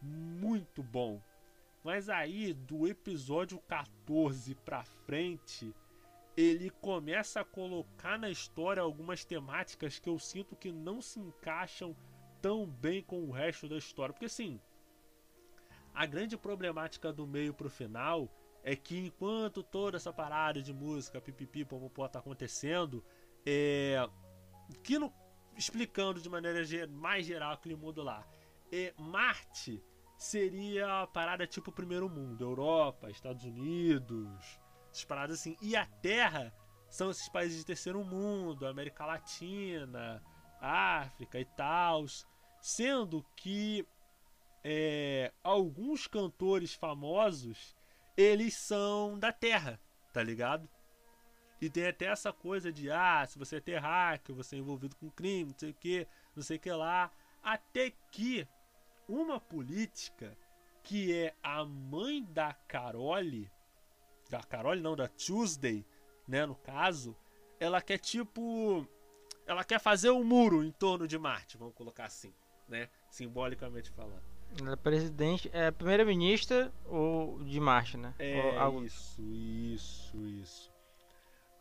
muito 0.01 0.83
bom. 0.83 1.21
Mas 1.87 2.09
aí, 2.09 2.53
do 2.53 2.85
episódio 2.85 3.59
14 3.59 4.53
pra 4.55 4.83
frente, 4.83 5.73
ele 6.35 6.69
começa 6.69 7.39
a 7.39 7.45
colocar 7.45 8.19
na 8.19 8.29
história 8.29 8.83
algumas 8.83 9.23
temáticas 9.23 9.97
que 9.97 10.09
eu 10.09 10.19
sinto 10.19 10.53
que 10.53 10.69
não 10.69 11.01
se 11.01 11.17
encaixam 11.17 11.95
tão 12.41 12.65
bem 12.67 13.01
com 13.01 13.23
o 13.23 13.31
resto 13.31 13.69
da 13.69 13.77
história. 13.77 14.11
Porque 14.11 14.25
assim, 14.25 14.59
a 15.93 16.05
grande 16.05 16.35
problemática 16.35 17.13
do 17.13 17.25
meio 17.25 17.53
pro 17.53 17.69
final 17.69 18.29
é 18.65 18.75
que 18.75 19.05
enquanto 19.05 19.63
toda 19.63 19.95
essa 19.95 20.11
parada 20.11 20.61
de 20.61 20.73
música, 20.73 21.21
pipipi, 21.21 21.63
popopó 21.63 22.05
tá 22.09 22.19
acontecendo, 22.19 23.01
é. 23.45 23.95
Que 24.83 24.99
no, 24.99 25.13
explicando 25.55 26.19
de 26.19 26.29
maneira 26.29 26.59
mais 26.89 27.25
geral 27.25 27.53
aquele 27.53 27.77
mundo 27.77 28.03
lá. 28.03 28.27
É, 28.69 28.93
Marte 28.97 29.81
seria 30.17 31.03
a 31.03 31.07
parada 31.07 31.45
tipo 31.45 31.71
primeiro 31.71 32.09
mundo, 32.09 32.43
Europa, 32.43 33.09
Estados 33.09 33.43
Unidos, 33.43 34.59
essas 34.91 35.05
paradas 35.05 35.39
assim. 35.39 35.55
E 35.61 35.75
a 35.75 35.85
Terra 35.85 36.53
são 36.89 37.11
esses 37.11 37.29
países 37.29 37.59
de 37.59 37.65
terceiro 37.65 38.03
mundo, 38.03 38.65
América 38.65 39.05
Latina, 39.05 40.23
África 40.59 41.39
e 41.39 41.45
tal. 41.45 42.05
Sendo 42.59 43.23
que 43.35 43.87
é, 44.63 45.31
alguns 45.43 46.07
cantores 46.07 46.73
famosos, 46.73 47.75
eles 48.15 48.55
são 48.55 49.17
da 49.19 49.31
Terra, 49.31 49.79
tá 50.11 50.23
ligado? 50.23 50.67
E 51.61 51.69
tem 51.69 51.87
até 51.87 52.05
essa 52.05 52.31
coisa 52.31 52.71
de, 52.71 52.89
ah, 52.91 53.25
se 53.27 53.37
você 53.37 53.57
é 53.57 53.61
terráqueo, 53.61 54.35
você 54.35 54.55
é 54.55 54.59
envolvido 54.59 54.95
com 54.95 55.09
crime, 55.09 55.51
não 55.51 55.57
sei 55.57 55.71
o 55.71 55.73
que, 55.73 56.07
não 56.35 56.43
sei 56.43 56.57
o 56.57 56.59
que 56.59 56.71
lá. 56.71 57.11
Até 57.41 57.91
que 58.11 58.47
uma 59.07 59.39
política 59.39 60.37
que 60.83 61.13
é 61.13 61.35
a 61.43 61.65
mãe 61.65 62.23
da 62.23 62.53
Carole, 62.53 63.51
da 64.29 64.41
Carole 64.41 64.81
não, 64.81 64.95
da 64.95 65.07
Tuesday, 65.07 65.85
né, 66.27 66.45
no 66.45 66.55
caso, 66.55 67.15
ela 67.59 67.81
quer 67.81 67.97
tipo, 67.97 68.87
ela 69.45 69.63
quer 69.63 69.79
fazer 69.79 70.11
um 70.11 70.23
muro 70.23 70.63
em 70.63 70.71
torno 70.71 71.07
de 71.07 71.17
Marte, 71.17 71.57
vamos 71.57 71.73
colocar 71.73 72.05
assim, 72.05 72.33
né, 72.67 72.89
simbolicamente 73.09 73.91
falando. 73.91 74.23
Ela 74.59 74.73
é 74.73 74.75
presidente, 74.77 75.49
é 75.53 75.71
primeira-ministra 75.71 76.73
ou 76.85 77.43
de 77.43 77.59
Marte, 77.59 77.97
né? 77.97 78.15
É 78.17 78.57
algo... 78.57 78.83
isso, 78.85 79.21
isso, 79.21 80.25
isso. 80.25 80.71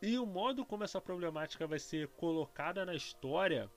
E 0.01 0.19
o 0.19 0.27
modo 0.27 0.65
como 0.65 0.85
essa 0.85 1.01
problemática 1.01 1.67
vai 1.67 1.79
ser 1.79 2.09
colocada 2.09 2.85
na 2.85 2.95
história, 2.95 3.69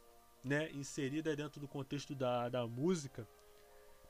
né, 0.43 0.72
inserida 0.74 1.36
dentro 1.36 1.59
do 1.59 1.67
contexto 1.67 2.13
da, 2.13 2.49
da 2.49 2.67
música, 2.67 3.28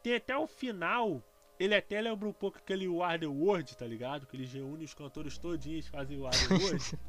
tem 0.02 0.16
até 0.16 0.38
o 0.38 0.47
final. 0.47 1.24
Ele 1.60 1.76
até 1.76 2.00
lembra 2.00 2.28
um 2.28 2.34
pouco 2.34 2.58
aquele 2.58 2.88
War 2.88 3.20
the 3.20 3.28
World, 3.28 3.76
tá 3.76 3.86
ligado? 3.86 4.26
Que 4.26 4.38
eles 4.38 4.52
reúnem 4.52 4.86
os 4.86 4.93
cantores 4.93 5.38
todinhos 5.38 5.88
fazem 5.88 6.18
o 6.18 6.24
World, 6.24 7.00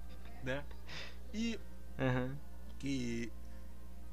né? 0.43 0.65
E. 1.33 1.59
Uhum. 1.99 2.37
Que. 2.79 3.33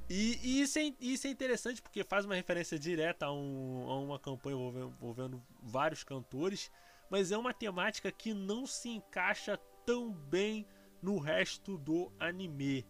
E, 0.10 0.40
e, 0.42 0.62
isso, 0.62 0.80
é, 0.80 0.94
isso 1.02 1.28
é 1.28 1.30
interessante 1.30 1.82
porque 1.82 2.04
faz 2.04 2.24
uma 2.24 2.36
referência 2.36 2.80
direta 2.80 3.26
a, 3.26 3.34
um, 3.34 3.90
a 3.90 4.00
uma 4.00 4.20
campanha 4.20 4.56
envolvendo, 4.56 4.94
envolvendo 4.98 5.44
vários 5.62 6.04
cantores, 6.04 6.72
mas 7.10 7.32
é 7.32 7.38
uma 7.38 7.54
temática 7.54 8.10
que 8.12 8.34
não 8.34 8.66
se 8.66 8.88
encaixa 8.90 9.58
tão 9.86 10.12
bem 10.12 10.66
no 11.02 11.18
resto 11.18 11.78
do 11.78 12.12
anime. 12.20 12.86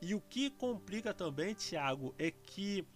E 0.00 0.14
o 0.14 0.20
que 0.20 0.50
complica 0.50 1.12
também, 1.12 1.54
Thiago, 1.54 2.14
é 2.18 2.30
que 2.30 2.86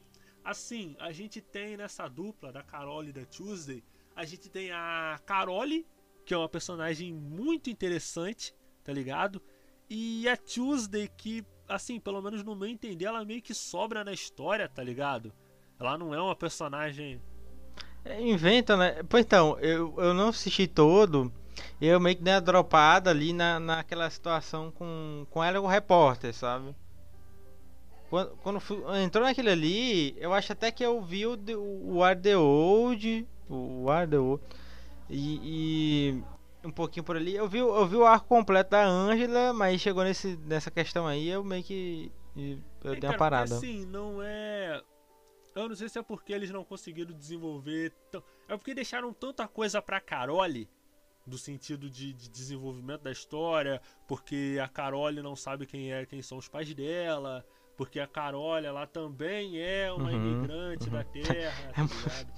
Assim, 0.48 0.96
a 0.98 1.12
gente 1.12 1.42
tem 1.42 1.76
nessa 1.76 2.08
dupla 2.08 2.50
da 2.50 2.62
Carole 2.62 3.10
e 3.10 3.12
da 3.12 3.22
Tuesday, 3.26 3.84
a 4.16 4.24
gente 4.24 4.48
tem 4.48 4.72
a 4.72 5.20
Carole, 5.26 5.86
que 6.24 6.32
é 6.32 6.38
uma 6.38 6.48
personagem 6.48 7.12
muito 7.12 7.68
interessante, 7.68 8.54
tá 8.82 8.90
ligado? 8.90 9.42
E 9.90 10.26
a 10.26 10.38
Tuesday, 10.38 11.06
que, 11.18 11.44
assim, 11.68 12.00
pelo 12.00 12.22
menos 12.22 12.42
no 12.42 12.56
meu 12.56 12.66
entender, 12.66 13.04
ela 13.04 13.26
meio 13.26 13.42
que 13.42 13.52
sobra 13.52 14.02
na 14.02 14.10
história, 14.10 14.66
tá 14.66 14.82
ligado? 14.82 15.34
Ela 15.78 15.98
não 15.98 16.14
é 16.14 16.22
uma 16.22 16.34
personagem. 16.34 17.20
É, 18.02 18.18
inventa, 18.18 18.74
né? 18.74 19.02
Pois 19.06 19.26
então, 19.26 19.58
eu, 19.58 19.94
eu 19.98 20.14
não 20.14 20.28
assisti 20.28 20.66
todo. 20.66 21.30
Eu 21.78 22.00
meio 22.00 22.16
que 22.16 22.22
dei 22.22 22.32
uma 22.32 22.40
dropada 22.40 23.10
ali 23.10 23.34
na, 23.34 23.60
naquela 23.60 24.08
situação 24.08 24.70
com, 24.70 25.26
com 25.28 25.44
ela 25.44 25.58
e 25.58 25.60
o 25.60 25.66
repórter, 25.66 26.32
sabe? 26.32 26.74
Quando, 28.10 28.36
quando 28.38 28.60
fui, 28.60 28.82
entrou 29.02 29.24
naquele 29.24 29.50
ali, 29.50 30.16
eu 30.18 30.32
acho 30.32 30.52
até 30.52 30.72
que 30.72 30.84
eu 30.84 31.00
vi 31.02 31.26
o, 31.26 31.38
o 31.56 31.98
War 31.98 32.18
the 32.18 32.36
Old. 32.36 33.26
O 33.48 33.84
War 33.84 34.08
the 34.08 34.18
Old. 34.18 34.42
E, 35.10 35.40
e, 35.42 36.24
um 36.66 36.70
pouquinho 36.70 37.04
por 37.04 37.16
ali. 37.16 37.34
Eu 37.34 37.48
vi, 37.48 37.58
eu 37.58 37.86
vi 37.86 37.96
o 37.96 38.06
arco 38.06 38.26
completo 38.26 38.70
da 38.70 38.86
Angela, 38.86 39.52
mas 39.52 39.80
chegou 39.80 40.04
nesse, 40.04 40.36
nessa 40.38 40.70
questão 40.70 41.06
aí, 41.06 41.28
eu 41.28 41.44
meio 41.44 41.62
que. 41.62 42.10
Eu 42.82 42.94
é, 42.94 42.96
dei 42.96 43.10
uma 43.10 43.16
parada. 43.16 43.54
Assim, 43.56 43.84
não 43.86 44.22
é. 44.22 44.82
Eu 45.54 45.68
não 45.68 45.76
sei 45.76 45.88
se 45.88 45.98
é 45.98 46.02
porque 46.02 46.32
eles 46.32 46.50
não 46.50 46.64
conseguiram 46.64 47.12
desenvolver. 47.12 47.92
Tão... 48.10 48.22
É 48.48 48.56
porque 48.56 48.74
deixaram 48.74 49.12
tanta 49.12 49.46
coisa 49.46 49.82
pra 49.82 50.00
Carole 50.00 50.68
do 51.26 51.36
sentido 51.36 51.90
de, 51.90 52.14
de, 52.14 52.30
desenvolvimento 52.30 53.02
da 53.02 53.12
história, 53.12 53.82
porque 54.06 54.58
a 54.62 54.66
Carole 54.66 55.20
não 55.20 55.36
sabe 55.36 55.66
quem 55.66 55.92
é, 55.92 56.06
quem 56.06 56.22
são 56.22 56.38
os 56.38 56.48
pais 56.48 56.72
dela, 56.72 57.44
porque 57.78 58.00
a 58.00 58.08
Carol, 58.08 58.58
ela 58.58 58.88
também 58.88 59.56
é 59.56 59.90
uma 59.92 60.10
uhum, 60.10 60.16
imigrante 60.16 60.88
uhum. 60.88 60.92
da 60.92 61.04
Terra, 61.04 61.72
tá 61.72 61.82
ligado? 61.84 62.32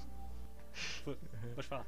Pode 1.55 1.67
falar. 1.67 1.85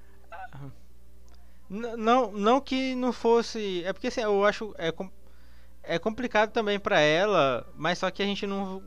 Não, 1.69 2.31
não 2.31 2.59
que 2.59 2.95
não 2.95 3.13
fosse. 3.13 3.83
É 3.85 3.93
porque 3.93 4.07
assim, 4.07 4.21
eu 4.21 4.43
acho. 4.43 4.73
É, 4.75 4.91
é 5.83 5.99
complicado 5.99 6.51
também 6.51 6.79
para 6.79 6.99
ela, 6.99 7.71
mas 7.75 7.99
só 7.99 8.09
que 8.09 8.23
a 8.23 8.25
gente 8.25 8.47
não. 8.47 8.77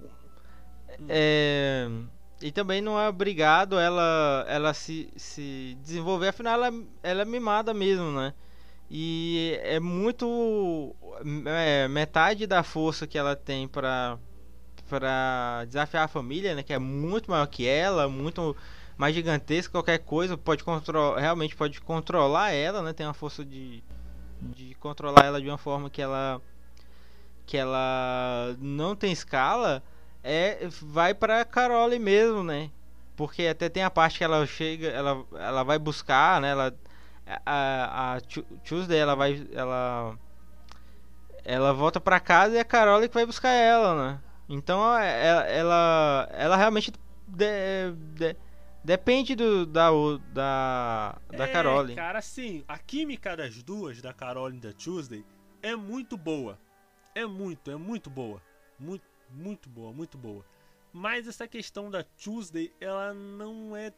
Hum. 0.99 1.07
É, 1.09 1.89
e 2.43 2.51
também 2.51 2.83
não 2.83 2.99
é 2.99 3.09
obrigado 3.09 3.79
ela, 3.79 4.45
ela 4.49 4.75
se, 4.75 5.13
se 5.17 5.79
desenvolver, 5.81 6.29
afinal 6.29 6.55
ela, 6.55 6.85
ela 7.05 7.23
é 7.23 7.25
mimada 7.25 7.73
mesmo, 7.73 8.11
né? 8.11 8.35
E 8.91 9.59
é 9.63 9.79
muito. 9.79 10.95
É, 11.47 11.87
metade 11.87 12.49
da 12.49 12.65
força 12.65 13.07
que 13.07 13.17
ela 13.17 13.37
tem 13.37 13.69
pra 13.69 14.19
para 14.89 15.65
desafiar 15.67 16.05
a 16.05 16.09
família, 16.09 16.55
né, 16.55 16.63
que 16.63 16.73
é 16.73 16.79
muito 16.79 17.31
maior 17.31 17.47
que 17.47 17.67
ela, 17.67 18.09
muito 18.09 18.57
mais 18.97 19.15
gigantesca, 19.15 19.73
qualquer 19.73 19.99
coisa 19.99 20.37
pode 20.37 20.65
controlar, 20.65 21.21
realmente 21.21 21.55
pode 21.55 21.81
controlar 21.81 22.53
ela, 22.53 22.83
né? 22.83 22.93
Tem 22.93 23.07
uma 23.07 23.13
força 23.15 23.45
de, 23.45 23.83
de 24.41 24.75
controlar 24.77 25.25
ela 25.27 25.41
de 25.41 25.49
uma 25.49 25.59
forma 25.59 25.91
que 25.91 26.01
ela 26.01 26.41
que 27.45 27.57
ela 27.57 28.57
não 28.59 28.97
tem 28.97 29.13
escala, 29.13 29.83
é 30.25 30.67
vai 30.83 31.15
para 31.15 31.45
Carole 31.45 31.99
mesmo, 31.99 32.43
né? 32.43 32.71
Porque 33.17 33.47
até 33.47 33.69
tem 33.69 33.83
a 33.85 33.91
parte 33.91 34.19
que 34.19 34.25
ela 34.25 34.45
chega, 34.47 34.89
ela, 34.89 35.25
ela 35.35 35.63
vai 35.63 35.79
buscar, 35.79 36.41
né? 36.41 36.51
Ela 36.51 36.75
a, 37.45 38.17
a 38.17 38.21
Tuesday 38.65 38.99
ela 38.99 39.15
vai 39.15 39.47
ela 39.53 40.17
ela 41.45 41.73
volta 41.73 42.01
para 42.01 42.19
casa 42.19 42.55
e 42.55 42.59
é 42.59 42.61
a 42.61 42.65
Carole 42.65 43.09
que 43.09 43.15
vai 43.15 43.27
buscar 43.27 43.51
ela, 43.51 43.95
né? 44.13 44.21
Então 44.49 44.81
ela, 44.99 45.45
ela, 45.47 46.29
ela 46.33 46.57
realmente 46.57 46.93
de, 47.27 47.93
de, 48.15 48.37
Depende 48.87 49.35
do, 49.35 49.67
da, 49.67 49.91
da, 50.33 51.19
da 51.29 51.49
é, 51.49 51.53
Carole. 51.53 51.97
Cara, 51.97 52.21
assim, 52.21 52.63
a 52.69 52.79
química 52.79 53.37
das 53.37 53.61
duas, 53.61 54.01
da 54.01 54.13
Carole 54.13 54.59
e 54.59 54.61
da 54.61 54.73
Tuesday, 54.73 55.25
é 55.61 55.75
muito 55.75 56.17
boa. 56.17 56.57
É 57.13 57.27
muito, 57.27 57.69
é 57.69 57.75
muito 57.75 58.09
boa. 58.09 58.41
Muito, 58.79 59.05
muito 59.29 59.69
boa, 59.69 59.93
muito 59.93 60.17
boa. 60.17 60.47
Mas 60.93 61.27
essa 61.27 61.49
questão 61.49 61.91
da 61.91 62.05
Tuesday, 62.05 62.73
ela 62.81 63.13
não 63.13 63.77
é 63.77 63.93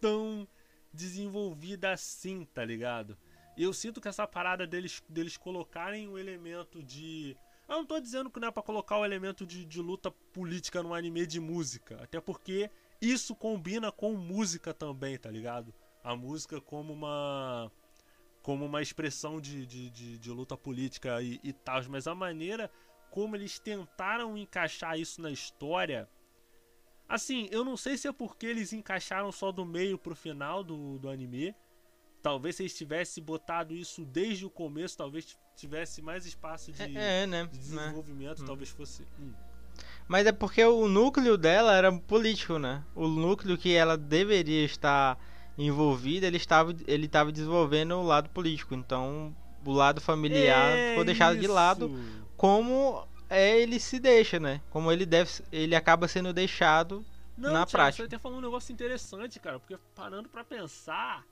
tão 0.00 0.46
desenvolvida 0.92 1.90
assim, 1.90 2.44
tá 2.54 2.64
ligado? 2.64 3.18
Eu 3.56 3.72
sinto 3.72 4.00
que 4.00 4.06
essa 4.06 4.24
parada 4.24 4.68
deles, 4.68 5.02
deles 5.08 5.36
colocarem 5.36 6.06
o 6.06 6.16
elemento 6.16 6.80
de. 6.80 7.36
Eu 7.68 7.76
não 7.76 7.84
tô 7.84 8.00
dizendo 8.00 8.30
que 8.30 8.40
não 8.40 8.48
é 8.48 8.50
pra 8.50 8.62
colocar 8.62 8.98
o 8.98 9.04
elemento 9.04 9.44
de, 9.44 9.64
de 9.64 9.80
luta 9.82 10.10
política 10.10 10.82
no 10.82 10.94
anime 10.94 11.26
de 11.26 11.38
música. 11.38 12.02
Até 12.02 12.18
porque 12.18 12.70
isso 13.00 13.34
combina 13.34 13.92
com 13.92 14.14
música 14.14 14.72
também, 14.72 15.18
tá 15.18 15.30
ligado? 15.30 15.74
A 16.02 16.16
música 16.16 16.60
como 16.60 16.92
uma 16.94 17.70
como 18.40 18.64
uma 18.64 18.80
expressão 18.80 19.38
de, 19.40 19.66
de, 19.66 19.90
de, 19.90 20.18
de 20.18 20.30
luta 20.30 20.56
política 20.56 21.20
e, 21.20 21.38
e 21.44 21.52
tal, 21.52 21.82
mas 21.90 22.06
a 22.06 22.14
maneira 22.14 22.70
como 23.10 23.36
eles 23.36 23.58
tentaram 23.58 24.38
encaixar 24.38 24.98
isso 24.98 25.20
na 25.20 25.30
história. 25.30 26.08
Assim, 27.06 27.48
eu 27.50 27.64
não 27.64 27.76
sei 27.76 27.98
se 27.98 28.08
é 28.08 28.12
porque 28.12 28.46
eles 28.46 28.72
encaixaram 28.72 29.30
só 29.30 29.52
do 29.52 29.66
meio 29.66 29.98
pro 29.98 30.14
final 30.14 30.64
do, 30.64 30.98
do 30.98 31.10
anime. 31.10 31.54
Talvez 32.22 32.56
se 32.56 32.62
eles 32.62 32.76
tivessem 32.76 33.22
botado 33.22 33.74
isso 33.74 34.04
desde 34.04 34.44
o 34.44 34.50
começo, 34.50 34.96
talvez 34.96 35.38
tivesse 35.54 36.02
mais 36.02 36.26
espaço 36.26 36.72
de, 36.72 36.82
é, 36.82 37.22
é, 37.22 37.26
né? 37.26 37.48
de 37.50 37.58
desenvolvimento, 37.58 38.40
né? 38.40 38.46
talvez 38.46 38.70
fosse. 38.70 39.06
Hum. 39.20 39.32
Mas 40.06 40.26
é 40.26 40.32
porque 40.32 40.64
o 40.64 40.88
núcleo 40.88 41.36
dela 41.36 41.74
era 41.74 41.92
político, 41.92 42.58
né? 42.58 42.82
O 42.94 43.06
núcleo 43.06 43.58
que 43.58 43.74
ela 43.74 43.96
deveria 43.96 44.64
estar 44.64 45.18
envolvida, 45.56 46.26
ele 46.26 46.36
estava, 46.36 46.74
ele 46.86 47.06
estava 47.06 47.30
desenvolvendo 47.30 47.94
o 47.96 48.02
lado 48.02 48.30
político. 48.30 48.74
Então, 48.74 49.34
o 49.64 49.72
lado 49.72 50.00
familiar 50.00 50.76
é 50.76 50.90
ficou 50.90 51.04
deixado 51.04 51.32
isso. 51.32 51.42
de 51.42 51.46
lado, 51.48 51.98
como 52.36 53.06
é, 53.28 53.60
ele 53.60 53.78
se 53.78 53.98
deixa, 53.98 54.40
né? 54.40 54.60
Como 54.70 54.90
ele 54.90 55.04
deve, 55.04 55.30
ele 55.52 55.74
acaba 55.74 56.08
sendo 56.08 56.32
deixado 56.32 57.04
Não, 57.36 57.52
na 57.52 57.66
Thiago, 57.66 57.70
prática. 57.72 58.02
Você 58.02 58.06
até 58.06 58.18
falou 58.18 58.38
um 58.38 58.42
negócio 58.42 58.72
interessante, 58.72 59.38
cara, 59.38 59.58
porque 59.58 59.76
parando 59.94 60.28
para 60.28 60.42
pensar, 60.42 61.24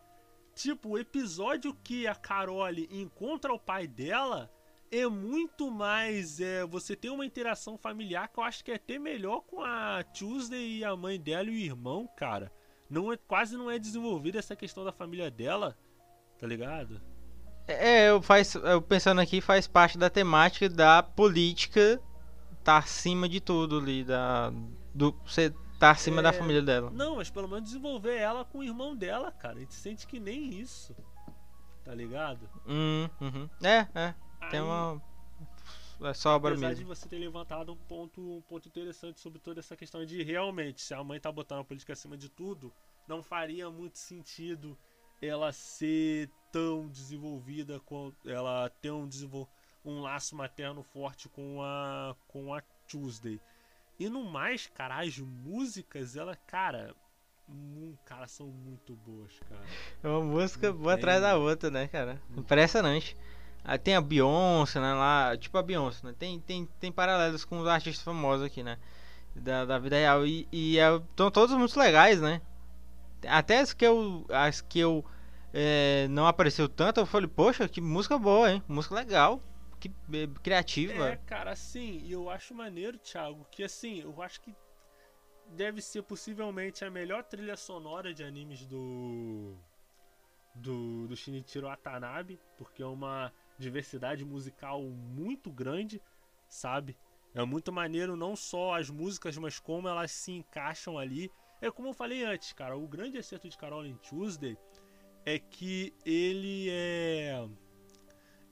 tipo, 0.56 0.90
o 0.90 0.98
episódio 0.98 1.74
que 1.84 2.06
a 2.06 2.14
Carole 2.14 2.88
encontra 2.90 3.52
o 3.52 3.58
pai 3.58 3.86
dela 3.86 4.50
é 4.90 5.06
muito 5.06 5.70
mais. 5.70 6.40
É, 6.40 6.64
você 6.64 6.96
tem 6.96 7.10
uma 7.10 7.26
interação 7.26 7.76
familiar 7.76 8.28
que 8.28 8.40
eu 8.40 8.44
acho 8.44 8.64
que 8.64 8.72
é 8.72 8.76
até 8.76 8.98
melhor 8.98 9.42
com 9.42 9.62
a 9.62 10.02
Tuesday 10.02 10.78
e 10.78 10.84
a 10.84 10.96
mãe 10.96 11.20
dela 11.20 11.50
e 11.50 11.54
o 11.54 11.58
irmão, 11.58 12.08
cara. 12.16 12.50
Não 12.88 13.12
é, 13.12 13.16
quase 13.16 13.56
não 13.56 13.70
é 13.70 13.78
desenvolvida 13.78 14.38
essa 14.38 14.56
questão 14.56 14.84
da 14.84 14.92
família 14.92 15.30
dela, 15.30 15.76
tá 16.38 16.46
ligado? 16.46 17.02
É, 17.68 18.08
eu, 18.08 18.22
faz, 18.22 18.54
eu 18.54 18.80
pensando 18.80 19.20
aqui, 19.20 19.40
faz 19.40 19.66
parte 19.66 19.98
da 19.98 20.08
temática 20.08 20.68
da 20.68 21.02
política 21.02 22.00
tá 22.66 22.78
acima 22.78 23.28
de 23.28 23.40
tudo 23.40 23.78
ali, 23.78 24.02
da, 24.02 24.52
do, 24.92 25.12
você 25.24 25.54
tá 25.78 25.90
acima 25.90 26.20
é, 26.20 26.22
da 26.22 26.32
família 26.32 26.62
dela. 26.62 26.90
Não, 26.90 27.16
mas 27.16 27.30
pelo 27.30 27.48
menos 27.48 27.64
desenvolver 27.64 28.16
ela 28.16 28.44
com 28.44 28.58
o 28.58 28.64
irmão 28.64 28.96
dela, 28.96 29.30
cara. 29.32 29.56
A 29.56 29.60
gente 29.60 29.74
sente 29.74 30.06
que 30.06 30.18
nem 30.18 30.54
isso, 30.54 30.94
tá 31.84 31.94
ligado? 31.94 32.48
Hum, 32.66 33.08
uhum. 33.20 33.48
É, 33.62 33.86
é. 33.94 34.14
Tem 34.50 34.60
uma. 34.60 35.00
É 36.02 36.12
sobra 36.12 36.52
apesar 36.52 36.68
mesmo. 36.68 36.84
de 36.84 36.88
você 36.88 37.08
ter 37.08 37.18
levantado 37.18 37.72
um 37.72 37.76
ponto, 37.76 38.20
um 38.20 38.42
ponto 38.42 38.68
interessante 38.68 39.18
sobre 39.18 39.38
toda 39.38 39.60
essa 39.60 39.74
questão 39.74 40.04
de 40.04 40.22
realmente, 40.22 40.82
se 40.82 40.92
a 40.92 41.02
mãe 41.02 41.18
tá 41.18 41.32
botando 41.32 41.60
a 41.60 41.64
política 41.64 41.94
acima 41.94 42.18
de 42.18 42.28
tudo, 42.28 42.70
não 43.08 43.22
faria 43.22 43.70
muito 43.70 43.98
sentido 43.98 44.76
ela 45.22 45.52
ser 45.52 46.30
tão 46.52 46.88
desenvolvida, 46.88 47.80
com 47.80 48.12
ela 48.26 48.68
ter 48.82 48.90
um, 48.90 49.08
desenvol 49.08 49.48
um 49.84 50.00
laço 50.00 50.34
materno 50.36 50.82
forte 50.82 51.28
com 51.28 51.62
a, 51.62 52.14
com 52.28 52.52
a 52.52 52.60
Tuesday. 52.88 53.40
E 53.98 54.08
no 54.08 54.24
mais, 54.24 54.66
cara, 54.66 55.00
as 55.00 55.18
músicas, 55.18 56.16
ela, 56.16 56.36
cara, 56.36 56.94
cara, 58.04 58.28
são 58.28 58.46
muito 58.46 58.94
boas, 58.94 59.32
cara. 59.48 59.62
É 60.02 60.08
uma 60.08 60.20
música 60.20 60.72
boa 60.72 60.94
atrás 60.94 61.20
da 61.20 61.36
outra, 61.36 61.70
né, 61.70 61.88
cara? 61.88 62.20
Impressionante. 62.36 63.16
Aí 63.64 63.78
tem 63.78 63.96
a 63.96 64.00
Beyoncé, 64.00 64.80
né? 64.80 64.94
Lá, 64.94 65.36
tipo 65.36 65.56
a 65.58 65.62
Beyoncé, 65.62 66.06
né? 66.06 66.14
Tem, 66.18 66.38
tem, 66.40 66.68
tem 66.78 66.92
paralelos 66.92 67.44
com 67.44 67.58
os 67.58 67.66
artistas 67.66 68.04
famosos 68.04 68.46
aqui, 68.46 68.62
né? 68.62 68.78
Da, 69.34 69.64
da 69.64 69.78
vida 69.78 69.96
real. 69.96 70.26
E, 70.26 70.46
e 70.52 70.76
estão 70.78 71.26
é, 71.26 71.30
todos 71.30 71.56
muito 71.56 71.78
legais, 71.78 72.20
né? 72.20 72.40
Até 73.26 73.60
as 73.60 73.72
que 73.72 73.84
eu. 73.84 74.24
As 74.28 74.60
que 74.60 74.78
eu 74.78 75.04
é, 75.52 76.06
não 76.10 76.26
apareceu 76.26 76.68
tanto, 76.68 77.00
eu 77.00 77.06
falei, 77.06 77.26
poxa, 77.26 77.66
que 77.66 77.80
música 77.80 78.18
boa, 78.18 78.52
hein? 78.52 78.62
Música 78.68 78.94
legal. 78.94 79.40
Que 79.88 80.40
criativa. 80.42 81.08
É, 81.08 81.16
cara, 81.16 81.52
assim, 81.52 82.06
eu 82.08 82.30
acho 82.30 82.54
maneiro, 82.54 82.98
Thiago, 82.98 83.46
que 83.50 83.62
assim, 83.62 84.00
eu 84.00 84.22
acho 84.22 84.40
que 84.40 84.54
deve 85.50 85.80
ser 85.80 86.02
possivelmente 86.02 86.84
a 86.84 86.90
melhor 86.90 87.22
trilha 87.24 87.56
sonora 87.56 88.12
de 88.12 88.24
animes 88.24 88.66
do. 88.66 89.56
Do, 90.54 91.06
do 91.06 91.14
Shinichiro 91.14 91.66
Watanabe, 91.66 92.40
porque 92.56 92.82
é 92.82 92.86
uma 92.86 93.30
diversidade 93.58 94.24
musical 94.24 94.82
muito 94.82 95.50
grande, 95.50 96.00
sabe? 96.48 96.96
É 97.34 97.44
muito 97.44 97.70
maneiro 97.70 98.16
não 98.16 98.34
só 98.34 98.74
as 98.74 98.88
músicas, 98.88 99.36
mas 99.36 99.60
como 99.60 99.86
elas 99.86 100.10
se 100.10 100.32
encaixam 100.32 100.96
ali. 100.98 101.30
É 101.60 101.70
como 101.70 101.88
eu 101.88 101.92
falei 101.92 102.24
antes, 102.24 102.54
cara, 102.54 102.74
o 102.74 102.88
grande 102.88 103.18
acerto 103.18 103.46
de 103.46 103.58
Carol 103.58 103.84
em 103.84 103.96
Tuesday 103.96 104.56
é 105.26 105.38
que 105.38 105.92
ele 106.06 106.70
é 106.70 107.46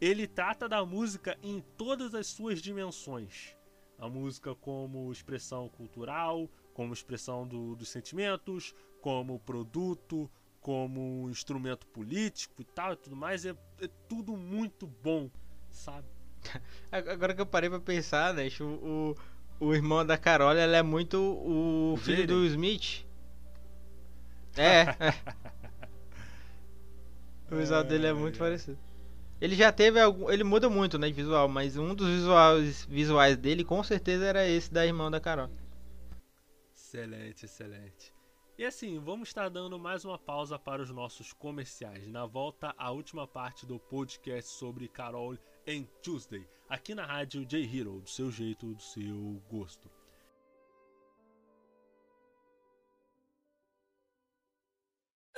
ele 0.01 0.27
trata 0.27 0.69
da 0.69 0.85
música 0.85 1.39
em 1.43 1.61
todas 1.77 2.15
as 2.15 2.27
suas 2.27 2.61
dimensões. 2.61 3.57
A 3.99 4.09
música 4.09 4.55
como 4.55 5.13
expressão 5.13 5.69
cultural, 5.69 6.51
como 6.73 6.93
expressão 6.93 7.47
do, 7.47 7.77
dos 7.77 7.89
sentimentos, 7.89 8.75
como 9.01 9.39
produto, 9.39 10.31
como 10.61 11.29
instrumento 11.31 11.87
político 11.87 12.61
e 12.61 12.65
tal 12.65 12.95
e 12.95 12.97
tudo 12.97 13.15
mais, 13.15 13.45
é, 13.45 13.55
é 13.81 13.89
tudo 14.09 14.37
muito 14.37 14.87
bom, 14.87 15.31
sabe? 15.71 16.09
Agora 16.91 17.35
que 17.35 17.41
eu 17.41 17.47
parei 17.47 17.71
pra 17.71 17.81
pensar, 17.81 18.35
né, 18.35 18.49
o, 18.61 19.15
o, 19.61 19.67
o 19.67 19.75
irmão 19.75 20.05
da 20.05 20.19
Carol, 20.19 20.53
ela 20.53 20.77
é 20.77 20.83
muito 20.83 21.19
o 21.19 21.97
filho 21.99 22.27
do 22.27 22.45
Smith. 22.47 23.07
É, 24.57 24.83
é. 24.83 25.45
O 27.51 27.57
visual 27.57 27.83
dele 27.83 28.07
é 28.07 28.13
muito 28.13 28.39
parecido. 28.39 28.79
Ele 29.41 29.55
já 29.55 29.73
teve 29.73 30.01
algum. 30.01 30.31
Ele 30.31 30.45
muda 30.45 30.69
muito, 30.69 30.99
né, 30.99 31.09
de 31.09 31.13
visual, 31.13 31.49
mas 31.49 31.77
um 31.77 31.95
dos 31.95 32.09
visuais, 32.09 32.85
visuais 32.85 33.37
dele 33.37 33.65
com 33.65 33.83
certeza 33.83 34.25
era 34.25 34.49
esse 34.49 34.73
da 34.73 34.87
irmã 34.87 35.11
da 35.11 35.21
Carol. 35.21 35.51
Excelente, 36.75 37.45
excelente. 37.45 38.15
E 38.57 38.65
assim, 38.65 39.01
vamos 39.01 39.29
estar 39.29 39.49
dando 39.49 39.79
mais 39.81 40.05
uma 40.05 40.17
pausa 40.17 40.57
para 40.57 40.81
os 40.81 40.91
nossos 40.91 41.33
comerciais. 41.33 42.07
Na 42.07 42.25
volta, 42.25 42.73
a 42.79 42.91
última 42.93 43.27
parte 43.27 43.67
do 43.67 43.81
podcast 43.81 44.53
sobre 44.53 44.87
Carol 44.87 45.37
em 45.67 45.89
Tuesday, 46.03 46.47
aqui 46.69 46.95
na 46.95 47.05
rádio 47.05 47.45
J 47.45 47.65
Hero, 47.65 48.01
do 48.01 48.09
seu 48.09 48.31
jeito, 48.31 48.73
do 48.73 48.81
seu 48.81 49.43
gosto. 49.51 49.91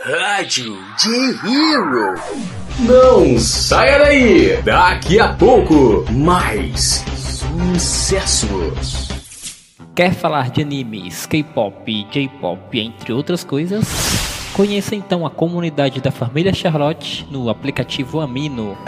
Rádio 0.09 0.79
J 0.97 1.11
Hero. 1.45 2.15
Não 2.79 3.37
saia 3.41 3.99
daí! 3.99 4.63
Daqui 4.63 5.19
a 5.19 5.33
pouco, 5.33 6.05
mais 6.13 7.05
sucessos. 7.75 9.09
Quer 9.97 10.15
falar 10.15 10.51
de 10.51 10.63
animes, 10.63 11.27
K-pop, 11.27 12.07
J-pop, 12.13 12.79
entre 12.79 13.13
outras 13.13 13.43
coisas? 13.43 13.85
Conheça 14.53 14.95
então 14.95 15.27
a 15.27 15.31
comunidade 15.31 16.01
da 16.01 16.13
família 16.13 16.55
Charlotte 16.55 17.27
no 17.29 17.51
aplicativo 17.51 18.21
Amino 18.21 18.79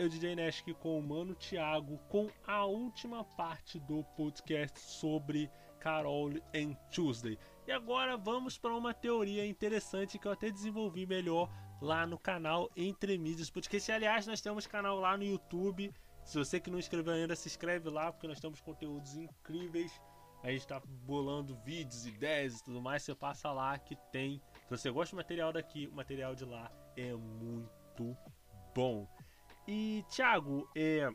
Eu, 0.00 0.08
DJ 0.08 0.34
Nesk, 0.34 0.72
com 0.78 0.98
o 0.98 1.02
Mano 1.02 1.34
Thiago, 1.34 1.98
com 2.08 2.26
a 2.46 2.64
última 2.64 3.22
parte 3.22 3.78
do 3.80 4.02
podcast 4.16 4.80
sobre 4.80 5.50
Carol 5.78 6.30
and 6.54 6.72
Tuesday. 6.90 7.38
E 7.66 7.70
agora 7.70 8.16
vamos 8.16 8.56
para 8.56 8.74
uma 8.74 8.94
teoria 8.94 9.46
interessante 9.46 10.18
que 10.18 10.26
eu 10.26 10.32
até 10.32 10.50
desenvolvi 10.50 11.04
melhor 11.04 11.50
lá 11.82 12.06
no 12.06 12.18
canal 12.18 12.70
Entre 12.74 13.18
Mídias 13.18 13.50
Podcast. 13.50 13.92
Aliás, 13.92 14.26
nós 14.26 14.40
temos 14.40 14.66
canal 14.66 14.98
lá 14.98 15.18
no 15.18 15.22
YouTube. 15.22 15.92
Se 16.24 16.38
você 16.38 16.58
que 16.58 16.70
não 16.70 16.78
inscreveu 16.78 17.12
ainda, 17.12 17.36
se 17.36 17.48
inscreve 17.48 17.90
lá, 17.90 18.10
porque 18.10 18.26
nós 18.26 18.40
temos 18.40 18.58
conteúdos 18.62 19.14
incríveis. 19.18 19.92
A 20.42 20.50
gente 20.50 20.62
está 20.62 20.80
bolando 20.80 21.54
vídeos, 21.56 22.06
ideias 22.06 22.58
e 22.58 22.64
tudo 22.64 22.80
mais. 22.80 23.02
Você 23.02 23.14
passa 23.14 23.52
lá 23.52 23.78
que 23.78 23.94
tem. 24.10 24.40
Se 24.62 24.78
você 24.78 24.90
gosta 24.90 25.14
do 25.14 25.18
material 25.18 25.52
daqui, 25.52 25.88
o 25.88 25.94
material 25.94 26.34
de 26.34 26.46
lá 26.46 26.72
é 26.96 27.12
muito 27.12 28.16
bom. 28.74 29.06
E, 29.72 30.04
Thiago, 30.08 30.68
é, 30.74 31.08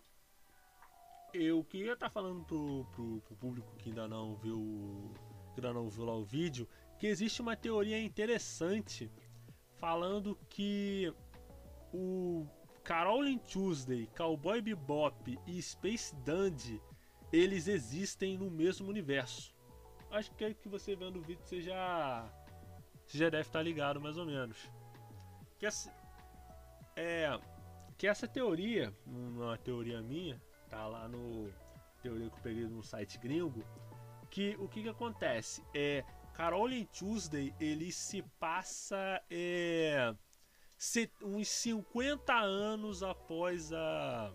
eu 1.34 1.62
queria 1.66 1.92
estar 1.92 2.06
tá 2.06 2.10
falando 2.10 2.46
pro, 2.46 2.86
pro, 2.94 3.20
pro, 3.20 3.36
público 3.36 3.76
que 3.76 3.90
ainda 3.90 4.08
não 4.08 4.34
viu 4.38 5.14
que 5.54 5.60
ainda 5.60 5.74
não 5.74 5.90
viu 5.90 6.06
lá 6.06 6.16
o 6.16 6.24
vídeo 6.24 6.66
que 6.98 7.06
existe 7.06 7.42
uma 7.42 7.58
teoria 7.58 8.02
interessante 8.02 9.12
falando 9.74 10.40
que 10.48 11.14
o 11.94 12.48
Carolyn 12.82 13.40
Tuesday, 13.40 14.08
Cowboy 14.16 14.62
Bebop 14.62 15.38
e 15.46 15.62
Space 15.62 16.16
Dandy 16.24 16.82
eles 17.34 17.68
existem 17.68 18.38
no 18.38 18.50
mesmo 18.50 18.88
universo. 18.88 19.54
Acho 20.10 20.34
que 20.34 20.46
é 20.46 20.54
que 20.54 20.70
você 20.70 20.96
vendo 20.96 21.20
o 21.20 21.22
vídeo 21.22 21.44
você 21.44 21.60
já 21.60 22.26
você 23.06 23.18
já 23.18 23.30
deve 23.30 23.50
estar 23.50 23.62
ligado 23.62 24.00
mais 24.00 24.18
ou 24.18 24.26
menos. 24.26 24.72
Que 25.60 25.66
essa, 25.66 25.94
é 26.96 27.38
que 27.98 28.08
essa 28.08 28.28
teoria, 28.28 28.94
uma 29.06 29.58
teoria 29.58 30.02
minha, 30.02 30.42
tá 30.70 30.86
lá 30.88 31.08
no 31.08 31.52
teoria 32.02 32.30
que 32.30 32.38
eu 32.38 32.44
peguei 32.44 32.68
no 32.68 32.84
site 32.84 33.18
gringo, 33.18 33.64
que 34.30 34.56
o 34.60 34.68
que 34.68 34.84
que 34.84 34.90
acontece 34.90 35.64
é 35.74 36.04
Carolyn 36.34 36.86
Tuesday 36.86 37.54
ele 37.60 37.92
se 37.92 38.22
passa 38.40 39.22
é, 39.32 40.14
uns 41.24 41.48
50 41.48 42.34
anos 42.34 43.02
após 43.02 43.72
a 43.74 44.32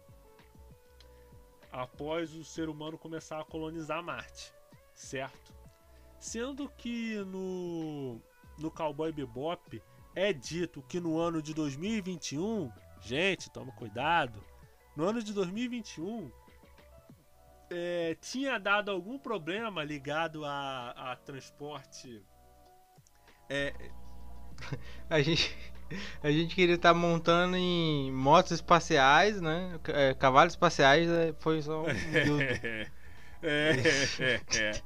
após 1.70 2.34
o 2.34 2.42
ser 2.42 2.68
humano 2.68 2.98
começar 2.98 3.40
a 3.40 3.44
colonizar 3.44 4.02
Marte, 4.02 4.52
certo? 4.92 5.54
Sendo 6.18 6.68
que 6.68 7.16
no 7.26 8.20
no 8.58 8.70
Cowboy 8.70 9.12
Bebop 9.12 9.80
é 10.14 10.32
dito 10.32 10.82
que 10.82 10.98
no 10.98 11.18
ano 11.18 11.40
de 11.40 11.54
2021, 11.54 12.72
gente, 13.00 13.50
toma 13.50 13.72
cuidado, 13.72 14.42
no 14.96 15.04
ano 15.04 15.22
de 15.22 15.32
2021 15.32 16.30
é, 17.70 18.16
tinha 18.20 18.58
dado 18.58 18.90
algum 18.90 19.18
problema 19.18 19.84
ligado 19.84 20.44
a, 20.44 20.90
a 20.90 21.16
transporte. 21.16 22.22
É... 23.48 23.72
a 25.08 25.22
gente 25.22 25.56
a 26.22 26.30
gente 26.30 26.54
queria 26.54 26.76
estar 26.76 26.92
tá 26.92 26.98
montando 26.98 27.56
em 27.56 28.12
motos 28.12 28.52
espaciais, 28.52 29.40
né? 29.40 29.78
É, 29.88 30.14
cavalos 30.14 30.52
espaciais, 30.52 31.08
é, 31.08 31.32
foi 31.38 31.62
só 31.62 31.82
um 31.82 31.86
é, 31.90 32.86
é, 33.42 34.40
é, 34.56 34.82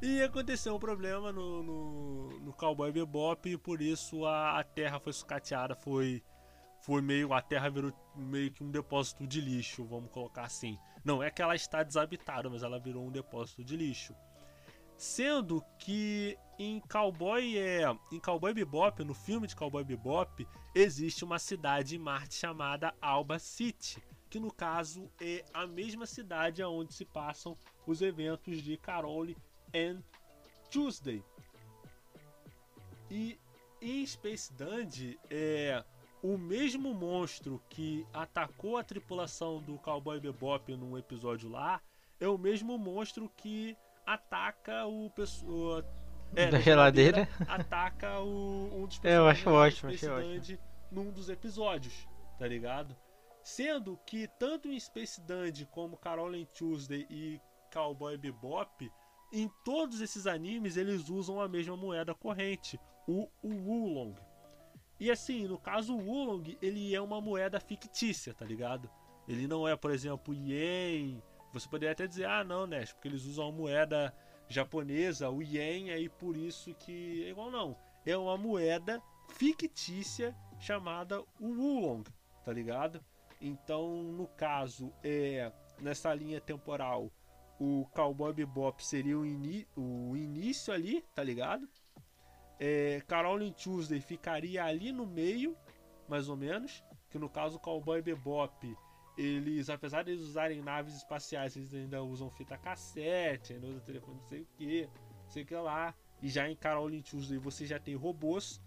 E 0.00 0.22
aconteceu 0.22 0.74
um 0.74 0.78
problema 0.78 1.32
no, 1.32 1.62
no, 1.62 2.40
no 2.40 2.52
Cowboy 2.52 2.90
Bebop 2.92 3.50
e 3.50 3.58
por 3.58 3.82
isso 3.82 4.24
a, 4.24 4.60
a 4.60 4.64
Terra 4.64 4.98
foi 4.98 5.12
sucateada, 5.12 5.74
foi 5.74 6.22
foi 6.88 7.02
meio 7.02 7.34
a 7.34 7.42
Terra 7.42 7.68
virou 7.68 7.92
meio 8.16 8.50
que 8.50 8.64
um 8.64 8.70
depósito 8.70 9.26
de 9.26 9.42
lixo, 9.42 9.84
vamos 9.84 10.10
colocar 10.10 10.44
assim. 10.44 10.78
Não 11.04 11.22
é 11.22 11.30
que 11.30 11.42
ela 11.42 11.54
está 11.54 11.82
desabitada, 11.82 12.48
mas 12.48 12.62
ela 12.62 12.80
virou 12.80 13.06
um 13.06 13.10
depósito 13.10 13.62
de 13.62 13.76
lixo. 13.76 14.14
Sendo 14.96 15.62
que 15.78 16.38
em 16.58 16.80
Cowboy 16.80 17.58
é, 17.58 17.82
em 18.10 18.18
Cowboy 18.18 18.54
Bebop, 18.54 19.04
no 19.04 19.12
filme 19.12 19.46
de 19.46 19.54
Cowboy 19.54 19.84
Bebop, 19.84 20.48
existe 20.74 21.26
uma 21.26 21.38
cidade 21.38 21.94
em 21.94 21.98
Marte 21.98 22.36
chamada 22.36 22.94
Alba 23.02 23.38
City, 23.38 24.02
que 24.30 24.40
no 24.40 24.50
caso 24.50 25.12
é 25.20 25.44
a 25.52 25.66
mesma 25.66 26.06
cidade 26.06 26.62
onde 26.62 26.94
se 26.94 27.04
passam 27.04 27.54
os 27.86 28.00
eventos 28.00 28.62
de 28.62 28.78
Carole 28.78 29.36
and 29.74 30.02
Tuesday. 30.70 31.22
E 33.10 33.38
em 33.78 34.06
Space 34.06 34.50
Dandy 34.54 35.20
é 35.28 35.84
o 36.22 36.36
mesmo 36.36 36.92
monstro 36.92 37.62
que 37.68 38.06
atacou 38.12 38.76
a 38.76 38.84
tripulação 38.84 39.60
do 39.62 39.78
Cowboy 39.78 40.18
Bebop 40.20 40.74
num 40.76 40.98
episódio 40.98 41.48
lá 41.48 41.80
é 42.20 42.26
o 42.26 42.36
mesmo 42.36 42.76
monstro 42.76 43.30
que 43.36 43.76
ataca 44.04 44.86
o 44.86 45.10
pessoa 45.10 45.86
é, 46.34 46.46
da 46.50 46.60
geladeira, 46.60 47.24
geladeira 47.24 47.52
ataca 47.52 48.20
o, 48.20 48.70
um 48.74 48.86
dos 48.86 49.00
é, 49.04 49.16
eu 49.16 49.26
acho 49.26 49.48
ótimo, 49.50 49.92
ótimo. 49.92 50.58
num 50.90 51.10
dos 51.10 51.28
episódios, 51.28 52.08
tá 52.38 52.46
ligado? 52.46 52.96
Sendo 53.42 53.98
que 54.04 54.28
tanto 54.38 54.68
em 54.68 54.78
Space 54.78 55.20
Dandy 55.20 55.66
como 55.66 55.96
Carolyn 55.96 56.46
Tuesday 56.46 57.06
e 57.08 57.40
Cowboy 57.72 58.16
Bebop, 58.16 58.90
em 59.32 59.48
todos 59.64 60.00
esses 60.00 60.26
animes 60.26 60.76
eles 60.76 61.08
usam 61.08 61.40
a 61.40 61.48
mesma 61.48 61.76
moeda 61.76 62.14
corrente, 62.14 62.80
o, 63.06 63.28
o 63.42 63.48
Wulong. 63.48 64.14
E 65.00 65.10
assim, 65.10 65.46
no 65.46 65.58
caso 65.58 65.94
o 65.94 66.00
Wulong, 66.00 66.58
ele 66.60 66.94
é 66.94 67.00
uma 67.00 67.20
moeda 67.20 67.60
fictícia, 67.60 68.34
tá 68.34 68.44
ligado? 68.44 68.90
Ele 69.28 69.46
não 69.46 69.68
é, 69.68 69.76
por 69.76 69.90
exemplo, 69.90 70.34
Yen. 70.34 71.22
Você 71.52 71.68
poderia 71.68 71.92
até 71.92 72.06
dizer, 72.06 72.26
ah, 72.26 72.42
não, 72.42 72.66
né? 72.66 72.84
Porque 72.86 73.08
eles 73.08 73.24
usam 73.24 73.48
a 73.48 73.52
moeda 73.52 74.14
japonesa, 74.48 75.30
o 75.30 75.42
Yen, 75.42 75.90
aí 75.90 76.08
por 76.08 76.36
isso 76.36 76.74
que. 76.74 77.24
É 77.24 77.30
igual 77.30 77.50
não. 77.50 77.76
É 78.04 78.16
uma 78.16 78.36
moeda 78.36 79.02
fictícia 79.28 80.34
chamada 80.58 81.22
Wulong, 81.40 82.04
tá 82.44 82.52
ligado? 82.52 83.04
Então, 83.40 84.02
no 84.02 84.26
caso, 84.26 84.92
é 85.04 85.52
nessa 85.80 86.12
linha 86.12 86.40
temporal, 86.40 87.12
o 87.60 87.86
Cowboy 87.92 88.32
Bebop 88.32 88.84
seria 88.84 89.16
o, 89.18 89.22
o 89.76 90.16
início 90.16 90.72
ali, 90.72 91.04
tá 91.14 91.22
ligado? 91.22 91.68
É, 92.58 93.02
Carolyn 93.06 93.52
Tuesday 93.52 94.00
ficaria 94.00 94.64
ali 94.64 94.92
no 94.92 95.06
meio, 95.06 95.56
mais 96.08 96.28
ou 96.28 96.36
menos. 96.36 96.82
Que 97.10 97.18
no 97.18 97.28
caso 97.28 97.58
Cowboy 97.58 98.02
Bebop, 98.02 98.76
eles, 99.16 99.70
apesar 99.70 100.02
de 100.02 100.12
eles 100.12 100.22
usarem 100.22 100.62
naves 100.62 100.94
espaciais, 100.94 101.56
eles 101.56 101.72
ainda 101.74 102.02
usam 102.02 102.30
fita 102.30 102.56
cassete, 102.58 103.54
ainda 103.54 103.66
usam 103.66 103.80
telefone 103.80 104.18
não 104.18 104.26
sei 104.26 104.42
o 104.42 104.46
que, 104.56 104.82
não 105.24 105.30
sei 105.30 105.42
o 105.42 105.46
que 105.46 105.54
lá. 105.54 105.94
E 106.22 106.28
já 106.28 106.48
em 106.48 106.56
Carolyn 106.56 107.00
Tuesday 107.02 107.38
você 107.38 107.66
já 107.66 107.78
tem 107.78 107.94
robôs. 107.94 108.60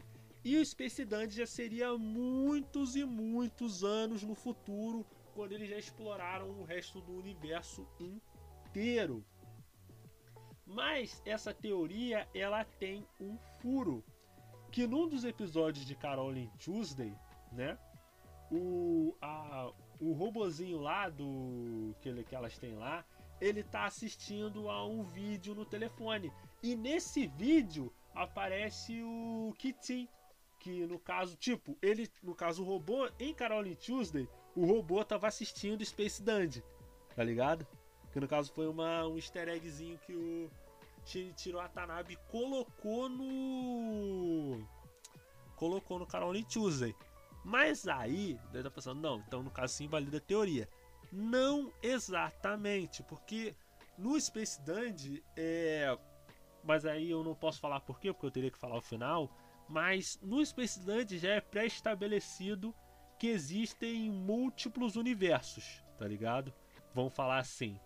E 0.44 0.58
o 0.58 0.66
Space 0.66 1.06
Dandy 1.06 1.36
já 1.36 1.46
seria 1.46 1.96
muitos 1.98 2.96
e 2.96 3.06
muitos 3.06 3.84
anos 3.84 4.24
no 4.24 4.34
futuro, 4.34 5.06
quando 5.36 5.52
eles 5.52 5.70
já 5.70 5.78
exploraram 5.78 6.50
o 6.50 6.64
resto 6.64 7.00
do 7.00 7.14
universo 7.14 7.88
inteiro. 8.00 9.24
Mas 10.66 11.22
essa 11.26 11.54
teoria 11.54 12.28
ela 12.34 12.64
tem 12.64 13.06
um 13.20 13.38
furo. 13.62 14.04
Que 14.72 14.88
num 14.88 15.08
dos 15.08 15.26
episódios 15.26 15.86
de 15.86 15.96
Carolyn 15.96 16.50
Tuesday, 16.64 17.14
né? 17.52 17.78
O, 18.52 19.16
a, 19.22 19.72
o 20.00 20.14
robozinho 20.14 20.80
lá 20.80 21.10
do 21.10 21.96
que, 22.02 22.24
que 22.24 22.36
elas 22.36 22.58
têm 22.58 22.76
lá, 22.76 23.06
ele 23.40 23.64
tá 23.64 23.86
assistindo 23.86 24.70
a 24.70 24.86
um 24.86 25.04
vídeo 25.04 25.56
no 25.56 25.66
telefone. 25.66 26.32
E 26.62 26.76
nesse 26.76 27.28
vídeo 27.28 27.92
aparece 28.14 29.02
o 29.02 29.54
Kitty, 29.58 30.10
que 30.60 30.86
no 30.86 31.00
caso, 31.00 31.36
tipo, 31.36 31.78
ele, 31.82 32.08
no 32.22 32.36
caso 32.36 32.64
o 32.64 32.66
robô, 32.66 33.10
em 33.20 33.34
Caroline 33.34 33.76
Tuesday, 33.76 34.28
o 34.56 34.66
robô 34.66 35.04
tava 35.04 35.28
assistindo 35.28 35.84
Space 35.84 36.22
Dandy, 36.22 36.64
tá 37.16 37.24
ligado? 37.24 37.66
Que 38.12 38.20
no 38.20 38.28
caso 38.28 38.52
foi 38.54 38.68
uma, 38.68 39.08
um 39.08 39.16
easter 39.16 39.48
eggzinho 39.48 39.98
que 40.00 40.14
o 40.14 40.50
Shinichiro 41.06 41.58
Watanabe 41.58 42.18
colocou 42.30 43.10
no. 43.10 44.66
colocou 45.56 46.00
no 46.00 46.06
Caroline 46.06 46.46
Tuesday. 46.46 46.96
Mas 47.44 47.88
aí, 47.88 48.38
deve 48.46 48.60
estar 48.60 48.72
pensando, 48.72 49.02
não, 49.02 49.20
então 49.20 49.42
no 49.42 49.50
caso 49.50 49.74
sim 49.74 49.86
invalida 49.86 50.18
a 50.18 50.22
teoria. 50.22 50.70
Não 51.12 51.72
exatamente, 51.82 53.04
porque 53.04 53.56
no 53.98 54.20
Space 54.20 54.62
Dandy 54.62 55.24
é. 55.36 55.98
Mas 56.64 56.86
aí 56.86 57.10
eu 57.10 57.24
não 57.24 57.34
posso 57.34 57.60
falar 57.60 57.80
por 57.80 58.00
quê, 58.00 58.14
porque 58.14 58.26
eu 58.26 58.32
teria 58.32 58.52
que 58.52 58.60
falar 58.60 58.78
o 58.78 58.82
final. 58.82 59.30
Mas 59.68 60.20
no 60.22 60.46
Space 60.46 60.80
Dandy 60.80 61.18
já 61.18 61.32
é 61.32 61.42
pré-estabelecido 61.42 62.76
que 63.18 63.28
existem 63.28 64.10
múltiplos 64.10 64.96
universos, 64.96 65.84
tá 65.98 66.08
ligado? 66.08 66.54
Vamos 66.94 67.14
falar 67.14 67.38
assim, 67.38 67.80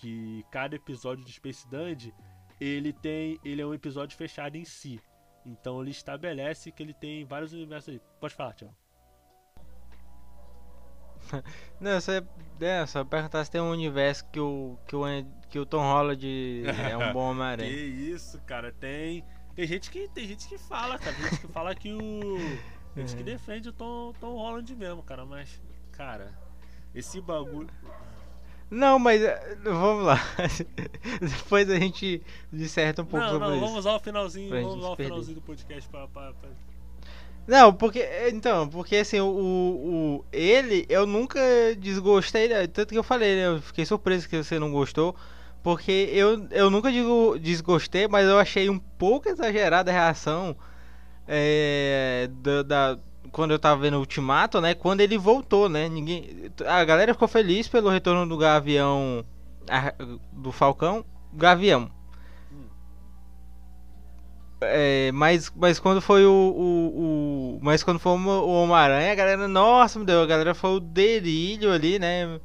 que 0.00 0.44
cada 0.50 0.76
episódio 0.76 1.24
de 1.24 1.32
Space 1.32 1.68
Dandy 1.68 2.14
ele 2.60 2.92
tem, 2.92 3.38
ele 3.44 3.62
é 3.62 3.66
um 3.66 3.74
episódio 3.74 4.16
fechado 4.16 4.56
em 4.56 4.64
si. 4.64 5.00
Então 5.44 5.80
ele 5.80 5.90
estabelece 5.90 6.70
que 6.70 6.82
ele 6.82 6.94
tem 6.94 7.24
vários 7.24 7.52
universos 7.52 7.88
ali. 7.88 8.02
Pode 8.20 8.34
falar, 8.34 8.52
tchau. 8.54 8.74
Não, 11.80 12.00
você 12.00 12.24
é, 12.60 12.86
só 12.86 13.04
perguntar 13.04 13.44
se 13.44 13.50
tem 13.50 13.60
um 13.60 13.70
universo 13.70 14.24
que 14.30 14.40
o, 14.40 14.78
que 14.86 14.94
o, 14.94 15.02
que 15.48 15.58
o 15.58 15.66
Tom 15.66 15.82
Holland 15.82 16.64
é 16.66 16.96
um 16.96 17.12
bom 17.12 17.30
Homem-Aranha. 17.30 17.68
que 17.68 17.76
isso, 17.76 18.40
cara, 18.42 18.72
tem. 18.72 19.24
Tem 19.54 19.66
gente 19.66 19.90
que, 19.90 20.08
tem 20.08 20.26
gente 20.26 20.48
que 20.48 20.58
fala, 20.58 20.98
cara. 20.98 21.16
Tem 21.16 21.30
gente 21.30 21.40
que 21.40 21.48
fala 21.48 21.74
que 21.74 21.92
o. 21.92 22.00
Tem 22.94 23.06
gente 23.06 23.16
que 23.16 23.22
defende 23.22 23.68
o 23.68 23.72
Tom, 23.72 24.12
Tom 24.20 24.34
Holland 24.34 24.74
mesmo, 24.74 25.02
cara. 25.02 25.26
Mas, 25.26 25.60
cara, 25.92 26.32
esse 26.94 27.20
bagulho. 27.20 27.68
Não, 28.70 28.98
mas 28.98 29.22
eh, 29.22 29.56
vamos 29.64 30.04
lá. 30.04 30.20
Depois 31.20 31.70
a 31.70 31.78
gente 31.78 32.22
disserta 32.52 33.02
um 33.02 33.06
pouco 33.06 33.24
não, 33.24 33.32
sobre 33.32 33.48
não, 33.48 33.54
isso. 33.56 33.64
vamos 33.64 33.78
usar 33.78 33.92
o 33.92 34.00
finalzinho, 34.00 34.50
vamos 34.50 34.64
gente 34.72 34.78
usar 34.78 34.88
o 34.90 34.96
perder. 34.96 35.10
finalzinho 35.10 35.34
do 35.36 35.40
podcast 35.42 35.88
pra. 35.88 36.06
pra, 36.08 36.32
pra... 36.34 36.50
Não, 37.46 37.72
porque. 37.72 38.06
Então, 38.30 38.68
porque 38.68 38.96
assim, 38.96 39.20
o, 39.20 39.26
o. 39.26 40.24
Ele, 40.30 40.84
eu 40.88 41.06
nunca 41.06 41.40
desgostei. 41.78 42.48
Tanto 42.68 42.88
que 42.92 42.98
eu 42.98 43.02
falei, 43.02 43.36
né? 43.36 43.46
Eu 43.46 43.62
fiquei 43.62 43.86
surpreso 43.86 44.28
que 44.28 44.36
você 44.36 44.58
não 44.58 44.70
gostou. 44.70 45.16
Porque 45.62 46.08
eu, 46.12 46.46
eu 46.50 46.70
nunca 46.70 46.92
digo 46.92 47.38
desgostei, 47.38 48.06
mas 48.06 48.26
eu 48.28 48.38
achei 48.38 48.68
um 48.70 48.78
pouco 48.78 49.28
exagerada 49.28 49.90
a 49.90 49.94
reação. 49.94 50.54
é, 51.26 52.28
da, 52.42 52.62
da- 52.62 52.98
quando 53.32 53.52
eu 53.52 53.58
tava 53.58 53.80
vendo 53.82 53.94
o 53.96 54.00
Ultimato, 54.00 54.60
né? 54.60 54.74
Quando 54.74 55.00
ele 55.00 55.18
voltou, 55.18 55.68
né? 55.68 55.88
Ninguém. 55.88 56.50
A 56.66 56.84
galera 56.84 57.12
ficou 57.14 57.28
feliz 57.28 57.68
pelo 57.68 57.90
retorno 57.90 58.26
do 58.28 58.36
Gavião. 58.36 59.24
a- 59.70 59.94
Do 60.32 60.52
Falcão. 60.52 61.04
Gavião. 61.32 61.90
É, 64.60 65.12
mas, 65.12 65.52
mas 65.54 65.78
quando 65.78 66.00
foi 66.00 66.24
o, 66.26 66.30
o, 66.32 67.56
o- 67.56 67.58
Mas 67.62 67.82
quando 67.84 67.98
foi 68.00 68.12
o 68.12 68.48
Homem-Aranha, 68.48 69.12
a 69.12 69.14
galera. 69.14 69.48
Nossa, 69.48 69.98
meu 69.98 70.06
Deus, 70.06 70.24
a 70.24 70.26
galera 70.26 70.54
foi 70.54 70.70
o 70.70 70.80
delírio 70.80 71.72
ali, 71.72 71.98
né? 71.98 72.40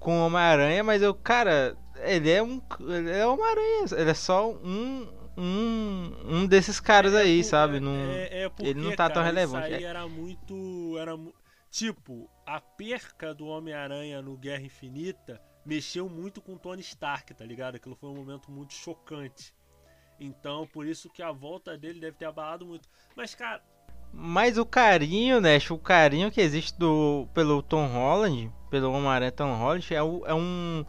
Com 0.00 0.20
o 0.22 0.26
Homem-Aranha, 0.26 0.84
mas 0.84 1.02
eu, 1.02 1.14
cara, 1.14 1.76
ele 2.04 2.30
é 2.30 2.42
um. 2.42 2.60
Ele 2.80 3.10
é 3.10 3.26
Homem-Aranha. 3.26 3.86
Ele 3.96 4.10
é 4.10 4.14
só 4.14 4.50
um. 4.50 5.08
Um, 5.40 6.12
um 6.26 6.46
desses 6.46 6.80
caras 6.80 7.14
aí, 7.14 7.40
É, 7.40 7.42
sabe? 7.44 7.76
é, 7.76 7.80
Não, 7.80 7.94
é, 7.94 8.42
é 8.42 8.48
porque, 8.48 8.70
ele 8.70 8.80
não 8.80 8.90
tá 8.96 9.08
tão 9.08 9.22
cara, 9.22 9.26
relevante. 9.26 9.68
Isso 9.68 9.76
É. 9.76 9.82
era 9.84 10.08
muito. 10.08 10.98
Era, 10.98 11.16
tipo, 11.70 12.28
a 12.44 12.60
perca 12.60 13.32
do 13.32 13.46
Homem-Aranha 13.46 14.20
no 14.20 14.36
Guerra 14.36 14.62
Infinita 14.62 15.40
mexeu 15.64 16.08
muito 16.08 16.40
com 16.40 16.54
o 16.54 16.58
Tony 16.58 16.80
Stark, 16.80 17.32
tá 17.34 17.44
ligado? 17.44 17.76
Aquilo 17.76 17.94
foi 17.94 18.08
um 18.10 18.16
momento 18.16 18.50
muito 18.50 18.72
chocante. 18.74 19.54
Então, 20.18 20.66
por 20.66 20.84
isso 20.86 21.08
que 21.08 21.22
a 21.22 21.30
volta 21.30 21.78
dele 21.78 22.00
deve 22.00 22.16
ter 22.16 22.24
abalado 22.24 22.66
muito. 22.66 22.88
Mas, 23.16 23.34
cara, 23.34 23.62
Mas 24.12 24.56
o 24.58 24.64
carinho, 24.64 25.38
né? 25.40 25.58
O 25.70 25.78
carinho 25.78 26.30
que 26.32 26.40
existe 26.40 26.76
do, 26.78 27.28
pelo 27.34 27.62
Tom 27.62 27.86
Holland, 27.86 28.50
pelo 28.70 28.90
Homem-Aranha 28.90 29.30
Tom 29.30 29.54
Holland, 29.54 29.94
é, 29.94 30.02
o- 30.02 30.26
é 30.26 30.34
um. 30.34 30.84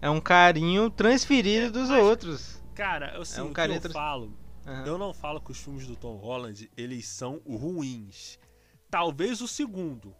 É 0.00 0.08
um 0.08 0.20
carinho 0.20 0.88
transferido 0.88 1.70
dos 1.72 1.90
mas- 1.90 2.02
outros. 2.02 2.59
Cara, 2.80 3.20
assim, 3.20 3.40
É 3.40 3.42
um 3.42 3.52
eu 3.52 3.90
falo 3.90 4.32
Aham. 4.66 4.86
Eu 4.86 4.98
não 4.98 5.12
falo 5.12 5.40
que 5.40 5.50
os 5.50 5.58
filmes 5.58 5.86
do 5.86 5.96
Tom 5.96 6.16
Holland, 6.16 6.70
eles 6.76 7.06
são 7.06 7.40
ruins. 7.46 8.38
Talvez 8.90 9.40
o 9.40 9.48
segundo. 9.48 10.14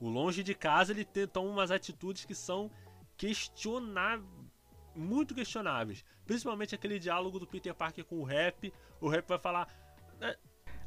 O 0.00 0.08
Longe 0.08 0.42
de 0.42 0.54
Casa, 0.54 0.92
ele 0.92 1.04
tem, 1.04 1.26
toma 1.26 1.48
umas 1.48 1.70
atitudes 1.70 2.24
que 2.24 2.34
são 2.34 2.70
questionáveis. 3.16 4.28
Muito 4.94 5.34
questionáveis. 5.34 6.04
Principalmente 6.26 6.74
aquele 6.74 6.98
diálogo 6.98 7.38
do 7.38 7.46
Peter 7.46 7.74
Parker 7.74 8.04
com 8.04 8.16
o 8.16 8.24
Rap. 8.24 8.72
O 9.00 9.08
Rap 9.08 9.28
vai 9.28 9.38
falar. 9.38 9.68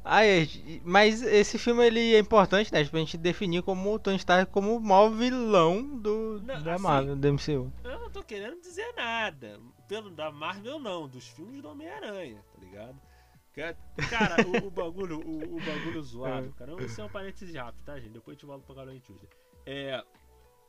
Ah, 0.04 0.24
é, 0.26 0.46
mas 0.84 1.22
esse 1.22 1.58
filme 1.58 1.86
ele 1.86 2.14
é 2.14 2.18
importante, 2.18 2.72
né? 2.72 2.84
Pra 2.84 2.98
gente 2.98 3.16
definir 3.16 3.62
como 3.62 3.94
o 3.94 3.98
Tony 3.98 4.16
Stark 4.16 4.50
como 4.50 4.76
o 4.76 4.80
maior 4.80 5.10
vilão 5.10 5.96
do, 5.96 6.42
Não, 6.44 6.62
da 6.62 6.74
assim, 6.74 6.82
Marvel, 6.82 7.16
do 7.16 7.32
MCU. 7.32 7.72
Eu 7.84 8.00
não 8.00 8.10
tô 8.10 8.22
querendo 8.22 8.60
dizer 8.60 8.92
nada. 8.96 9.60
Pelo 9.92 10.10
da 10.10 10.30
Marvel, 10.32 10.78
não. 10.78 11.06
Dos 11.06 11.28
filmes 11.28 11.60
do 11.60 11.68
Homem-Aranha, 11.68 12.42
tá 12.50 12.58
ligado? 12.58 12.98
Que- 13.52 13.76
Cara, 14.08 14.36
o, 14.48 14.68
o 14.68 14.70
bagulho, 14.70 15.20
o, 15.20 15.56
o 15.56 15.60
bagulho 15.60 16.00
zoado, 16.02 16.50
cara. 16.54 16.82
Isso 16.82 16.98
é 16.98 17.04
um 17.04 17.10
parênteses 17.10 17.54
rápido, 17.54 17.84
tá, 17.84 18.00
gente? 18.00 18.12
Depois 18.14 18.34
a 18.34 18.38
gente 18.38 18.46
volta 18.46 18.64
pra 18.64 18.74
Caroline 18.76 19.00
Tuesday. 19.02 19.28
É. 19.66 20.02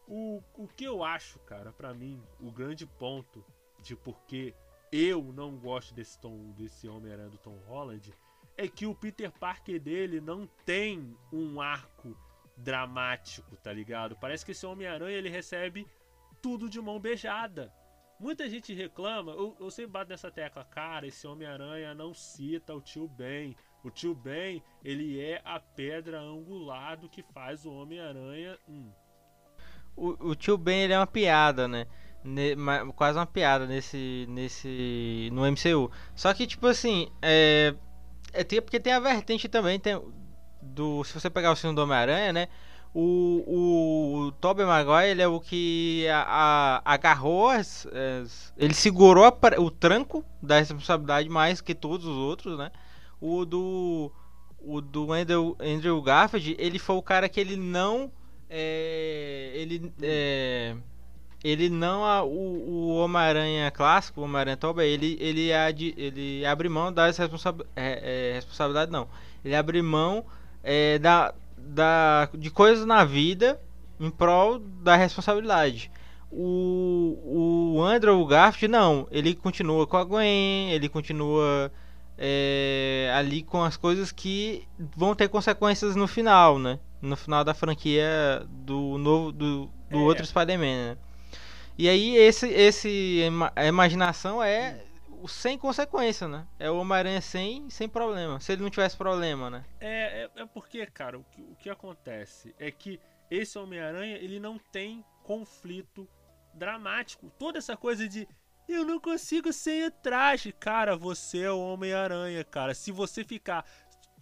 O, 0.06 0.44
o 0.56 0.68
que 0.68 0.84
eu 0.84 1.06
acho, 1.06 1.40
cara, 1.40 1.72
pra 1.72 1.94
mim, 1.94 2.22
o 2.38 2.52
grande 2.52 2.86
ponto 2.86 3.46
de 3.82 3.96
porque 3.96 4.54
eu 4.92 5.24
não 5.32 5.56
gosto 5.58 5.94
desse 5.94 6.20
tom, 6.20 6.52
desse 6.58 6.90
Homem-Aranha 6.90 7.30
do 7.30 7.38
Tom 7.38 7.58
Holland, 7.66 8.14
é 8.58 8.68
que 8.68 8.86
o 8.86 8.94
Peter 8.94 9.32
Parker 9.32 9.80
dele 9.80 10.20
não 10.20 10.46
tem 10.66 11.16
um 11.32 11.62
arco 11.62 12.14
dramático, 12.58 13.56
tá 13.56 13.72
ligado? 13.72 14.18
Parece 14.18 14.44
que 14.46 14.52
esse 14.52 14.66
Homem-Aranha 14.66 15.18
ele 15.18 15.30
recebe 15.30 15.88
tudo 16.42 16.70
de 16.70 16.82
mão 16.82 17.00
beijada. 17.00 17.74
Muita 18.24 18.50
gente 18.50 18.74
reclama, 18.74 19.34
eu, 19.34 19.54
eu 19.60 19.70
sempre 19.70 19.92
bato 19.92 20.10
nessa 20.10 20.32
tecla, 20.32 20.64
cara, 20.64 21.06
esse 21.06 21.28
Homem-Aranha 21.28 21.94
não 21.94 22.14
cita 22.14 22.74
o 22.74 22.80
tio 22.80 23.06
Ben. 23.06 23.54
O 23.84 23.92
tio 23.92 24.16
Ben, 24.16 24.64
ele 24.82 25.20
é 25.20 25.42
a 25.44 25.60
pedra 25.60 26.22
angular 26.22 26.96
do 26.96 27.10
que 27.10 27.22
faz 27.22 27.66
o 27.66 27.72
Homem-Aranha. 27.74 28.58
Hum, 28.66 28.90
O, 29.98 30.30
o 30.30 30.36
tio 30.36 30.58
Ben 30.58 30.84
ele 30.84 30.94
é 30.94 30.98
uma 30.98 31.06
piada, 31.06 31.68
né? 31.68 31.86
Ne- 32.24 32.56
quase 32.96 33.20
uma 33.20 33.26
piada 33.26 33.68
nesse. 33.68 34.26
nesse. 34.30 35.30
no 35.34 35.42
MCU. 35.46 35.92
Só 36.16 36.34
que, 36.34 36.48
tipo 36.48 36.66
assim, 36.68 37.12
é. 37.22 37.76
é 38.32 38.62
porque 38.62 38.80
tem 38.80 38.94
a 38.94 39.02
vertente 39.02 39.50
também, 39.50 39.78
tem. 39.78 40.02
Do, 40.62 41.04
se 41.04 41.14
você 41.14 41.30
pegar 41.30 41.52
o 41.52 41.58
filme 41.58 41.76
do 41.76 41.82
Homem-Aranha, 41.84 42.32
né? 42.32 42.48
O, 42.94 44.28
o, 44.28 44.32
Tobey 44.34 44.66
Maguire 44.66 45.10
ele 45.10 45.22
é 45.24 45.28
o 45.28 45.40
que 45.40 46.08
a- 46.10 46.82
a- 46.86 46.94
agarrou, 46.94 47.50
as, 47.50 47.88
as- 47.88 48.54
ele 48.56 48.74
segurou 48.76 49.26
a 49.26 49.34
o 49.60 49.72
tranco 49.72 50.24
da 50.42 50.60
responsabilidade 50.60 51.28
mais 51.28 51.60
que 51.60 51.74
todos 51.74 52.06
os 52.06 52.16
outros, 52.16 52.58
né? 52.58 52.72
O 53.20 53.46
do 53.46 54.12
o 54.66 54.80
do 54.80 55.12
Andrew, 55.12 55.58
Andrew 55.60 56.02
Garfield, 56.02 56.56
ele 56.60 56.80
foi 56.80 56.96
o 56.96 57.02
cara 57.02 57.28
que 57.28 57.40
ele 57.40 57.56
não 57.58 58.12
é, 58.50 59.52
ele 59.56 59.92
é, 60.02 60.76
ele 61.44 61.70
não 61.70 62.06
a- 62.06 62.24
o, 62.24 62.30
o 62.30 62.96
Homem-Aranha 62.98 63.70
clássico, 63.72 64.22
o 64.22 64.24
Homem-Aranha 64.24 64.58
Tobey, 64.58 64.88
ele 64.90 65.18
ele, 65.20 65.54
adi- 65.54 65.94
ele 65.98 66.46
abre 66.46 66.70
mão 66.70 66.94
das 66.94 67.18
responsa- 67.18 67.56
é, 67.76 68.30
é, 68.32 68.34
responsabilidade 68.36 68.92
não. 68.92 69.08
Ele 69.44 69.56
abre 69.56 69.82
mão 69.82 70.24
é, 70.64 70.98
da, 71.00 71.34
da 71.66 72.30
de 72.34 72.50
coisas 72.50 72.86
na 72.86 73.04
vida 73.06 73.60
em 74.00 74.10
prol 74.10 74.60
da 74.60 74.96
responsabilidade. 74.96 75.92
O, 76.32 77.76
o 77.78 77.84
Andrew 77.84 78.26
Garfield 78.26 78.72
não, 78.72 79.08
ele 79.12 79.36
continua 79.36 79.86
com 79.86 79.98
a 79.98 80.04
Gwen, 80.04 80.72
ele 80.72 80.90
continua 80.90 81.72
é, 82.18 83.14
ali 83.16 83.44
com 83.44 83.64
as 83.64 83.78
coisas 83.78 84.12
que 84.12 84.68
vão 84.98 85.14
ter 85.16 85.30
consequências 85.30 85.96
no 85.96 86.08
final, 86.08 86.58
né? 86.58 86.80
No 87.02 87.16
final 87.16 87.44
da 87.44 87.54
franquia 87.54 88.44
do 88.50 88.98
novo 88.98 89.32
do, 89.32 89.70
do 89.92 89.98
É. 90.00 90.02
outro 90.02 90.26
Spider-Man, 90.26 90.90
né? 90.90 90.98
E 91.78 91.88
aí 91.90 92.16
esse 92.16 92.48
esse 92.48 93.24
a 93.56 93.66
imaginação 93.66 94.42
é 94.44 94.78
sem 95.28 95.58
consequência, 95.58 96.28
né? 96.28 96.48
É 96.60 96.70
o 96.70 96.78
Homem-Aranha 96.78 97.22
sem 97.22 97.70
sem 97.70 97.88
problema. 97.88 98.40
Se 98.40 98.52
ele 98.52 98.64
não 98.64 98.70
tivesse 98.70 98.98
problema, 98.98 99.50
né? 99.50 99.64
É, 99.80 100.24
é, 100.24 100.42
é 100.42 100.46
porque, 100.46 100.86
cara, 100.86 101.18
o 101.18 101.24
que, 101.24 101.42
o 101.42 101.56
que 101.56 101.70
acontece 101.70 102.56
é 102.60 102.72
que 102.72 103.00
esse 103.30 103.58
Homem-Aranha, 103.58 104.18
ele 104.18 104.40
não 104.40 104.58
tem 104.58 105.04
conflito 105.24 106.08
dramático. 106.54 107.32
Toda 107.38 107.58
essa 107.58 107.76
coisa 107.76 108.08
de 108.08 108.28
eu 108.68 108.86
não 108.86 109.00
consigo 109.00 109.52
sem 109.52 109.86
o 109.86 109.92
traje. 109.92 110.52
Cara, 110.52 110.96
você 110.96 111.40
é 111.42 111.52
o 111.52 111.60
Homem-Aranha, 111.60 112.44
cara. 112.44 112.74
Se 112.74 112.92
você 112.92 113.24
ficar. 113.24 113.66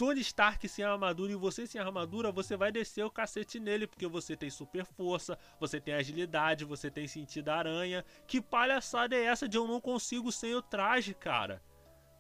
Tony 0.02 0.22
Stark 0.22 0.68
sem 0.68 0.84
armadura 0.84 1.32
e 1.32 1.36
você 1.36 1.68
sem 1.68 1.80
armadura, 1.80 2.32
você 2.32 2.58
vai 2.58 2.72
descer 2.72 3.06
o 3.06 3.12
cacete 3.12 3.60
nele, 3.60 3.86
porque 3.86 4.08
você 4.08 4.36
tem 4.36 4.49
super 4.49 4.84
força, 4.84 5.38
você 5.60 5.80
tem 5.80 5.93
agilidade, 5.93 6.66
você 6.66 6.89
tem 6.89 7.08
sentido 7.08 7.49
aranha. 7.49 8.04
Que 8.26 8.41
palhaçada 8.41 9.16
é 9.16 9.26
essa 9.26 9.47
de 9.47 9.58
eu 9.58 9.68
não 9.68 9.80
consigo 9.80 10.32
sem 10.32 10.56
o 10.56 10.62
traje, 10.62 11.14
cara? 11.14 11.62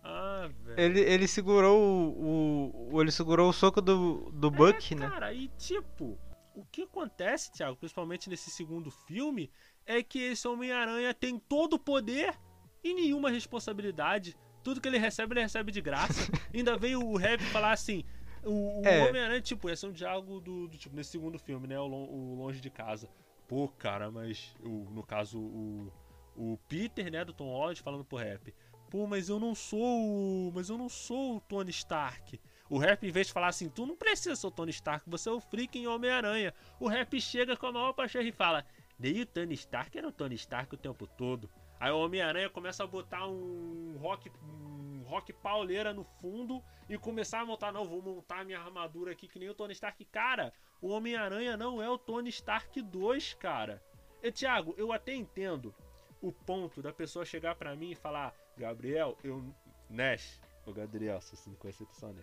Ah, 0.03 0.47
velho. 0.63 0.79
Ele, 0.79 0.99
ele 0.99 1.27
segurou 1.27 1.81
o, 1.81 2.91
o. 2.93 3.01
Ele 3.01 3.11
segurou 3.11 3.49
o 3.49 3.53
soco 3.53 3.81
do, 3.81 4.29
do 4.31 4.49
É, 4.49 4.51
Buck, 4.51 4.93
né? 4.93 5.09
Cara, 5.09 5.33
e 5.33 5.47
tipo, 5.57 6.19
o 6.53 6.63
que 6.63 6.83
acontece, 6.83 7.51
Thiago, 7.51 7.77
principalmente 7.77 8.29
nesse 8.29 8.51
segundo 8.51 8.91
filme, 8.91 9.49
é 9.87 10.03
que 10.03 10.19
esse 10.19 10.47
Homem-Aranha 10.47 11.15
tem 11.15 11.39
todo 11.39 11.73
o 11.73 11.79
poder 11.79 12.37
e 12.83 12.93
nenhuma 12.93 13.31
responsabilidade. 13.31 14.37
Tudo 14.63 14.79
que 14.79 14.87
ele 14.87 14.97
recebe, 14.97 15.33
ele 15.33 15.41
recebe 15.41 15.71
de 15.71 15.81
graça. 15.81 16.31
Ainda 16.53 16.77
veio 16.77 17.01
o 17.01 17.17
Rap 17.17 17.41
falar 17.45 17.71
assim. 17.71 18.03
O, 18.43 18.81
o 18.81 18.85
É. 18.85 19.07
Homem-Aranha, 19.07 19.41
tipo, 19.41 19.69
esse 19.69 19.85
é 19.85 19.89
um 19.89 19.91
diálogo 19.91 20.39
do, 20.39 20.67
do 20.67 20.77
tipo, 20.77 20.95
nesse 20.95 21.11
segundo 21.11 21.37
filme, 21.37 21.67
né? 21.67 21.79
O, 21.79 21.85
o 21.85 22.35
Longe 22.35 22.59
de 22.59 22.69
Casa. 22.69 23.09
Pô, 23.47 23.67
cara, 23.67 24.09
mas 24.09 24.55
o, 24.63 24.89
no 24.91 25.03
caso, 25.03 25.39
o, 25.39 25.91
o 26.35 26.57
Peter, 26.67 27.11
né, 27.11 27.23
do 27.25 27.33
Tom 27.33 27.49
Holland, 27.49 27.81
falando 27.81 28.05
pro 28.05 28.17
Rap. 28.17 28.53
Pô, 28.89 29.07
mas 29.07 29.29
eu 29.29 29.39
não 29.39 29.55
sou 29.55 29.79
o. 29.79 30.51
Mas 30.53 30.69
eu 30.69 30.77
não 30.77 30.89
sou 30.89 31.37
o 31.37 31.41
Tony 31.41 31.69
Stark. 31.71 32.39
O 32.69 32.77
Rap, 32.77 33.05
em 33.05 33.11
vez 33.11 33.27
de 33.27 33.33
falar 33.33 33.47
assim, 33.47 33.69
tu 33.69 33.85
não 33.85 33.95
precisa 33.95 34.35
ser 34.35 34.47
o 34.47 34.51
Tony 34.51 34.71
Stark, 34.71 35.09
você 35.09 35.29
é 35.29 35.31
o 35.31 35.39
freaking 35.39 35.87
Homem-Aranha. 35.87 36.53
O 36.79 36.87
Rap 36.87 37.19
chega 37.19 37.55
com 37.55 37.67
a 37.67 37.71
maior 37.71 37.93
paixão 37.93 38.21
e 38.21 38.31
fala: 38.31 38.65
Nem 38.97 39.21
o 39.21 39.25
Tony 39.25 39.53
Stark 39.53 39.97
era 39.97 40.07
o 40.07 40.11
Tony 40.11 40.35
Stark 40.35 40.73
o 40.73 40.77
tempo 40.77 41.05
todo. 41.05 41.49
Aí 41.81 41.91
o 41.91 41.97
Homem-Aranha 41.97 42.47
começa 42.47 42.83
a 42.83 42.87
botar 42.87 43.27
um 43.27 43.97
rock, 43.99 44.31
um 44.43 45.01
rock 45.01 45.33
pauleira 45.33 45.91
no 45.91 46.03
fundo 46.03 46.63
e 46.87 46.95
começar 46.95 47.39
a 47.39 47.45
montar, 47.45 47.71
não, 47.71 47.87
vou 47.87 47.99
montar 48.03 48.45
minha 48.45 48.59
armadura 48.59 49.13
aqui 49.13 49.27
que 49.27 49.39
nem 49.39 49.49
o 49.49 49.55
Tony 49.55 49.73
Stark. 49.73 50.05
Cara, 50.05 50.53
o 50.79 50.89
Homem-Aranha 50.89 51.57
não 51.57 51.81
é 51.81 51.89
o 51.89 51.97
Tony 51.97 52.29
Stark 52.29 52.79
2, 52.79 53.33
cara. 53.33 53.81
E 54.21 54.31
Thiago, 54.31 54.75
eu 54.77 54.93
até 54.93 55.15
entendo 55.15 55.73
o 56.21 56.31
ponto 56.31 56.83
da 56.83 56.93
pessoa 56.93 57.25
chegar 57.25 57.55
pra 57.55 57.75
mim 57.75 57.89
e 57.89 57.95
falar, 57.95 58.31
Gabriel, 58.55 59.17
eu. 59.23 59.43
Nash, 59.89 60.39
o 60.67 60.71
Gabriel, 60.71 61.19
se 61.19 61.35
você 61.35 61.49
não 61.49 61.57
conhece 61.57 61.83
pessoa, 61.83 62.13
né? 62.13 62.21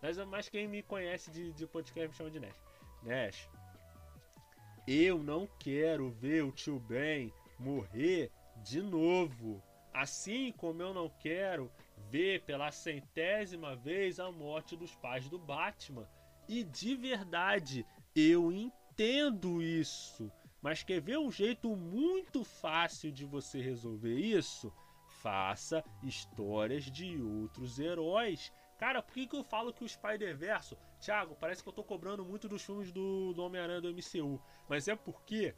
Mas, 0.00 0.16
mas 0.18 0.48
quem 0.48 0.68
me 0.68 0.84
conhece 0.84 1.32
de, 1.32 1.52
de 1.52 1.66
podcast 1.66 2.08
me 2.10 2.14
chama 2.14 2.30
de 2.30 2.38
Nash. 2.38 2.62
Nash, 3.02 3.50
eu 4.86 5.18
não 5.18 5.48
quero 5.58 6.10
ver 6.10 6.44
o 6.44 6.52
tio 6.52 6.78
Ben 6.78 7.32
morrer 7.58 8.30
de 8.62 8.82
novo. 8.82 9.62
Assim 9.92 10.52
como 10.52 10.82
eu 10.82 10.92
não 10.92 11.08
quero 11.08 11.70
ver 12.10 12.42
pela 12.42 12.70
centésima 12.70 13.76
vez 13.76 14.18
a 14.18 14.30
morte 14.30 14.76
dos 14.76 14.94
pais 14.96 15.28
do 15.28 15.38
Batman. 15.38 16.08
E 16.48 16.64
de 16.64 16.96
verdade, 16.96 17.86
eu 18.14 18.52
entendo 18.52 19.62
isso. 19.62 20.30
Mas 20.60 20.82
quer 20.82 21.00
ver 21.00 21.18
um 21.18 21.30
jeito 21.30 21.76
muito 21.76 22.42
fácil 22.42 23.12
de 23.12 23.24
você 23.24 23.60
resolver 23.60 24.18
isso? 24.18 24.72
Faça 25.20 25.84
histórias 26.02 26.84
de 26.84 27.20
outros 27.22 27.78
heróis. 27.78 28.52
Cara, 28.78 29.02
por 29.02 29.14
que, 29.14 29.26
que 29.26 29.36
eu 29.36 29.44
falo 29.44 29.72
que 29.72 29.84
o 29.84 29.88
Spider-Verse. 29.88 30.76
Thiago, 31.00 31.36
parece 31.36 31.62
que 31.62 31.68
eu 31.68 31.72
tô 31.72 31.84
cobrando 31.84 32.24
muito 32.24 32.48
dos 32.48 32.64
filmes 32.64 32.90
do, 32.90 33.32
do 33.32 33.42
Homem-Aranha 33.42 33.80
do 33.80 33.92
MCU. 33.92 34.42
Mas 34.68 34.88
é 34.88 34.96
porque 34.96 35.54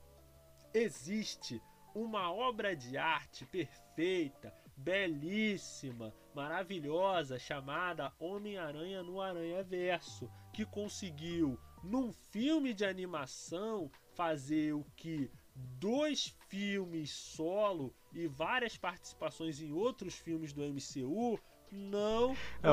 existe 0.75 1.63
uma 1.97 2.31
obra 2.31 2.77
de 2.77 2.99
arte 2.99 3.47
perfeita, 3.47 4.53
belíssima, 4.77 6.13
maravilhosa, 6.35 7.39
chamada 7.39 8.13
Homem-Aranha 8.19 9.03
no 9.03 9.19
Aranha 9.19 9.65
Verso, 9.65 10.31
que 10.53 10.67
conseguiu, 10.67 11.59
num 11.83 12.13
filme 12.13 12.75
de 12.75 12.85
animação, 12.85 13.91
fazer 14.15 14.75
o 14.75 14.85
que 14.95 15.31
dois 15.55 16.37
filmes 16.49 17.11
solo 17.11 17.95
e 18.13 18.27
várias 18.27 18.77
participações 18.77 19.63
em 19.63 19.73
outros 19.73 20.15
filmes 20.15 20.53
do 20.53 20.63
MCU 20.63 21.41
não 21.73 22.35
É 22.63 22.69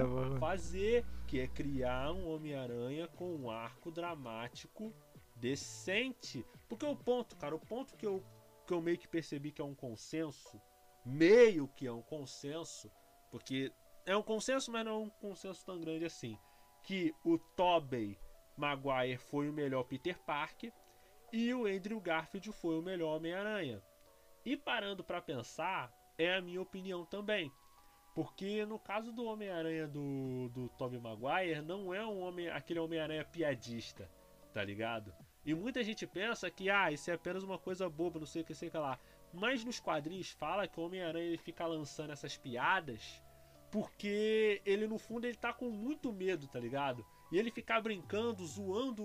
é 0.00 0.02
argumento. 0.02 0.38
fazer, 0.38 1.04
que 1.26 1.38
é 1.40 1.46
criar 1.46 2.12
um 2.12 2.28
Homem-Aranha 2.30 3.08
com 3.08 3.36
um 3.36 3.50
arco 3.50 3.90
dramático 3.90 4.90
decente. 5.36 6.44
Porque 6.68 6.84
o 6.86 6.96
ponto, 6.96 7.36
cara, 7.36 7.54
o 7.54 7.60
ponto 7.60 7.94
que 7.96 8.06
eu, 8.06 8.22
que 8.68 8.74
eu 8.74 8.82
meio 8.82 8.98
que 8.98 9.08
percebi 9.08 9.50
que 9.50 9.62
é 9.62 9.64
um 9.64 9.74
consenso, 9.74 10.60
meio 11.02 11.66
que 11.68 11.86
é 11.86 11.92
um 11.92 12.02
consenso, 12.02 12.92
porque 13.30 13.72
é 14.04 14.14
um 14.14 14.22
consenso, 14.22 14.70
mas 14.70 14.84
não 14.84 14.92
é 14.92 14.98
um 14.98 15.08
consenso 15.08 15.64
tão 15.64 15.80
grande 15.80 16.04
assim, 16.04 16.38
que 16.82 17.14
o 17.24 17.38
Tobey 17.38 18.18
Maguire 18.58 19.16
foi 19.16 19.48
o 19.48 19.54
melhor 19.54 19.84
Peter 19.84 20.18
Parker 20.18 20.70
e 21.32 21.54
o 21.54 21.64
Andrew 21.64 21.98
Garfield 21.98 22.52
foi 22.52 22.78
o 22.78 22.82
melhor 22.82 23.16
Homem-Aranha. 23.16 23.82
E 24.44 24.54
parando 24.54 25.02
pra 25.02 25.22
pensar, 25.22 25.90
é 26.18 26.34
a 26.34 26.42
minha 26.42 26.60
opinião 26.60 27.06
também. 27.06 27.50
Porque 28.14 28.66
no 28.66 28.78
caso 28.78 29.12
do 29.12 29.24
Homem-Aranha 29.24 29.88
do, 29.88 30.50
do 30.50 30.68
Tobey 30.70 31.00
Maguire, 31.00 31.62
não 31.62 31.94
é 31.94 32.04
um 32.04 32.20
homem, 32.20 32.50
aquele 32.50 32.80
Homem-Aranha 32.80 33.24
piadista, 33.24 34.10
tá 34.52 34.62
ligado? 34.62 35.14
E 35.48 35.54
muita 35.54 35.82
gente 35.82 36.06
pensa 36.06 36.50
que, 36.50 36.68
ah, 36.68 36.92
isso 36.92 37.10
é 37.10 37.14
apenas 37.14 37.42
uma 37.42 37.58
coisa 37.58 37.88
boba, 37.88 38.20
não 38.20 38.26
sei 38.26 38.42
o 38.42 38.44
que, 38.44 38.54
sei 38.54 38.68
o 38.68 38.70
que 38.70 38.76
lá. 38.76 38.98
Mas 39.32 39.64
nos 39.64 39.80
quadrinhos 39.80 40.30
fala 40.30 40.68
que 40.68 40.78
o 40.78 40.82
Homem-Aranha 40.82 41.38
fica 41.38 41.66
lançando 41.66 42.12
essas 42.12 42.36
piadas 42.36 43.22
porque 43.70 44.60
ele, 44.64 44.86
no 44.86 44.98
fundo, 44.98 45.26
ele 45.26 45.36
tá 45.36 45.52
com 45.52 45.70
muito 45.70 46.12
medo, 46.12 46.46
tá 46.48 46.60
ligado? 46.60 47.04
E 47.32 47.38
ele 47.38 47.50
ficar 47.50 47.80
brincando, 47.80 48.44
zoando 48.46 49.02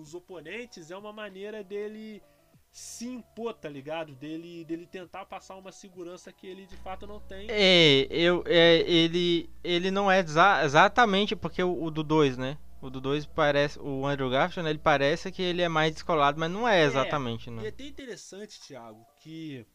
os 0.00 0.14
oponentes 0.14 0.90
é 0.92 0.96
uma 0.96 1.12
maneira 1.12 1.64
dele 1.64 2.22
se 2.70 3.06
impor, 3.08 3.54
tá 3.54 3.68
ligado? 3.68 4.14
Dele, 4.14 4.64
dele 4.64 4.86
tentar 4.86 5.24
passar 5.26 5.56
uma 5.56 5.72
segurança 5.72 6.32
que 6.32 6.46
ele 6.46 6.66
de 6.66 6.76
fato 6.76 7.06
não 7.08 7.18
tem. 7.18 7.48
É, 7.50 8.06
eu, 8.08 8.44
é, 8.46 8.78
ele, 8.88 9.50
ele 9.64 9.90
não 9.90 10.10
é 10.10 10.20
exa- 10.20 10.64
exatamente 10.64 11.34
porque 11.34 11.60
o, 11.62 11.82
o 11.82 11.90
do 11.90 12.02
2, 12.04 12.36
né? 12.38 12.56
O 12.80 12.88
do 12.88 13.00
2 13.00 13.26
parece, 13.26 13.78
o 13.78 14.06
Andrew 14.06 14.30
Garfield, 14.30 14.64
né, 14.64 14.70
ele 14.70 14.78
parece 14.78 15.30
que 15.30 15.42
ele 15.42 15.60
é 15.60 15.68
mais 15.68 15.92
descolado, 15.92 16.40
mas 16.40 16.50
não 16.50 16.66
é 16.66 16.82
exatamente, 16.82 17.50
E 17.50 17.52
é 17.52 17.56
né? 17.56 17.68
até 17.68 17.84
interessante, 17.84 18.58
Thiago, 18.60 19.04
que 19.18 19.66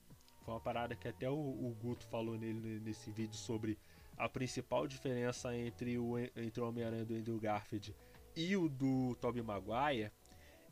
foi 0.43 0.53
uma 0.53 0.59
parada 0.59 0.95
que 0.95 1.07
até 1.07 1.29
o, 1.29 1.33
o 1.33 1.77
Guto 1.79 2.05
falou 2.07 2.37
nele 2.37 2.79
nesse 2.79 3.11
vídeo 3.11 3.35
sobre 3.35 3.77
a 4.17 4.27
principal 4.27 4.87
diferença 4.87 5.55
entre 5.55 5.99
o, 5.99 6.17
entre 6.17 6.61
o 6.61 6.67
Homem-Aranha 6.67 7.05
do 7.05 7.15
Andrew 7.15 7.39
Garfield 7.39 7.95
e 8.35 8.57
o 8.57 8.67
do 8.67 9.15
Tobey 9.21 9.41
Maguire 9.41 10.11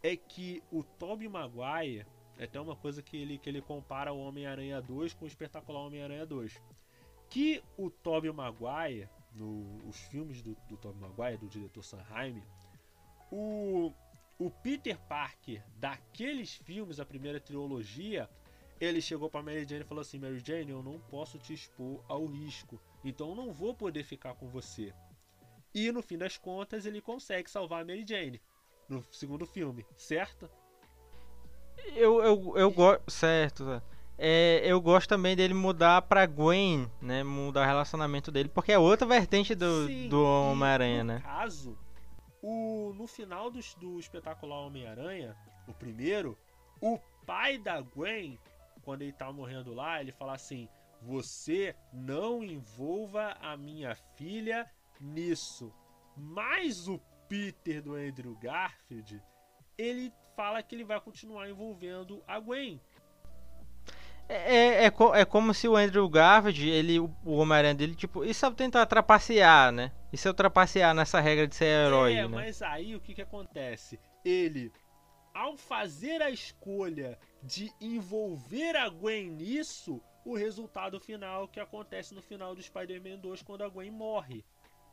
é 0.02 0.16
que 0.16 0.62
o 0.72 0.84
Tobey 0.84 1.30
Maguire 1.30 2.06
é 2.38 2.44
até 2.44 2.60
uma 2.60 2.76
coisa 2.76 3.02
que 3.02 3.16
ele, 3.16 3.38
que 3.38 3.50
ele 3.50 3.62
compara 3.62 4.12
o 4.12 4.20
Homem-Aranha 4.20 4.82
2 4.82 5.14
com 5.14 5.26
o 5.26 5.28
espetacular 5.28 5.82
Homem-Aranha 5.82 6.26
2. 6.26 6.62
Que 7.30 7.64
o 7.78 7.90
Tobey 7.90 8.32
Maguire, 8.32 9.08
nos 9.36 9.98
filmes 9.98 10.42
do, 10.42 10.56
do 10.68 10.78
Tobey 10.78 11.00
Maguire, 11.00 11.38
do 11.38 11.48
diretor 11.48 11.84
Sam 11.84 12.02
Raimi, 12.02 12.44
o, 13.32 13.92
o 14.38 14.50
Peter 14.50 14.98
Parker 15.08 15.64
daqueles 15.78 16.56
filmes, 16.56 17.00
a 17.00 17.06
primeira 17.06 17.40
trilogia, 17.40 18.30
ele 18.80 19.02
chegou 19.02 19.30
pra 19.30 19.42
Mary 19.42 19.66
Jane 19.66 19.82
e 19.82 19.88
falou 19.88 20.02
assim: 20.02 20.20
Mary 20.20 20.40
Jane, 20.40 20.72
eu 20.72 20.84
não 20.84 21.00
posso 21.00 21.38
te 21.40 21.54
expor 21.54 22.04
ao 22.08 22.26
risco, 22.26 22.80
então 23.04 23.36
não 23.36 23.52
vou 23.52 23.74
poder 23.74 24.04
ficar 24.04 24.36
com 24.36 24.48
você. 24.48 24.94
E 25.74 25.92
no 25.92 26.04
fim 26.04 26.18
das 26.18 26.38
contas, 26.38 26.86
ele 26.86 27.02
consegue 27.02 27.50
salvar 27.50 27.82
a 27.82 27.86
Mary 27.86 28.06
Jane 28.08 28.42
no 28.88 29.04
segundo 29.12 29.46
filme, 29.46 29.86
certo? 29.98 30.50
Eu, 31.96 32.22
eu, 32.24 32.58
eu 32.58 32.72
gosto. 32.72 33.10
Certo, 33.10 33.66
certo. 33.66 33.93
É, 34.18 34.62
eu 34.64 34.80
gosto 34.80 35.10
também 35.10 35.36
dele 35.36 35.54
mudar 35.54 36.02
pra 36.04 36.26
Gwen, 36.26 36.90
né? 37.02 37.24
Mudar 37.24 37.64
o 37.64 37.66
relacionamento 37.66 38.32
dele, 38.32 38.50
porque 38.50 38.72
é 38.72 38.78
outra 38.78 39.08
vertente 39.08 39.56
do, 39.56 39.88
Sim, 39.88 40.08
do 40.10 40.24
Homem-Aranha, 40.24 41.04
no 41.04 41.14
né? 41.14 41.20
caso, 41.22 41.78
o, 42.42 42.94
no 42.96 43.08
final 43.08 43.50
do, 43.50 43.60
do 43.78 44.00
espetacular 44.00 44.60
Homem-Aranha, 44.60 45.36
o 45.68 45.74
primeiro, 45.74 46.38
o 46.80 47.00
pai 47.26 47.58
da 47.58 47.82
Gwen, 47.82 48.40
quando 48.84 49.02
ele 49.02 49.14
tá 49.14 49.32
morrendo 49.32 49.74
lá, 49.74 50.00
ele 50.02 50.12
fala 50.12 50.34
assim: 50.34 50.68
Você 51.02 51.76
não 51.92 52.44
envolva 52.44 53.36
a 53.42 53.58
minha 53.58 53.96
filha 54.16 54.70
nisso. 55.00 55.74
Mas 56.16 56.88
o 56.88 57.00
Peter 57.28 57.82
do 57.82 57.96
Andrew 57.96 58.38
Garfield, 58.40 59.22
ele 59.78 60.14
fala 60.36 60.62
que 60.62 60.76
ele 60.76 60.84
vai 60.84 61.00
continuar 61.00 61.50
envolvendo 61.50 62.24
a 62.28 62.40
Gwen. 62.40 62.80
É, 64.30 64.56
é, 64.56 64.86
é, 64.86 64.90
co- 64.92 65.14
é 65.14 65.26
como 65.26 65.54
se 65.54 65.68
o 65.68 65.76
Andrew 65.76 66.08
Garfield, 66.10 66.68
ele, 66.70 67.00
o 67.00 67.12
Homem-Aranha 67.26 67.76
dele, 67.76 67.96
tipo, 67.96 68.24
isso 68.24 68.46
é 68.46 68.52
tentar 68.52 68.86
trapacear, 68.86 69.72
né? 69.72 69.92
Isso 70.12 70.28
é 70.28 70.34
trapacear 70.34 70.94
nessa 70.96 71.20
regra 71.20 71.48
de 71.48 71.56
ser 71.56 71.66
herói, 71.66 72.14
é, 72.14 72.22
né? 72.22 72.28
mas 72.28 72.62
aí 72.62 72.96
o 72.96 73.02
que 73.02 73.14
que 73.14 73.22
acontece? 73.22 74.00
Ele, 74.24 74.72
ao 75.34 75.58
fazer 75.58 76.22
a 76.22 76.30
escolha 76.30 77.20
de 77.42 77.72
envolver 77.82 78.76
a 78.78 78.88
Gwen 78.90 79.30
nisso, 79.32 80.02
o 80.26 80.36
resultado 80.36 81.00
final 81.00 81.48
que 81.48 81.60
acontece 81.60 82.14
no 82.16 82.22
final 82.22 82.56
do 82.56 82.62
Spider-Man 82.64 83.18
2 83.18 83.42
quando 83.42 83.64
a 83.64 83.70
Gwen 83.70 83.92
morre. 83.92 84.46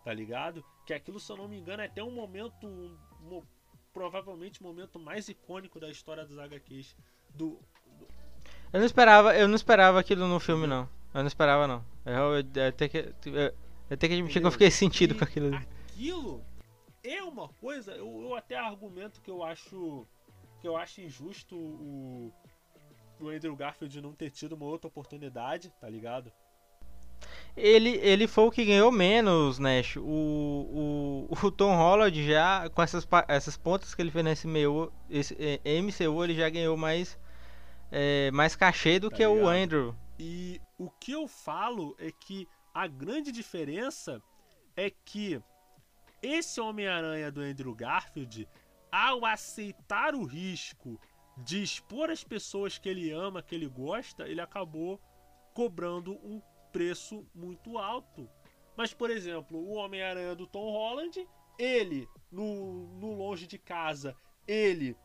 tá 0.05 0.13
ligado? 0.13 0.65
Que 0.87 0.93
aquilo, 0.95 1.21
se 1.21 1.31
eu 1.31 1.37
não 1.37 1.47
me 1.47 1.57
engano, 1.59 1.83
é 1.83 1.87
até 1.87 2.03
um 2.03 2.11
momento, 2.11 2.67
um, 2.67 3.43
provavelmente 3.93 4.61
o 4.61 4.65
momento 4.65 4.99
mais 4.99 5.29
icônico 5.29 5.79
da 5.79 5.89
história 5.91 6.25
dos 6.25 6.39
HQs. 6.39 6.97
Do... 7.35 7.61
Eu 8.73 8.79
não 8.79 8.87
esperava, 8.87 9.37
eu 9.37 9.49
não 9.49 9.55
esperava 9.55 9.99
aquilo 9.99 10.29
no 10.29 10.39
filme, 10.39 10.67
não. 10.67 10.89
Eu 11.13 11.21
não 11.21 11.27
esperava, 11.27 11.67
não. 11.67 11.85
Eu, 12.07 12.37
eu, 12.37 12.45
eu 12.55 12.69
até 12.69 12.89
que, 12.89 12.99
eu, 13.27 13.55
até 13.91 14.09
que 14.09 14.15
admitir 14.15 14.41
que 14.41 14.47
eu 14.47 14.53
fiquei 14.53 14.71
sentido 14.71 15.15
e 15.15 15.19
com 15.19 15.25
aquilo. 15.25 15.55
Aquilo 15.55 16.51
é 17.03 17.23
uma 17.23 17.49
coisa, 17.49 17.93
eu, 17.93 18.23
eu 18.23 18.35
até 18.35 18.57
argumento 18.57 19.21
que 19.21 19.31
eu 19.31 19.43
acho 19.43 20.07
que 20.61 20.69
eu 20.69 20.77
acho 20.77 21.01
injusto 21.01 21.57
o, 21.57 22.33
o 23.19 23.29
Andrew 23.29 23.57
Garfield 23.57 24.01
não 24.03 24.13
ter 24.13 24.31
tido 24.31 24.53
uma 24.53 24.67
outra 24.67 24.89
oportunidade, 24.89 25.73
tá 25.81 25.89
ligado? 25.89 26.31
Ele, 27.57 27.97
ele 27.97 28.27
foi 28.27 28.45
o 28.45 28.51
que 28.51 28.65
ganhou 28.65 28.93
menos, 28.93 29.59
Nash. 29.59 29.97
O, 29.97 31.27
o, 31.31 31.37
o 31.43 31.51
Tom 31.51 31.75
Holland 31.75 32.27
já, 32.27 32.69
com 32.71 32.83
essas, 32.83 33.07
essas 33.27 33.57
pontas 33.57 33.95
que 33.95 34.03
ele 34.03 34.11
fez 34.11 34.25
nesse 34.25 34.47
MCU, 34.47 34.93
esse, 35.09 35.37
é, 35.39 35.81
MCU 35.81 36.23
ele 36.23 36.35
já 36.35 36.49
ganhou 36.49 36.77
mais, 36.77 37.19
é, 37.91 38.31
mais 38.31 38.55
cachê 38.55 38.99
do 38.99 39.11
tá 39.11 39.17
que 39.17 39.27
ligado? 39.27 39.45
o 39.45 39.49
Andrew. 39.49 39.97
E 40.19 40.61
o 40.79 40.91
que 40.91 41.13
eu 41.13 41.27
falo 41.27 41.97
é 41.99 42.11
que 42.11 42.49
a 42.73 42.87
grande 42.87 43.33
diferença 43.33 44.23
é 44.77 44.91
que 44.91 45.43
esse 46.23 46.61
Homem-Aranha 46.61 47.31
do 47.33 47.41
Andrew 47.41 47.75
Garfield, 47.75 48.49
ao 48.93 49.25
aceitar 49.25 50.15
o 50.15 50.25
risco 50.25 51.01
de 51.39 51.63
expor 51.63 52.11
as 52.11 52.23
pessoas 52.23 52.77
que 52.79 52.89
ele 52.89 53.11
ama, 53.11 53.43
que 53.43 53.55
ele 53.55 53.67
gosta, 53.67 54.29
ele 54.29 54.41
acabou 54.41 55.01
cobrando 55.55 56.13
um 56.23 56.41
preço 56.71 57.27
muito 57.35 57.79
alto. 57.79 58.29
Mas, 58.77 58.93
por 58.93 59.11
exemplo, 59.11 59.59
o 59.59 59.75
Homem-Aranha 59.75 60.35
do 60.35 60.47
Tom 60.47 60.71
Holland, 60.71 61.27
ele, 61.59 62.09
no, 62.31 62.89
no 62.99 63.15
longe 63.15 63.47
de 63.47 63.59
casa, 63.59 64.15
ele 64.47 64.97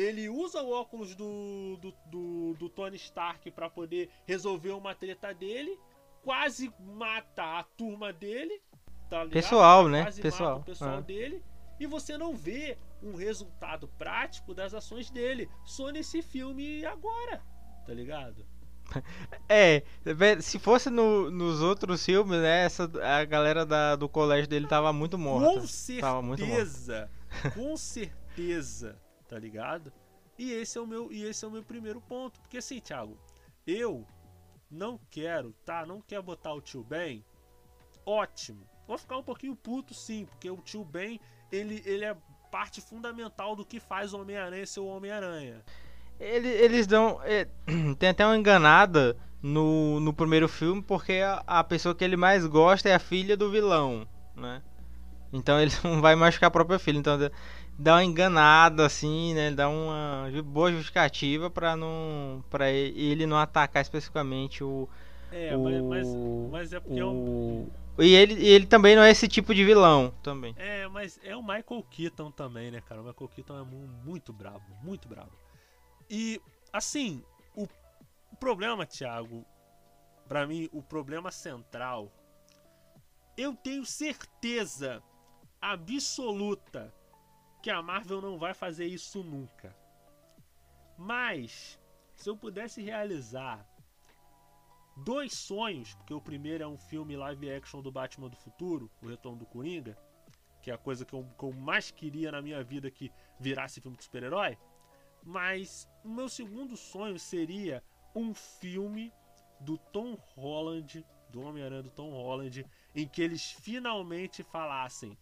ele 0.00 0.28
usa 0.28 0.62
o 0.62 0.72
óculos 0.72 1.14
do, 1.14 1.76
do, 1.76 1.94
do, 2.06 2.54
do 2.54 2.68
Tony 2.70 2.96
Stark 2.96 3.50
para 3.50 3.68
poder 3.68 4.08
resolver 4.26 4.70
uma 4.70 4.94
treta 4.94 5.34
dele, 5.34 5.78
quase 6.22 6.72
mata 6.80 7.58
a 7.58 7.64
turma 7.64 8.12
dele, 8.12 8.62
tá 9.10 9.26
Pessoal, 9.26 9.88
né? 9.88 10.04
Quase 10.04 10.22
pessoal. 10.22 10.50
Mata 10.50 10.62
o 10.62 10.64
pessoal 10.64 10.98
é. 10.98 11.02
dele. 11.02 11.44
E 11.78 11.86
você 11.86 12.16
não 12.16 12.34
vê 12.34 12.78
um 13.02 13.14
resultado 13.14 13.88
prático 13.98 14.54
das 14.54 14.74
ações 14.74 15.10
dele. 15.10 15.48
Só 15.64 15.90
nesse 15.90 16.22
filme 16.22 16.84
agora, 16.84 17.42
tá 17.86 17.92
ligado? 17.92 18.44
É, 19.48 19.84
se 20.40 20.58
fosse 20.58 20.90
no, 20.90 21.30
nos 21.30 21.60
outros 21.60 22.04
filmes, 22.04 22.40
né, 22.40 22.64
essa, 22.64 22.90
a 23.04 23.24
galera 23.24 23.64
da, 23.64 23.94
do 23.94 24.08
colégio 24.08 24.48
dele 24.48 24.66
tava 24.66 24.92
muito 24.92 25.16
morta. 25.16 25.60
Com 25.60 25.66
certeza, 25.66 27.10
com 27.54 27.76
certeza, 27.76 28.98
tá 29.30 29.38
ligado? 29.38 29.92
E 30.36 30.52
esse 30.52 30.76
é 30.76 30.80
o 30.80 30.86
meu, 30.86 31.12
e 31.12 31.22
esse 31.22 31.44
é 31.44 31.48
o 31.48 31.50
meu 31.50 31.62
primeiro 31.62 32.00
ponto, 32.00 32.40
porque 32.40 32.58
assim, 32.58 32.80
Thiago, 32.80 33.16
eu 33.64 34.04
não 34.68 34.98
quero, 35.08 35.54
tá? 35.64 35.86
Não 35.86 36.00
quer 36.00 36.20
botar 36.20 36.52
o 36.52 36.60
tio 36.60 36.82
Ben? 36.82 37.24
Ótimo. 38.04 38.68
Vou 38.88 38.98
ficar 38.98 39.16
um 39.16 39.22
pouquinho 39.22 39.54
puto 39.54 39.94
sim, 39.94 40.26
porque 40.26 40.50
o 40.50 40.56
tio 40.56 40.84
Ben, 40.84 41.20
ele, 41.52 41.80
ele 41.86 42.04
é 42.04 42.16
parte 42.50 42.80
fundamental 42.80 43.54
do 43.54 43.64
que 43.64 43.78
faz 43.78 44.12
o 44.12 44.20
Homem-Aranha 44.20 44.66
ser 44.66 44.80
o 44.80 44.86
Homem-Aranha. 44.86 45.62
Eles, 46.18 46.60
eles 46.60 46.86
dão. 46.86 47.20
É, 47.22 47.46
tem 47.98 48.08
até 48.08 48.26
uma 48.26 48.36
enganada 48.36 49.16
no, 49.40 50.00
no 50.00 50.12
primeiro 50.12 50.48
filme, 50.48 50.82
porque 50.82 51.12
a, 51.14 51.42
a, 51.46 51.62
pessoa 51.62 51.94
que 51.94 52.02
ele 52.02 52.16
mais 52.16 52.46
gosta 52.46 52.88
é 52.88 52.94
a 52.94 52.98
filha 52.98 53.36
do 53.36 53.50
vilão, 53.50 54.06
né? 54.34 54.60
Então 55.32 55.58
ele 55.62 55.72
não 55.84 56.00
vai 56.00 56.16
machucar 56.16 56.48
a 56.48 56.50
própria 56.50 56.78
filha. 56.78 56.98
Então 56.98 57.16
dá 57.80 57.94
uma 57.94 58.04
enganada, 58.04 58.84
assim, 58.84 59.34
né? 59.34 59.50
Dá 59.50 59.68
uma 59.68 60.28
boa 60.44 60.70
justificativa 60.70 61.50
para 61.50 61.74
não. 61.74 62.44
para 62.50 62.70
ele 62.70 63.26
não 63.26 63.38
atacar 63.38 63.82
especificamente 63.82 64.62
o. 64.62 64.88
É, 65.32 65.56
o, 65.56 65.88
mas, 65.88 66.06
mas, 66.50 66.72
é 66.72 66.80
porque 66.80 67.00
o, 67.00 67.06
é 67.06 67.06
um 67.06 67.70
e 67.98 68.14
ele, 68.14 68.44
ele 68.46 68.66
também 68.66 68.96
não 68.96 69.02
é 69.02 69.10
esse 69.10 69.28
tipo 69.28 69.54
de 69.54 69.64
vilão 69.64 70.12
também. 70.22 70.54
É, 70.56 70.88
mas 70.88 71.20
é 71.22 71.36
o 71.36 71.42
Michael 71.42 71.84
Keaton 71.90 72.30
também, 72.30 72.70
né, 72.70 72.80
cara? 72.80 73.02
O 73.02 73.04
Michael 73.04 73.28
Keaton 73.28 73.58
é 73.58 73.64
muito 74.04 74.32
brabo, 74.32 74.64
muito 74.82 75.06
brabo. 75.06 75.32
E, 76.08 76.40
assim, 76.72 77.22
o, 77.54 77.64
o 78.32 78.36
problema, 78.36 78.86
Thiago, 78.86 79.44
para 80.26 80.46
mim, 80.46 80.68
o 80.72 80.82
problema 80.82 81.30
central, 81.30 82.10
eu 83.36 83.54
tenho 83.54 83.84
certeza 83.84 85.02
absoluta 85.60 86.92
que 87.62 87.70
a 87.70 87.82
Marvel 87.82 88.20
não 88.20 88.38
vai 88.38 88.54
fazer 88.54 88.86
isso 88.86 89.22
nunca. 89.22 89.76
Mas, 90.96 91.78
se 92.14 92.28
eu 92.28 92.36
pudesse 92.36 92.82
realizar 92.82 93.66
dois 94.96 95.32
sonhos, 95.32 95.94
porque 95.94 96.14
o 96.14 96.20
primeiro 96.20 96.64
é 96.64 96.66
um 96.66 96.76
filme 96.76 97.16
live 97.16 97.52
action 97.52 97.80
do 97.80 97.92
Batman 97.92 98.28
do 98.28 98.36
Futuro, 98.36 98.90
O 99.02 99.06
Retorno 99.06 99.38
do 99.38 99.46
Coringa, 99.46 99.96
que 100.62 100.70
é 100.70 100.74
a 100.74 100.78
coisa 100.78 101.04
que 101.04 101.14
eu, 101.14 101.24
que 101.38 101.44
eu 101.44 101.52
mais 101.52 101.90
queria 101.90 102.30
na 102.30 102.42
minha 102.42 102.62
vida 102.62 102.90
que 102.90 103.10
virasse 103.38 103.80
filme 103.80 103.96
de 103.96 104.04
super-herói. 104.04 104.58
Mas 105.22 105.88
o 106.04 106.08
meu 106.08 106.28
segundo 106.28 106.76
sonho 106.76 107.18
seria 107.18 107.82
um 108.14 108.34
filme 108.34 109.12
do 109.60 109.76
Tom 109.76 110.16
Holland, 110.36 111.04
do 111.30 111.42
Homem-Aranha 111.42 111.82
do 111.82 111.90
Tom 111.90 112.10
Holland, 112.10 112.66
em 112.94 113.06
que 113.06 113.22
eles 113.22 113.52
finalmente 113.52 114.42
falassem: 114.42 115.16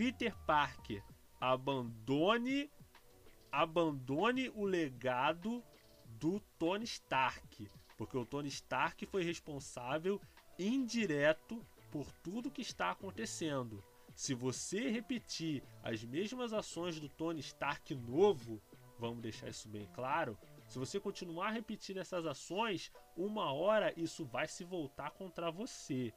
Peter 0.00 0.34
Parker, 0.46 1.04
abandone 1.38 2.70
abandone 3.52 4.48
o 4.54 4.64
legado 4.64 5.62
do 6.06 6.40
Tony 6.58 6.84
Stark 6.84 7.70
porque 7.98 8.16
o 8.16 8.24
Tony 8.24 8.48
Stark 8.48 9.04
foi 9.04 9.22
responsável 9.22 10.18
indireto 10.58 11.62
por 11.90 12.10
tudo 12.22 12.50
que 12.50 12.62
está 12.62 12.90
acontecendo. 12.90 13.84
Se 14.14 14.32
você 14.32 14.88
repetir 14.88 15.62
as 15.82 16.02
mesmas 16.02 16.54
ações 16.54 16.98
do 16.98 17.10
Tony 17.10 17.40
Stark 17.40 17.94
novo, 17.94 18.58
vamos 18.98 19.20
deixar 19.20 19.50
isso 19.50 19.68
bem 19.68 19.86
claro, 19.92 20.38
se 20.66 20.78
você 20.78 20.98
continuar 20.98 21.50
repetindo 21.50 21.98
essas 21.98 22.24
ações, 22.24 22.90
uma 23.14 23.52
hora 23.52 23.92
isso 24.00 24.24
vai 24.24 24.48
se 24.48 24.64
voltar 24.64 25.10
contra 25.10 25.50
você. 25.50 26.10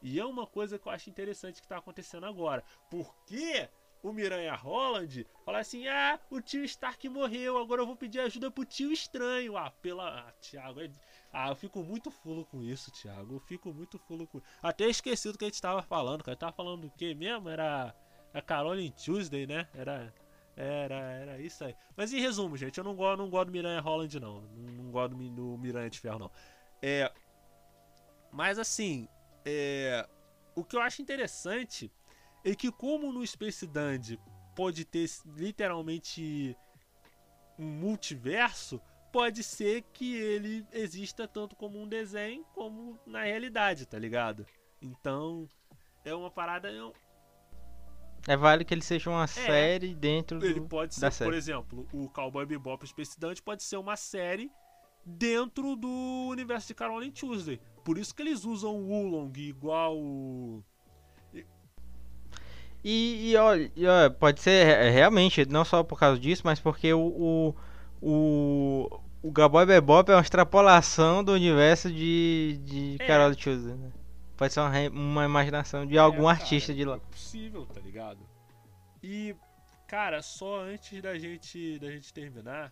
E 0.00 0.18
é 0.18 0.24
uma 0.24 0.46
coisa 0.46 0.78
que 0.78 0.86
eu 0.86 0.92
acho 0.92 1.10
interessante 1.10 1.60
que 1.60 1.66
está 1.66 1.78
acontecendo 1.78 2.26
agora. 2.26 2.62
Porque 2.90 3.68
o 4.02 4.12
Miranha 4.12 4.54
Holland 4.54 5.26
fala 5.44 5.58
assim: 5.58 5.86
Ah, 5.88 6.18
o 6.30 6.40
tio 6.40 6.64
Stark 6.64 7.08
morreu, 7.08 7.58
agora 7.58 7.82
eu 7.82 7.86
vou 7.86 7.96
pedir 7.96 8.20
ajuda 8.20 8.50
pro 8.50 8.64
tio 8.64 8.92
estranho. 8.92 9.56
Ah, 9.56 9.70
pela. 9.82 10.20
Ah, 10.20 10.32
Thiago, 10.40 10.80
é... 10.80 10.90
ah, 11.32 11.48
eu 11.48 11.56
fico 11.56 11.82
muito 11.82 12.10
fulo 12.10 12.44
com 12.46 12.62
isso, 12.62 12.90
Thiago. 12.92 13.34
Eu 13.34 13.40
fico 13.40 13.72
muito 13.72 13.98
fulo 13.98 14.26
com 14.26 14.40
Até 14.62 14.86
esqueci 14.88 15.30
do 15.32 15.38
que 15.38 15.44
a 15.44 15.48
gente 15.48 15.60
tava 15.60 15.82
falando, 15.82 16.22
cara. 16.22 16.36
Tava 16.36 16.52
falando 16.52 16.82
do 16.82 16.90
que 16.90 17.14
mesmo? 17.14 17.48
Era 17.48 17.94
a 18.32 18.42
Caroline 18.42 18.92
Tuesday, 18.92 19.46
né? 19.46 19.68
Era. 19.74 20.14
Era, 20.56 20.96
era 20.96 21.40
isso 21.40 21.62
aí. 21.62 21.72
Mas 21.96 22.12
em 22.12 22.20
resumo, 22.20 22.56
gente, 22.56 22.78
eu 22.78 22.82
não 22.82 22.96
gosto, 22.96 23.16
não 23.16 23.30
gosto 23.30 23.46
do 23.46 23.52
Miranha 23.52 23.80
Holland, 23.80 24.18
não. 24.18 24.40
Não, 24.40 24.72
não 24.72 24.90
gosto 24.90 25.14
do, 25.14 25.28
do 25.30 25.56
Miranha 25.56 25.88
de 25.88 26.00
Ferro, 26.00 26.18
não. 26.18 26.32
É. 26.82 27.12
Mas 28.32 28.58
assim, 28.58 29.08
é. 29.44 30.08
O 30.54 30.64
que 30.64 30.76
eu 30.76 30.80
acho 30.80 31.00
interessante 31.00 31.90
e 32.44 32.56
que 32.56 32.70
como 32.72 33.12
no 33.12 33.24
Space 33.26 33.66
Dandy 33.66 34.18
pode 34.56 34.84
ter 34.84 35.08
literalmente 35.36 36.56
um 37.58 37.66
multiverso, 37.66 38.80
pode 39.12 39.42
ser 39.42 39.82
que 39.92 40.16
ele 40.16 40.66
exista 40.72 41.26
tanto 41.26 41.56
como 41.56 41.80
um 41.80 41.88
desenho 41.88 42.44
como 42.54 42.98
na 43.06 43.22
realidade, 43.22 43.86
tá 43.86 43.98
ligado? 43.98 44.46
Então, 44.80 45.48
é 46.04 46.14
uma 46.14 46.30
parada. 46.30 46.70
É, 46.70 48.32
é 48.32 48.36
válido 48.36 48.66
que 48.66 48.74
ele 48.74 48.82
seja 48.82 49.10
uma 49.10 49.24
é, 49.24 49.26
série 49.26 49.94
dentro 49.94 50.44
ele 50.44 50.60
do, 50.60 50.68
pode 50.68 50.94
ser, 50.94 51.24
por 51.24 51.34
exemplo, 51.34 51.88
o 51.92 52.08
Cowboy 52.08 52.46
Bebop 52.46 52.86
Space 52.86 53.18
Dante 53.18 53.42
pode 53.42 53.62
ser 53.62 53.76
uma 53.76 53.96
série 53.96 54.50
dentro 55.04 55.74
do 55.74 56.28
universo 56.30 56.68
de 56.68 56.74
Caroline 56.74 57.12
Tuesday. 57.12 57.60
Por 57.88 57.96
isso 57.96 58.14
que 58.14 58.20
eles 58.20 58.44
usam 58.44 58.76
o 58.76 58.90
Oolong 58.90 59.32
igual 59.38 59.96
e, 62.84 63.30
e, 63.30 63.36
olha, 63.36 64.10
pode 64.10 64.42
ser 64.42 64.66
é, 64.66 64.90
realmente, 64.90 65.46
não 65.48 65.64
só 65.64 65.82
por 65.82 65.98
causa 65.98 66.20
disso, 66.20 66.42
mas 66.44 66.60
porque 66.60 66.92
o, 66.92 67.00
o, 67.00 67.54
o, 68.02 69.00
o 69.22 69.32
Gaboy 69.32 69.64
Bebop 69.64 70.10
é 70.10 70.14
uma 70.14 70.20
extrapolação 70.20 71.24
do 71.24 71.32
universo 71.32 71.90
de, 71.90 72.60
de 72.62 72.96
é. 73.00 73.06
Carol 73.06 73.34
Tuesday, 73.34 73.74
né? 73.74 73.90
Pode 74.36 74.52
ser 74.52 74.60
uma, 74.60 74.90
uma 74.90 75.24
imaginação 75.24 75.86
de 75.86 75.96
algum 75.96 76.28
é, 76.28 76.32
artista 76.32 76.74
de 76.74 76.84
lá. 76.84 76.96
É 76.96 77.10
possível, 77.10 77.64
tá 77.64 77.80
ligado? 77.80 78.20
E, 79.02 79.34
cara, 79.86 80.20
só 80.20 80.60
antes 80.60 81.00
da 81.00 81.18
gente, 81.18 81.78
da 81.78 81.90
gente 81.90 82.12
terminar, 82.12 82.70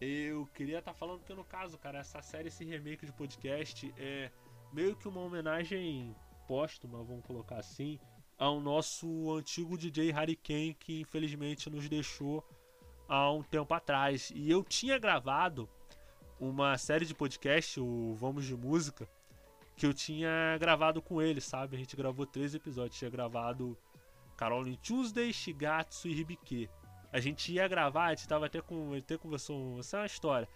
eu 0.00 0.46
queria 0.54 0.78
estar 0.78 0.92
tá 0.92 0.98
falando 0.98 1.24
que, 1.24 1.32
no 1.34 1.44
caso, 1.44 1.78
cara, 1.78 1.98
essa 1.98 2.20
série, 2.22 2.48
esse 2.48 2.64
remake 2.64 3.06
de 3.06 3.12
podcast 3.12 3.92
é 3.96 4.30
meio 4.72 4.96
que 4.96 5.08
uma 5.08 5.20
homenagem 5.20 6.14
póstuma, 6.46 7.02
vamos 7.02 7.24
colocar 7.24 7.56
assim, 7.56 7.98
ao 8.38 8.60
nosso 8.60 9.32
antigo 9.32 9.76
DJ 9.76 10.12
Harry 10.12 10.36
Kane, 10.36 10.74
que 10.74 11.00
infelizmente 11.00 11.70
nos 11.70 11.88
deixou 11.88 12.46
há 13.08 13.32
um 13.32 13.42
tempo 13.42 13.72
atrás. 13.72 14.30
E 14.34 14.50
eu 14.50 14.62
tinha 14.62 14.98
gravado 14.98 15.68
uma 16.38 16.76
série 16.76 17.06
de 17.06 17.14
podcast, 17.14 17.80
o 17.80 18.14
Vamos 18.14 18.44
de 18.44 18.54
Música, 18.54 19.08
que 19.76 19.86
eu 19.86 19.94
tinha 19.94 20.56
gravado 20.58 21.00
com 21.00 21.20
ele, 21.20 21.40
sabe? 21.40 21.76
A 21.76 21.78
gente 21.78 21.96
gravou 21.96 22.26
três 22.26 22.54
episódios. 22.54 22.98
Tinha 22.98 23.10
gravado 23.10 23.76
Caroline 24.36 24.76
Tuesday, 24.76 25.32
Shigatsu 25.32 26.08
e 26.08 26.20
Hibike. 26.20 26.70
A 27.16 27.20
gente 27.20 27.50
ia 27.50 27.66
gravar, 27.66 28.08
a 28.08 28.14
gente 28.14 28.28
tava 28.28 28.44
até 28.44 28.60
com. 28.60 28.92
Até 28.92 29.16
conversou. 29.16 29.80
Essa 29.80 29.96
é 29.96 30.00
uma 30.00 30.06
história. 30.06 30.46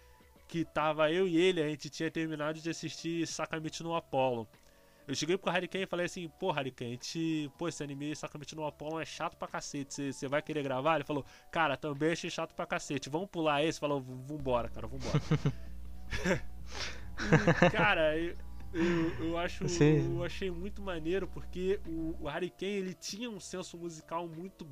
Que 0.47 0.63
tava 0.63 1.11
eu 1.11 1.27
e 1.27 1.35
ele, 1.35 1.59
a 1.59 1.67
gente 1.67 1.89
tinha 1.89 2.11
terminado 2.11 2.59
de 2.59 2.69
assistir 2.69 3.25
Sakamichi 3.25 3.81
no 3.81 3.95
Apollo. 3.95 4.47
Eu 5.07 5.15
cheguei 5.15 5.39
pro 5.39 5.51
Hurricane 5.51 5.85
e 5.85 5.87
falei 5.87 6.05
assim, 6.05 6.29
pô, 6.39 6.51
Hurricane, 6.51 6.91
a 6.91 6.93
gente, 6.93 7.51
pô, 7.57 7.67
esse 7.67 7.83
anime 7.83 8.15
Sakamichi 8.15 8.55
no 8.55 8.63
Apollo 8.63 8.99
é 8.99 9.05
chato 9.05 9.35
pra 9.37 9.47
cacete. 9.47 10.13
Você 10.13 10.27
vai 10.27 10.39
querer 10.39 10.61
gravar? 10.61 10.97
Ele 10.97 11.03
falou, 11.03 11.25
cara, 11.51 11.75
também 11.75 12.11
achei 12.11 12.29
chato 12.29 12.53
pra 12.53 12.67
cacete. 12.67 13.09
Vamos 13.09 13.29
pular 13.31 13.63
esse? 13.63 13.79
Falou, 13.79 13.99
vambora, 13.99 14.69
cara, 14.69 14.85
vambora. 14.85 15.19
e, 17.65 17.69
cara, 17.71 18.19
eu, 18.19 18.37
eu, 18.71 19.25
eu 19.25 19.37
acho, 19.39 19.63
eu 19.83 20.23
achei 20.23 20.51
muito 20.51 20.79
maneiro 20.79 21.27
porque 21.27 21.79
o, 21.87 22.15
o 22.19 22.27
Hurricane 22.27 22.71
ele 22.71 22.93
tinha 22.93 23.31
um 23.31 23.39
senso 23.39 23.79
musical 23.79 24.27
muito, 24.27 24.67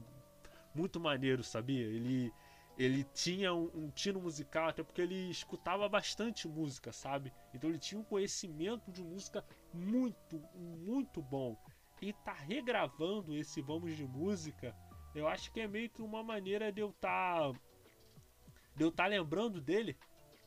muito 0.79 0.99
maneiro, 0.99 1.43
sabia? 1.43 1.85
Ele, 1.85 2.33
ele 2.77 3.03
tinha 3.13 3.53
um, 3.53 3.69
um 3.75 3.89
tino 3.89 4.21
musical, 4.21 4.69
até 4.69 4.81
porque 4.81 5.01
ele 5.01 5.29
escutava 5.29 5.87
bastante 5.89 6.47
música, 6.47 6.93
sabe? 6.93 7.33
Então 7.53 7.69
ele 7.69 7.79
tinha 7.79 7.99
um 7.99 8.03
conhecimento 8.03 8.89
de 8.91 9.03
música 9.03 9.45
muito, 9.73 10.41
muito 10.55 11.21
bom. 11.21 11.57
E 12.01 12.13
tá 12.13 12.33
regravando 12.33 13.35
esse 13.35 13.61
Vamos 13.61 13.97
de 13.97 14.05
Música, 14.05 14.73
eu 15.13 15.27
acho 15.27 15.51
que 15.51 15.59
é 15.59 15.67
meio 15.67 15.89
que 15.89 16.01
uma 16.01 16.23
maneira 16.23 16.71
de 16.71 16.81
eu 16.81 16.93
tá. 16.93 17.51
de 18.73 18.83
eu 18.83 18.91
tá 18.91 19.05
lembrando 19.05 19.59
dele, 19.59 19.97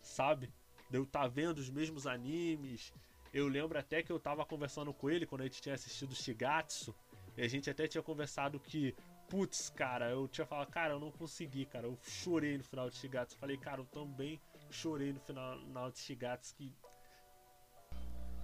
sabe? 0.01 0.51
De 0.89 0.97
eu 0.97 1.05
tá 1.05 1.27
vendo 1.27 1.59
os 1.59 1.69
mesmos 1.69 2.07
animes. 2.07 2.93
Eu 3.35 3.49
lembro 3.49 3.79
até 3.79 4.03
que 4.03 4.13
eu 4.13 4.21
tava 4.21 4.45
conversando 4.47 4.93
com 4.95 5.11
ele 5.11 5.27
quando 5.27 5.43
a 5.43 5.45
gente 5.45 5.61
tinha 5.61 5.75
assistido 5.75 6.15
Shigatsu. 6.15 6.95
E 7.37 7.43
a 7.43 7.49
gente 7.49 7.69
até 7.69 7.87
tinha 7.87 8.03
conversado 8.03 8.61
que 8.61 8.95
putz, 9.33 9.71
cara, 9.71 10.11
eu 10.11 10.29
tinha 10.29 10.47
falado, 10.47 10.69
cara, 10.69 10.93
eu 10.93 11.01
não 11.01 11.11
consegui, 11.11 11.65
cara. 11.65 11.87
Eu 11.87 11.99
chorei 12.03 12.59
no 12.59 12.65
final 12.65 12.91
de 12.91 12.97
Shigatsu. 12.97 13.39
Falei, 13.39 13.57
cara, 13.57 13.81
eu 13.81 13.87
também 13.87 14.39
chorei 14.71 15.11
no 15.11 15.21
final, 15.21 15.59
final 15.59 15.91
de 15.91 15.99
Shigatsu. 15.99 16.55
Que... 16.55 16.71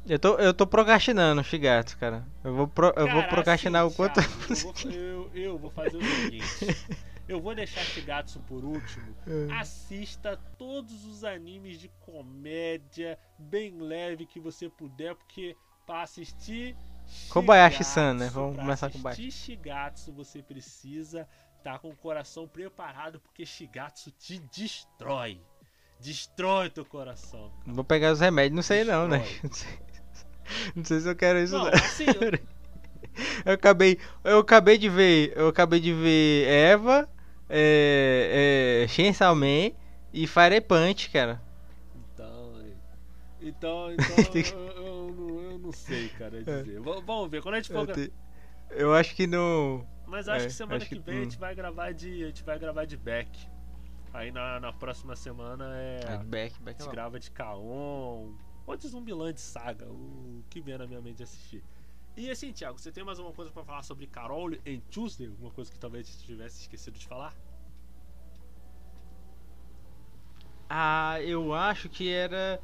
Eu 0.06 0.18
tô, 0.18 0.36
eu 0.36 0.54
tô 0.54 0.66
procrastinando 0.66 1.44
Shigatsu, 1.44 1.98
cara. 1.98 2.26
Eu 2.42 2.54
vou, 2.54 2.66
pro, 2.66 2.94
eu 2.96 3.06
vou 3.06 3.22
procrastinar 3.24 3.84
assim, 3.84 3.92
o 3.92 3.96
quanto. 3.96 4.14
Thiago, 4.14 4.42
eu, 4.48 4.56
vou, 4.56 4.92
eu, 4.94 5.30
eu 5.34 5.58
vou 5.58 5.70
fazer 5.70 5.98
o 5.98 6.02
seguinte. 6.02 6.98
Eu 7.28 7.42
vou 7.42 7.54
deixar 7.54 7.82
Shigatsu 7.82 8.40
por 8.40 8.64
último. 8.64 9.14
É. 9.26 9.52
Assista 9.60 10.40
todos 10.56 11.04
os 11.04 11.24
animes 11.24 11.78
de 11.78 11.90
comédia 12.00 13.18
bem 13.38 13.78
leve 13.78 14.24
que 14.24 14.40
você 14.40 14.70
puder, 14.70 15.14
porque 15.14 15.54
para 15.84 16.04
assistir 16.04 16.74
Kobayashi-san, 17.30 18.14
né? 18.14 18.30
Vamos 18.32 18.56
começar 18.56 18.90
com 18.90 18.98
Kobayashi. 18.98 19.30
Shigatsu, 19.30 20.12
você 20.12 20.42
precisa 20.42 21.28
estar 21.58 21.72
tá 21.74 21.78
com 21.78 21.88
o 21.88 21.96
coração 21.96 22.46
preparado, 22.48 23.20
porque 23.20 23.44
Shigatsu 23.44 24.10
te 24.10 24.38
destrói. 24.52 25.40
Destrói 26.00 26.70
teu 26.70 26.84
coração. 26.84 27.50
Cara. 27.60 27.74
Vou 27.74 27.84
pegar 27.84 28.12
os 28.12 28.20
remédios, 28.20 28.54
não 28.54 28.62
sei 28.62 28.78
destrói. 28.78 29.02
não, 29.02 29.08
né? 29.08 29.18
Não 29.42 29.52
sei, 29.52 29.78
não 30.74 30.84
sei, 30.84 31.00
se 31.00 31.08
eu 31.08 31.14
quero 31.14 31.38
isso. 31.38 31.52
Não, 31.52 31.64
não. 31.64 31.72
Assim, 31.74 32.06
eu... 32.06 32.40
eu... 33.44 33.52
acabei, 33.52 33.98
eu 34.24 34.38
acabei 34.38 34.78
de 34.78 34.88
ver, 34.88 35.32
eu 35.36 35.48
acabei 35.48 35.78
de 35.78 35.92
ver 35.92 36.48
Eva, 36.48 37.06
é, 37.48 38.84
é, 38.84 38.88
Chainsaw 38.88 39.34
Man 39.34 39.72
e 40.12 40.26
Fire 40.26 40.60
Punch, 40.60 41.10
cara. 41.10 41.40
Então, 41.94 42.54
então, 43.40 43.92
então 43.92 44.67
não 45.68 45.72
sei, 45.72 46.08
cara, 46.10 46.38
é. 46.38 46.42
dizer. 46.42 46.76
É. 46.76 46.80
Vamos 46.80 47.30
ver. 47.30 47.42
Quando 47.42 47.54
a 47.54 47.58
gente 47.58 47.72
for. 47.72 47.88
Eu, 47.88 47.94
te... 47.94 48.12
eu 48.70 48.94
acho 48.94 49.14
que 49.14 49.26
não. 49.26 49.86
Mas 50.06 50.28
acho 50.28 50.46
é, 50.46 50.48
que 50.48 50.54
semana 50.54 50.76
acho 50.76 50.88
que, 50.88 50.96
que, 50.96 51.00
vem 51.02 51.18
a 51.18 51.22
gente 51.24 51.38
vai 51.38 51.54
gravar 51.54 51.92
de. 51.92 52.24
A 52.24 52.26
gente 52.28 52.42
vai 52.42 52.58
gravar 52.58 52.84
de 52.84 52.96
back. 52.96 53.48
Aí 54.12 54.32
na, 54.32 54.58
na 54.58 54.72
próxima 54.72 55.14
semana 55.14 55.76
é. 55.76 56.00
é 56.04 56.16
back, 56.18 56.60
back 56.62 56.80
a 56.80 56.84
gente 56.84 56.92
grava 56.92 57.20
de 57.20 57.30
Kaon. 57.30 58.34
Ou 58.66 58.76
de 58.76 58.88
Zumbiland 58.88 59.40
Saga, 59.40 59.86
o 59.86 60.44
que 60.50 60.60
vem 60.60 60.76
na 60.76 60.86
minha 60.86 61.00
mente 61.00 61.22
assistir. 61.22 61.62
E 62.16 62.30
assim, 62.30 62.52
Thiago, 62.52 62.78
você 62.78 62.90
tem 62.90 63.04
mais 63.04 63.18
alguma 63.18 63.34
coisa 63.34 63.50
para 63.50 63.64
falar 63.64 63.82
sobre 63.82 64.06
Carol 64.06 64.50
em 64.66 64.80
Tuesday? 64.90 65.28
Alguma 65.28 65.50
coisa 65.50 65.70
que 65.70 65.78
talvez 65.78 66.20
tivesse 66.22 66.62
esquecido 66.62 66.98
de 66.98 67.06
falar? 67.06 67.34
Ah, 70.68 71.22
eu 71.22 71.54
acho 71.54 71.88
que 71.88 72.12
era. 72.12 72.60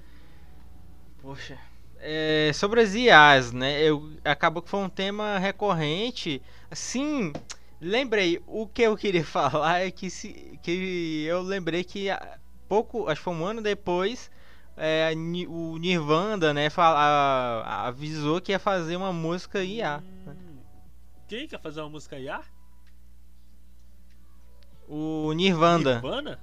Poxa, 1.22 1.58
é, 1.98 2.50
sobre 2.52 2.80
as 2.80 2.94
IAs, 2.94 3.52
né? 3.52 3.82
Eu, 3.82 4.16
acabou 4.24 4.62
que 4.62 4.70
foi 4.70 4.80
um 4.80 4.88
tema 4.88 5.38
recorrente. 5.38 6.42
Assim, 6.70 7.32
lembrei, 7.80 8.42
o 8.46 8.66
que 8.66 8.82
eu 8.82 8.96
queria 8.96 9.24
falar 9.24 9.80
é 9.80 9.90
que, 9.90 10.10
se, 10.10 10.58
que 10.62 11.24
eu 11.24 11.42
lembrei 11.42 11.84
que 11.84 12.08
pouco, 12.68 13.08
acho 13.08 13.20
que 13.20 13.24
foi 13.24 13.34
um 13.34 13.44
ano 13.44 13.62
depois, 13.62 14.30
é, 14.76 15.12
o 15.48 15.78
Nirvana, 15.78 16.52
né, 16.52 16.68
fala, 16.68 17.62
avisou 17.86 18.40
que 18.40 18.52
ia 18.52 18.58
fazer 18.58 18.96
uma 18.96 19.12
música 19.12 19.62
IA. 19.62 20.02
Né? 20.26 20.34
Hum, 20.34 20.58
quem 21.28 21.46
quer 21.46 21.60
fazer 21.60 21.80
uma 21.80 21.90
música 21.90 22.18
IA? 22.18 22.40
O 24.88 25.32
Nirvana. 25.32 25.94
Nirvana? 25.94 26.38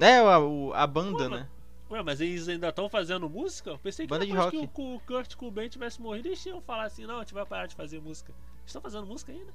É, 0.00 0.18
a, 0.18 0.82
a 0.82 0.86
banda, 0.86 1.28
Pô, 1.28 1.36
né? 1.36 1.48
Ué, 1.92 2.02
mas 2.02 2.22
eles 2.22 2.48
ainda 2.48 2.70
estão 2.70 2.88
fazendo 2.88 3.28
música? 3.28 3.68
Eu 3.68 3.78
pensei 3.78 4.06
que 4.06 4.10
Banda 4.10 4.24
depois 4.24 4.44
de 4.46 4.50
que 4.66 4.80
o, 4.80 4.98
Kurt 5.00 5.34
Cobain 5.34 5.68
tivesse 5.68 6.00
morrido, 6.00 6.26
eles 6.26 6.44
iam 6.46 6.62
falar 6.62 6.84
assim, 6.84 7.04
não, 7.04 7.16
a 7.16 7.18
gente 7.18 7.34
vai 7.34 7.44
parar 7.44 7.66
de 7.66 7.74
fazer 7.74 8.00
música. 8.00 8.34
Estão 8.64 8.80
fazendo 8.80 9.06
música 9.06 9.30
ainda? 9.30 9.52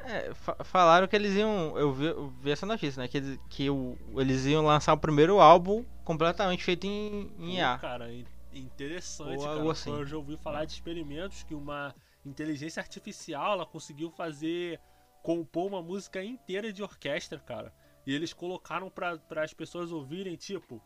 É, 0.00 0.32
falaram 0.64 1.06
que 1.06 1.14
eles 1.14 1.34
iam. 1.34 1.76
Eu 1.76 1.92
vi, 1.92 2.06
eu 2.06 2.28
vi, 2.40 2.50
essa 2.50 2.64
notícia, 2.64 3.02
né? 3.02 3.08
Que, 3.08 3.38
que 3.50 3.68
o, 3.68 3.98
eles 4.16 4.46
iam 4.46 4.64
lançar 4.64 4.94
o 4.94 4.98
primeiro 4.98 5.38
álbum 5.38 5.84
completamente 6.02 6.64
feito 6.64 6.86
em, 6.86 7.30
em 7.38 7.56
IA. 7.56 7.76
cara, 7.78 8.10
interessante, 8.52 9.38
Ou 9.38 9.44
cara. 9.44 9.70
Assim. 9.70 9.90
Eu 9.90 10.06
já 10.06 10.16
ouvi 10.16 10.38
falar 10.38 10.64
de 10.64 10.72
experimentos 10.72 11.42
que 11.42 11.54
uma 11.54 11.94
inteligência 12.24 12.80
artificial 12.80 13.52
ela 13.52 13.66
conseguiu 13.66 14.10
fazer. 14.10 14.80
compor 15.22 15.66
uma 15.66 15.82
música 15.82 16.24
inteira 16.24 16.72
de 16.72 16.82
orquestra, 16.82 17.38
cara. 17.38 17.70
E 18.06 18.14
eles 18.14 18.32
colocaram 18.32 18.88
para 18.88 19.42
as 19.42 19.52
pessoas 19.52 19.90
ouvirem, 19.90 20.36
tipo, 20.36 20.80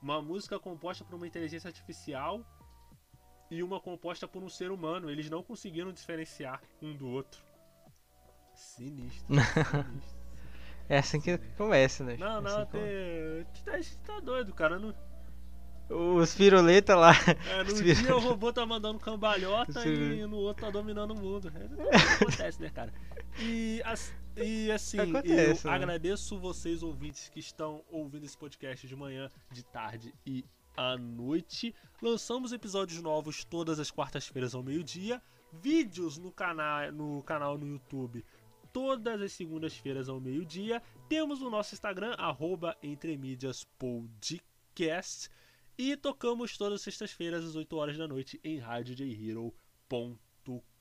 uma 0.00 0.22
música 0.22 0.58
composta 0.58 1.04
por 1.04 1.14
uma 1.14 1.26
inteligência 1.26 1.68
artificial 1.68 2.44
e 3.50 3.62
uma 3.62 3.78
composta 3.78 4.26
por 4.26 4.42
um 4.42 4.48
ser 4.48 4.70
humano. 4.70 5.10
Eles 5.10 5.28
não 5.28 5.42
conseguiram 5.42 5.92
diferenciar 5.92 6.62
um 6.80 6.96
do 6.96 7.06
outro. 7.08 7.42
Sinistro. 8.54 9.26
sinistro. 9.34 10.18
é 10.88 10.98
assim 10.98 11.20
que 11.20 11.36
começa, 11.56 12.02
né? 12.02 12.16
Não, 12.16 12.40
não, 12.40 12.62
assim 12.62 12.70
te... 13.52 13.98
Tá, 13.98 14.14
tá 14.14 14.20
doido, 14.20 14.54
cara. 14.54 14.78
Não... 14.78 14.94
Os 15.88 16.34
piruleta 16.34 16.96
lá. 16.96 17.12
É, 17.50 17.62
no 17.62 17.74
dia 17.82 18.16
o 18.16 18.20
robô 18.20 18.52
tá 18.52 18.64
mandando 18.64 18.98
cambalhota 18.98 19.86
e 19.86 20.26
no 20.26 20.36
outro 20.36 20.64
tá 20.64 20.70
dominando 20.70 21.12
o 21.12 21.14
mundo. 21.14 21.52
É, 21.54 21.96
acontece, 22.22 22.60
né, 22.60 22.70
cara? 22.70 22.92
E, 23.38 23.82
e 24.36 24.70
assim, 24.70 24.98
Acontece, 24.98 25.66
eu 25.66 25.70
né? 25.70 25.76
agradeço 25.76 26.38
vocês 26.38 26.82
ouvintes 26.82 27.28
que 27.28 27.38
estão 27.38 27.82
ouvindo 27.90 28.24
esse 28.24 28.36
podcast 28.36 28.86
de 28.86 28.96
manhã, 28.96 29.30
de 29.50 29.62
tarde 29.62 30.14
e 30.26 30.44
à 30.76 30.96
noite. 30.96 31.74
Lançamos 32.00 32.52
episódios 32.52 33.02
novos 33.02 33.44
todas 33.44 33.78
as 33.78 33.90
quartas-feiras 33.90 34.54
ao 34.54 34.62
meio-dia, 34.62 35.20
vídeos 35.52 36.18
no 36.18 36.32
canal 36.32 36.90
no 36.92 37.22
canal 37.22 37.58
no 37.58 37.66
YouTube 37.66 38.24
todas 38.72 39.22
as 39.22 39.32
segundas-feiras 39.32 40.08
ao 40.08 40.20
meio-dia. 40.20 40.82
Temos 41.08 41.40
o 41.40 41.48
nosso 41.48 41.74
Instagram 41.74 42.16
arroba 42.18 42.76
e 45.76 45.96
tocamos 45.96 46.56
todas 46.56 46.80
as 46.80 46.82
sextas-feiras 46.82 47.44
às 47.44 47.56
8 47.56 47.76
horas 47.76 47.98
da 47.98 48.08
noite 48.08 48.40
em 48.42 48.58
radiojhero.com 48.58 50.24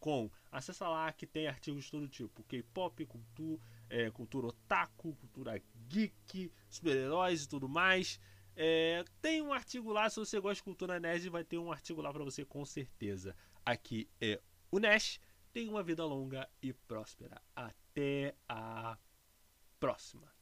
com. 0.03 0.30
Acessa 0.52 0.88
lá 0.90 1.11
que 1.14 1.26
tem 1.26 1.48
artigos 1.48 1.86
de 1.86 1.91
todo 1.91 2.07
tipo: 2.10 2.44
K-pop, 2.44 3.06
cultura, 3.06 3.61
é, 3.90 4.11
cultura 4.11 4.48
otaku, 4.48 5.15
cultura 5.15 5.61
geek, 5.88 6.52
super-heróis 6.70 7.44
e 7.44 7.48
tudo 7.49 7.70
mais. 7.70 8.20
É, 8.56 9.03
tem 9.22 9.41
um 9.41 9.53
artigo 9.53 9.91
lá, 9.91 10.10
se 10.10 10.20
você 10.20 10.40
gosta 10.40 10.56
de 10.56 10.64
cultura 10.64 10.99
nerd, 10.99 11.30
vai 11.30 11.44
ter 11.44 11.57
um 11.57 11.72
artigo 11.72 12.02
lá 12.02 12.11
para 12.11 12.24
você 12.24 12.44
com 12.44 12.65
certeza. 12.65 13.36
Aqui 13.65 14.10
é 14.20 14.41
o 14.70 14.80
Nash. 14.80 15.20
Tenha 15.53 15.72
uma 15.72 15.84
vida 15.84 16.03
longa 16.03 16.49
e 16.61 16.74
próspera. 16.74 17.41
Até 17.56 18.36
a 18.49 18.98
próxima. 19.80 20.32